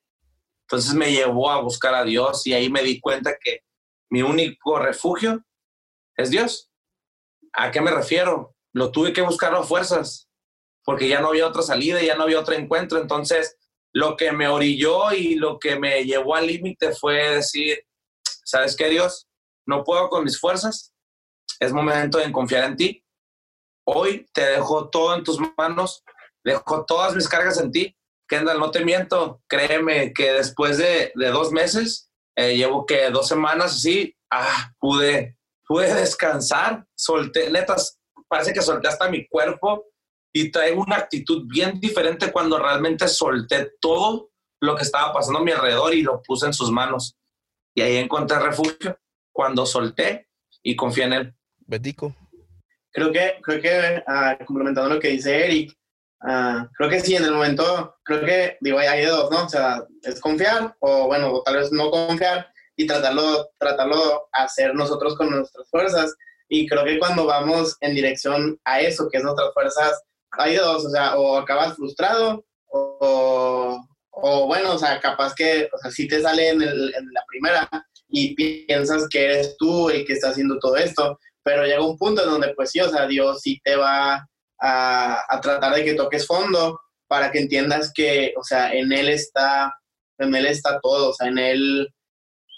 Entonces 0.68 0.94
me 0.96 1.12
llevó 1.12 1.52
a 1.52 1.62
buscar 1.62 1.94
a 1.94 2.04
Dios 2.04 2.48
y 2.48 2.54
ahí 2.54 2.70
me 2.70 2.82
di 2.82 3.00
cuenta 3.00 3.36
que 3.40 3.60
mi 4.14 4.22
único 4.22 4.78
refugio 4.78 5.44
es 6.16 6.30
Dios. 6.30 6.70
¿A 7.54 7.72
qué 7.72 7.82
me 7.82 7.90
refiero? 7.90 8.56
Lo 8.72 8.92
tuve 8.92 9.12
que 9.12 9.24
buscar 9.24 9.56
a 9.56 9.64
fuerzas 9.64 10.30
porque 10.84 11.08
ya 11.08 11.20
no 11.20 11.30
había 11.30 11.48
otra 11.48 11.64
salida, 11.64 12.00
ya 12.00 12.16
no 12.16 12.22
había 12.22 12.40
otro 12.40 12.54
encuentro. 12.54 13.00
Entonces, 13.02 13.58
lo 13.92 14.16
que 14.16 14.32
me 14.32 14.48
orilló 14.48 15.12
y 15.14 15.34
lo 15.34 15.58
que 15.58 15.80
me 15.80 16.04
llevó 16.04 16.36
al 16.36 16.46
límite 16.46 16.94
fue 16.94 17.28
decir, 17.38 17.88
¿sabes 18.44 18.76
qué, 18.76 18.88
Dios? 18.88 19.28
No 19.66 19.84
puedo 19.84 20.08
con 20.10 20.26
mis 20.26 20.40
fuerzas. 20.40 20.94
Es 21.60 21.74
momento 21.74 22.20
de 22.20 22.32
confiar 22.32 22.66
en 22.66 22.76
ti. 22.76 23.04
Hoy 23.88 24.28
te 24.32 24.46
dejo 24.46 24.92
todo 24.92 25.16
en 25.16 25.24
tus 25.24 25.40
manos. 25.58 26.04
Dejo 26.44 26.86
todas 26.86 27.16
mis 27.16 27.28
cargas 27.28 27.60
en 27.60 27.72
ti. 27.72 27.98
Kendall, 28.28 28.60
no 28.60 28.70
te 28.70 28.86
miento. 28.86 29.42
Créeme 29.48 30.14
que 30.14 30.34
después 30.34 30.78
de, 30.78 31.12
dos 31.16 31.52
meses, 31.52 32.12
eh, 32.36 32.56
llevo 32.56 32.86
que 32.86 33.10
dos 33.10 33.28
semanas 33.28 33.76
así, 33.76 34.16
ah, 34.32 34.74
pude, 34.80 35.38
pude 35.68 35.94
descansar. 35.94 36.86
Solté, 36.96 37.50
netas, 37.50 38.00
parece 38.28 38.54
que 38.54 38.62
solté 38.62 38.88
hasta 38.88 39.10
mi 39.10 39.28
cuerpo 39.28 39.86
y 40.34 40.50
traigo 40.52 40.82
una 40.82 40.98
actitud 40.98 41.44
bien 41.48 41.80
diferente 41.80 42.32
cuando 42.32 42.58
realmente 42.58 43.08
solté 43.08 43.74
todo 43.80 44.32
lo 44.62 44.76
que 44.76 44.84
estaba 44.84 45.14
pasando 45.14 45.40
a 45.40 45.44
mi 45.44 45.52
alrededor 45.52 45.94
y 45.94 46.02
lo 46.02 46.22
puse 46.22 46.48
en 46.48 46.54
sus 46.54 46.72
manos. 46.72 47.16
Y 47.76 47.82
ahí 47.82 47.98
encontré 47.98 48.40
refugio 48.40 48.98
cuando 49.32 49.66
solté 49.66 50.28
y 50.64 50.76
confié 50.76 51.04
en 51.04 51.14
él. 51.14 51.36
Betico. 51.60 52.16
Creo 52.92 53.12
que, 53.12 53.40
creo 53.42 53.62
que 53.62 54.04
ah, 54.08 54.38
complementando 54.46 54.94
lo 54.94 55.00
que 55.00 55.10
dice 55.10 55.46
Eric, 55.46 55.76
ah, 56.24 56.68
creo 56.78 56.90
que 56.90 57.00
sí, 57.00 57.16
en 57.16 57.26
el 57.26 57.34
momento, 57.34 57.96
creo 58.04 58.26
que, 58.26 58.58
digo, 58.62 58.80
hay 58.80 59.06
dos, 59.06 59.30
¿no? 59.32 59.46
O 59.46 59.50
sea, 59.50 59.84
es 60.04 60.20
confiar 60.20 60.76
o, 60.80 61.08
bueno, 61.08 61.42
tal 61.44 61.58
vez 61.58 61.72
no 61.72 61.92
confiar 61.92 62.48
y 62.76 62.88
tratarlo, 62.88 63.50
tratarlo 63.60 64.28
hacer 64.32 64.74
nosotros 64.74 65.16
con 65.16 65.30
nuestras 65.30 65.70
fuerzas. 65.70 66.16
Y 66.50 66.68
creo 66.68 66.84
que 66.84 67.00
cuando 67.00 67.26
vamos 67.26 67.78
en 67.82 67.96
dirección 67.96 68.60
a 68.66 68.82
eso, 68.82 69.08
que 69.10 69.18
es 69.18 69.24
nuestras 69.24 69.54
fuerzas, 69.54 70.02
hay 70.32 70.56
dos, 70.56 70.86
o 70.86 70.90
sea, 70.90 71.18
o 71.18 71.38
acabas 71.38 71.76
frustrado 71.76 72.44
o, 72.68 73.84
o 74.16 74.46
bueno, 74.48 74.74
o 74.74 74.78
sea, 74.78 75.00
capaz 75.00 75.34
que, 75.36 75.70
o 75.74 75.78
sea, 75.78 75.92
si 75.92 76.08
te 76.08 76.22
sale 76.22 76.50
en, 76.50 76.60
la 76.60 77.26
primera 77.28 77.70
y 78.10 78.36
piensas 78.36 79.08
que 79.10 79.26
eres 79.26 79.56
tú 79.58 79.90
el 79.90 80.06
que 80.06 80.14
está 80.14 80.30
haciendo 80.30 80.60
todo 80.60 80.78
esto, 80.78 81.20
pero 81.44 81.66
llega 81.66 81.86
un 81.86 81.98
punto 81.98 82.24
en 82.24 82.30
donde 82.30 82.54
pues 82.54 82.72
sí, 82.72 82.80
o 82.80 82.90
sea, 82.90 83.08
Dios 83.08 83.42
sí 83.42 83.60
te 83.64 83.76
va 83.76 84.28
a, 84.64 85.40
tratar 85.42 85.76
de 85.76 85.84
que 85.84 85.94
toques 85.94 86.26
fondo 86.26 86.80
para 87.08 87.32
que 87.32 87.40
entiendas 87.40 87.92
que, 87.94 88.34
o 88.38 88.44
sea, 88.44 88.74
en 88.74 88.92
Él 88.92 89.10
está, 89.10 89.74
en 90.18 90.34
Él 90.34 90.46
está 90.46 90.80
todo, 90.82 91.10
o 91.10 91.14
sea, 91.14 91.28
en 91.28 91.38
Él, 91.38 91.88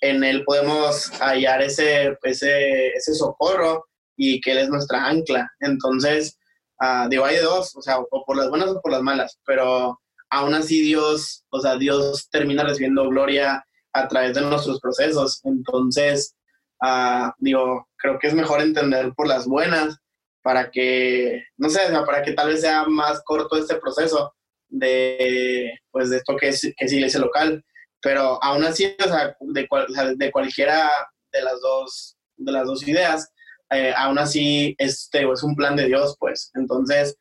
en 0.01 0.23
Él 0.23 0.43
podemos 0.45 1.09
hallar 1.19 1.61
ese, 1.63 2.15
ese, 2.21 2.89
ese 2.89 3.13
socorro 3.15 3.85
y 4.15 4.39
que 4.39 4.51
Él 4.51 4.59
es 4.59 4.69
nuestra 4.69 5.05
ancla. 5.05 5.49
Entonces, 5.59 6.37
uh, 6.79 7.09
digo, 7.09 7.25
hay 7.25 7.37
dos, 7.37 7.75
o 7.75 7.81
sea, 7.81 7.97
o 7.99 8.23
por 8.25 8.37
las 8.37 8.49
buenas 8.49 8.69
o 8.69 8.81
por 8.81 8.91
las 8.91 9.01
malas, 9.01 9.39
pero 9.45 9.99
aún 10.29 10.53
así 10.53 10.81
Dios, 10.81 11.43
o 11.49 11.59
sea, 11.59 11.75
Dios 11.75 12.29
termina 12.29 12.63
recibiendo 12.63 13.09
gloria 13.09 13.65
a 13.93 14.07
través 14.07 14.35
de 14.35 14.41
nuestros 14.41 14.79
procesos. 14.79 15.41
Entonces, 15.43 16.35
uh, 16.83 17.31
digo, 17.39 17.87
creo 17.97 18.19
que 18.19 18.27
es 18.27 18.35
mejor 18.35 18.61
entender 18.61 19.11
por 19.15 19.27
las 19.27 19.47
buenas 19.47 19.97
para 20.45 20.69
que, 20.69 21.43
no 21.57 21.71
sé, 21.71 21.79
para 22.05 22.21
que 22.21 22.33
tal 22.33 22.49
vez 22.49 22.61
sea 22.61 22.83
más 22.85 23.19
corto 23.25 23.57
este 23.57 23.77
proceso 23.77 24.31
de, 24.69 25.73
pues, 25.89 26.11
de 26.11 26.17
esto 26.17 26.37
que 26.37 26.49
es, 26.49 26.61
que 26.61 26.85
es 26.85 26.93
iglesia 26.93 27.19
local. 27.19 27.65
Pero 27.99 28.37
aún 28.43 28.63
así, 28.63 28.95
o 29.03 29.07
sea, 29.07 29.35
de, 29.39 30.15
de 30.17 30.31
cualquiera 30.31 30.91
de 31.33 31.41
las 31.41 31.59
dos, 31.61 32.15
de 32.37 32.51
las 32.51 32.67
dos 32.67 32.87
ideas, 32.87 33.27
eh, 33.71 33.91
aún 33.97 34.19
así 34.19 34.75
este, 34.77 35.27
es 35.27 35.41
un 35.41 35.55
plan 35.55 35.75
de 35.75 35.87
Dios, 35.87 36.15
pues. 36.19 36.51
Entonces, 36.53 37.17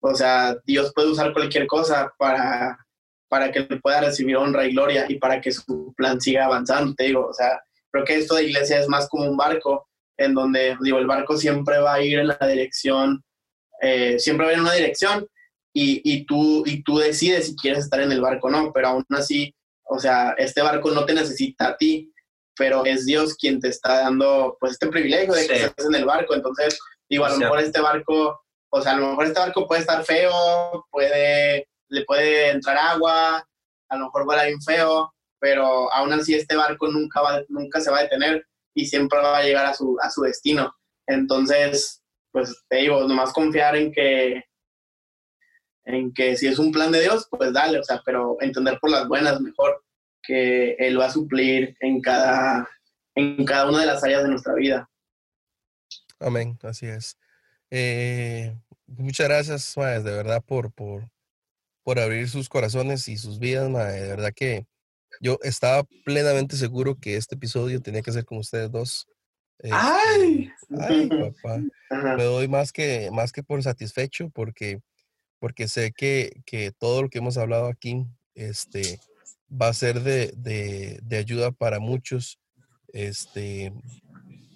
o 0.00 0.12
sea, 0.12 0.56
Dios 0.64 0.90
puede 0.96 1.12
usar 1.12 1.32
cualquier 1.32 1.68
cosa 1.68 2.12
para, 2.18 2.76
para 3.28 3.52
que 3.52 3.62
pueda 3.62 4.00
recibir 4.00 4.36
honra 4.36 4.66
y 4.66 4.72
gloria 4.72 5.06
y 5.08 5.20
para 5.20 5.40
que 5.40 5.52
su 5.52 5.94
plan 5.96 6.20
siga 6.20 6.46
avanzando, 6.46 6.92
te 6.96 7.04
digo. 7.04 7.24
O 7.28 7.32
sea, 7.32 7.62
creo 7.92 8.04
que 8.04 8.16
esto 8.16 8.34
de 8.34 8.46
iglesia 8.46 8.80
es 8.80 8.88
más 8.88 9.08
como 9.08 9.30
un 9.30 9.36
barco, 9.36 9.86
en 10.16 10.34
donde, 10.34 10.76
digo, 10.80 10.98
el 10.98 11.06
barco 11.06 11.36
siempre 11.36 11.78
va 11.78 11.94
a 11.94 12.02
ir 12.02 12.18
en 12.18 12.28
la 12.28 12.38
dirección, 12.46 13.22
eh, 13.80 14.18
siempre 14.18 14.46
va 14.46 14.50
a 14.50 14.52
ir 14.54 14.58
en 14.58 14.64
una 14.64 14.74
dirección 14.74 15.26
y, 15.72 16.00
y, 16.04 16.24
tú, 16.24 16.62
y 16.66 16.82
tú 16.82 16.98
decides 16.98 17.46
si 17.46 17.56
quieres 17.56 17.84
estar 17.84 18.00
en 18.00 18.12
el 18.12 18.20
barco 18.20 18.48
o 18.48 18.50
no, 18.50 18.72
pero 18.72 18.88
aún 18.88 19.04
así, 19.10 19.54
o 19.84 19.98
sea, 19.98 20.34
este 20.38 20.62
barco 20.62 20.90
no 20.90 21.04
te 21.04 21.14
necesita 21.14 21.68
a 21.68 21.76
ti, 21.76 22.12
pero 22.56 22.84
es 22.84 23.04
Dios 23.06 23.34
quien 23.34 23.60
te 23.60 23.68
está 23.68 24.00
dando 24.00 24.56
pues 24.60 24.72
este 24.72 24.86
privilegio 24.88 25.34
de 25.34 25.46
que 25.46 25.64
estés 25.64 25.86
en 25.86 25.94
el 25.94 26.04
barco. 26.04 26.34
Entonces, 26.34 26.78
digo, 27.08 27.24
a 27.24 27.30
lo 27.30 27.36
mejor 27.36 27.60
este 27.60 27.80
barco, 27.80 28.40
o 28.70 28.80
sea, 28.80 28.92
a 28.92 28.96
lo 28.96 29.08
mejor 29.08 29.26
este 29.26 29.40
barco 29.40 29.66
puede 29.66 29.80
estar 29.80 30.04
feo, 30.04 30.86
puede, 30.90 31.68
le 31.88 32.04
puede 32.04 32.50
entrar 32.50 32.76
agua, 32.76 33.44
a 33.88 33.96
lo 33.96 34.04
mejor 34.06 34.28
va 34.28 34.44
bien 34.44 34.60
feo, 34.62 35.12
pero 35.40 35.92
aún 35.92 36.12
así 36.12 36.34
este 36.34 36.56
barco 36.56 36.88
nunca, 36.88 37.20
va, 37.20 37.42
nunca 37.48 37.80
se 37.80 37.90
va 37.90 37.98
a 37.98 38.02
detener 38.02 38.46
y 38.74 38.86
siempre 38.86 39.18
va 39.20 39.38
a 39.38 39.42
llegar 39.42 39.66
a 39.66 39.74
su, 39.74 39.96
a 40.02 40.10
su 40.10 40.22
destino. 40.22 40.74
Entonces, 41.06 42.02
pues 42.32 42.64
te 42.68 42.78
digo, 42.78 43.06
nomás 43.06 43.32
confiar 43.32 43.76
en 43.76 43.92
que, 43.92 44.42
en 45.84 46.12
que 46.12 46.36
si 46.36 46.48
es 46.48 46.58
un 46.58 46.72
plan 46.72 46.90
de 46.90 47.02
Dios, 47.02 47.28
pues 47.30 47.52
dale, 47.52 47.78
o 47.78 47.84
sea, 47.84 48.02
pero 48.04 48.36
entender 48.40 48.78
por 48.80 48.90
las 48.90 49.06
buenas 49.06 49.40
mejor 49.40 49.84
que 50.22 50.72
Él 50.78 50.98
va 50.98 51.06
a 51.06 51.10
suplir 51.10 51.76
en 51.80 52.00
cada, 52.00 52.68
en 53.14 53.44
cada 53.44 53.68
una 53.68 53.80
de 53.80 53.86
las 53.86 54.02
áreas 54.02 54.22
de 54.22 54.30
nuestra 54.30 54.54
vida. 54.54 54.90
Amén, 56.18 56.58
así 56.62 56.86
es. 56.86 57.18
Eh, 57.70 58.56
muchas 58.86 59.28
gracias, 59.28 59.74
de 59.74 60.10
verdad, 60.10 60.42
por, 60.44 60.72
por, 60.72 61.08
por 61.82 61.98
abrir 61.98 62.28
sus 62.28 62.48
corazones 62.48 63.06
y 63.08 63.16
sus 63.16 63.38
vidas, 63.38 63.66
de 63.66 64.08
verdad 64.08 64.32
que 64.34 64.66
yo 65.20 65.38
estaba 65.42 65.84
plenamente 66.04 66.56
seguro 66.56 66.96
que 66.96 67.16
este 67.16 67.34
episodio 67.34 67.80
tenía 67.80 68.02
que 68.02 68.12
ser 68.12 68.24
con 68.24 68.38
ustedes 68.38 68.70
dos. 68.70 69.06
Este, 69.58 69.70
¡Ay! 69.72 70.50
¡Ay, 70.80 71.08
papá! 71.08 71.60
Me 72.16 72.24
doy 72.24 72.48
más 72.48 72.72
que, 72.72 73.10
más 73.12 73.32
que 73.32 73.42
por 73.42 73.62
satisfecho 73.62 74.30
porque, 74.30 74.80
porque 75.38 75.68
sé 75.68 75.92
que, 75.92 76.42
que 76.44 76.72
todo 76.72 77.02
lo 77.02 77.08
que 77.08 77.18
hemos 77.18 77.38
hablado 77.38 77.66
aquí, 77.66 78.06
este, 78.34 79.00
va 79.50 79.68
a 79.68 79.74
ser 79.74 80.02
de, 80.02 80.32
de, 80.36 80.98
de 81.02 81.16
ayuda 81.16 81.52
para 81.52 81.78
muchos. 81.78 82.38
Este, 82.92 83.72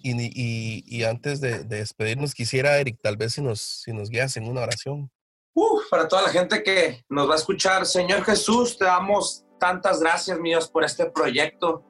y, 0.01 0.11
y, 0.11 0.83
y 0.85 1.03
antes 1.03 1.41
de, 1.41 1.63
de, 1.63 1.77
despedirnos, 1.77 2.33
quisiera, 2.33 2.77
Eric, 2.77 2.99
tal 3.01 3.17
vez 3.17 3.33
si 3.33 3.41
nos, 3.41 3.61
si 3.61 3.93
nos 3.93 4.09
guías 4.09 4.35
en 4.37 4.47
una 4.47 4.61
oración. 4.61 5.11
Uf, 5.53 5.89
para 5.89 6.07
toda 6.07 6.21
la 6.21 6.29
gente 6.29 6.63
que 6.63 7.03
nos 7.09 7.29
va 7.29 7.33
a 7.33 7.37
escuchar, 7.37 7.85
Señor 7.85 8.23
Jesús, 8.23 8.77
te 8.77 8.85
damos 8.85 9.45
tantas 9.59 9.99
gracias, 9.99 10.39
mi 10.39 10.49
Dios, 10.49 10.69
por 10.69 10.83
este 10.83 11.05
proyecto, 11.11 11.83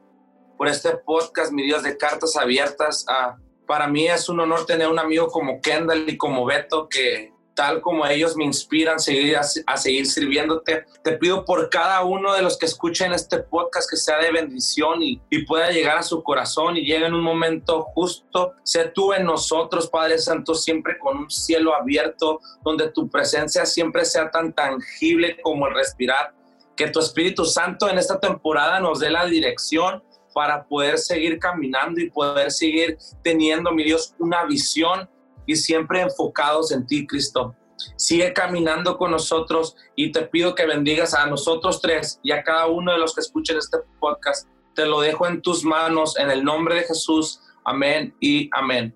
por 0.58 0.68
este 0.68 0.98
podcast, 0.98 1.52
mi 1.52 1.64
Dios, 1.64 1.84
de 1.84 1.98
cartas 1.98 2.36
abiertas. 2.36 3.06
Ah, 3.08 3.38
para 3.68 3.88
mí 3.88 4.08
es 4.08 4.28
un 4.28 4.40
honor 4.40 4.66
tener 4.66 4.88
un 4.88 5.00
amigo 5.00 5.28
como 5.28 5.62
Kendall 5.62 6.10
y 6.10 6.18
como 6.18 6.46
Beto 6.46 6.90
que 6.90 7.32
tal 7.60 7.82
como 7.82 8.06
ellos 8.08 8.38
me 8.38 8.46
inspiran 8.46 8.96
a 8.96 9.00
seguir, 9.00 9.36
a, 9.36 9.78
seguir 9.78 10.06
sirviéndote. 10.06 10.86
Te 11.04 11.18
pido 11.18 11.44
por 11.44 11.70
cada 11.70 12.06
uno 12.06 12.34
de 12.34 12.42
los 12.42 12.58
que 12.58 12.66
escuchen 12.66 13.12
este 13.12 13.40
podcast 13.40 13.90
que 13.90 13.98
sea 13.98 14.18
de 14.18 14.32
bendición 14.32 15.04
y, 15.04 15.22
y 15.30 15.46
pueda 15.46 15.70
llegar 15.70 15.98
a 15.98 16.04
su 16.04 16.24
corazón 16.24 16.78
y 16.78 16.86
llegue 16.86 17.06
en 17.06 17.14
un 17.14 17.22
momento 17.22 17.82
justo. 17.94 18.54
Sé 18.64 18.86
tú 18.96 19.12
en 19.12 19.26
nosotros, 19.26 19.90
Padre 19.90 20.20
Santo, 20.20 20.56
siempre 20.56 20.98
con 20.98 21.18
un 21.18 21.30
cielo 21.30 21.76
abierto, 21.76 22.40
donde 22.64 22.92
tu 22.92 23.10
presencia 23.10 23.66
siempre 23.66 24.06
sea 24.06 24.32
tan 24.32 24.54
tangible 24.54 25.42
como 25.42 25.68
el 25.68 25.76
respirar. 25.76 26.39
Que 26.80 26.88
tu 26.88 27.02
Espíritu 27.02 27.44
Santo 27.44 27.90
en 27.90 27.98
esta 27.98 28.22
temporada 28.22 28.80
nos 28.80 29.02
dé 29.02 29.12
la 29.12 29.26
dirección 29.26 30.02
para 30.34 30.66
poder 30.66 30.98
seguir 30.98 31.38
caminando 31.38 32.00
y 32.00 32.10
poder 32.10 32.52
seguir 32.52 32.98
teniendo, 33.22 33.74
mi 33.74 33.84
Dios, 33.84 34.16
una 34.18 34.46
visión 34.46 35.10
y 35.46 35.58
siempre 35.58 36.00
enfocados 36.00 36.72
en 36.72 36.88
ti, 36.88 37.06
Cristo. 37.06 37.54
Sigue 37.98 38.32
caminando 38.32 38.98
con 38.98 39.12
nosotros 39.12 39.76
y 39.98 40.14
te 40.14 40.22
pido 40.22 40.56
que 40.56 40.66
bendigas 40.66 41.14
a 41.14 41.26
nosotros 41.26 41.82
tres 41.82 42.18
y 42.24 42.32
a 42.32 42.44
cada 42.44 42.68
uno 42.68 42.94
de 42.94 42.98
los 42.98 43.14
que 43.14 43.20
escuchen 43.20 43.58
este 43.58 43.80
podcast. 44.00 44.48
Te 44.74 44.86
lo 44.86 45.02
dejo 45.02 45.28
en 45.28 45.42
tus 45.42 45.66
manos 45.66 46.18
en 46.18 46.32
el 46.32 46.46
nombre 46.46 46.76
de 46.76 46.84
Jesús. 46.84 47.42
Amén 47.66 48.16
y 48.22 48.50
amén. 48.54 48.96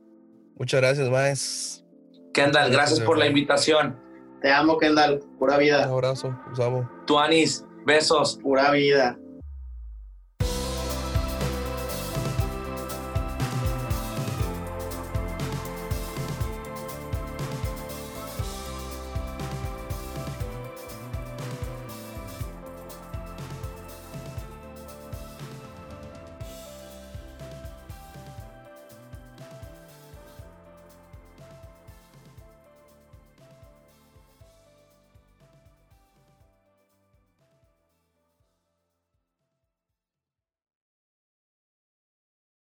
Muchas 0.55 0.79
gracias, 0.79 1.09
Maes. 1.09 1.83
Kendall, 2.33 2.71
gracias, 2.71 3.01
por 3.01 3.17
la 3.17 3.27
invitación. 3.27 3.99
Te 4.41 4.53
amo, 4.53 4.77
Kendall. 4.77 5.19
Pura 5.37 5.57
vida. 5.57 5.85
Un 5.87 5.93
abrazo. 5.95 6.33
Los 6.49 6.61
amo. 6.61 6.89
Tuanis, 7.05 7.65
besos. 7.85 8.37
Pura 8.41 8.71
vida. 8.71 9.19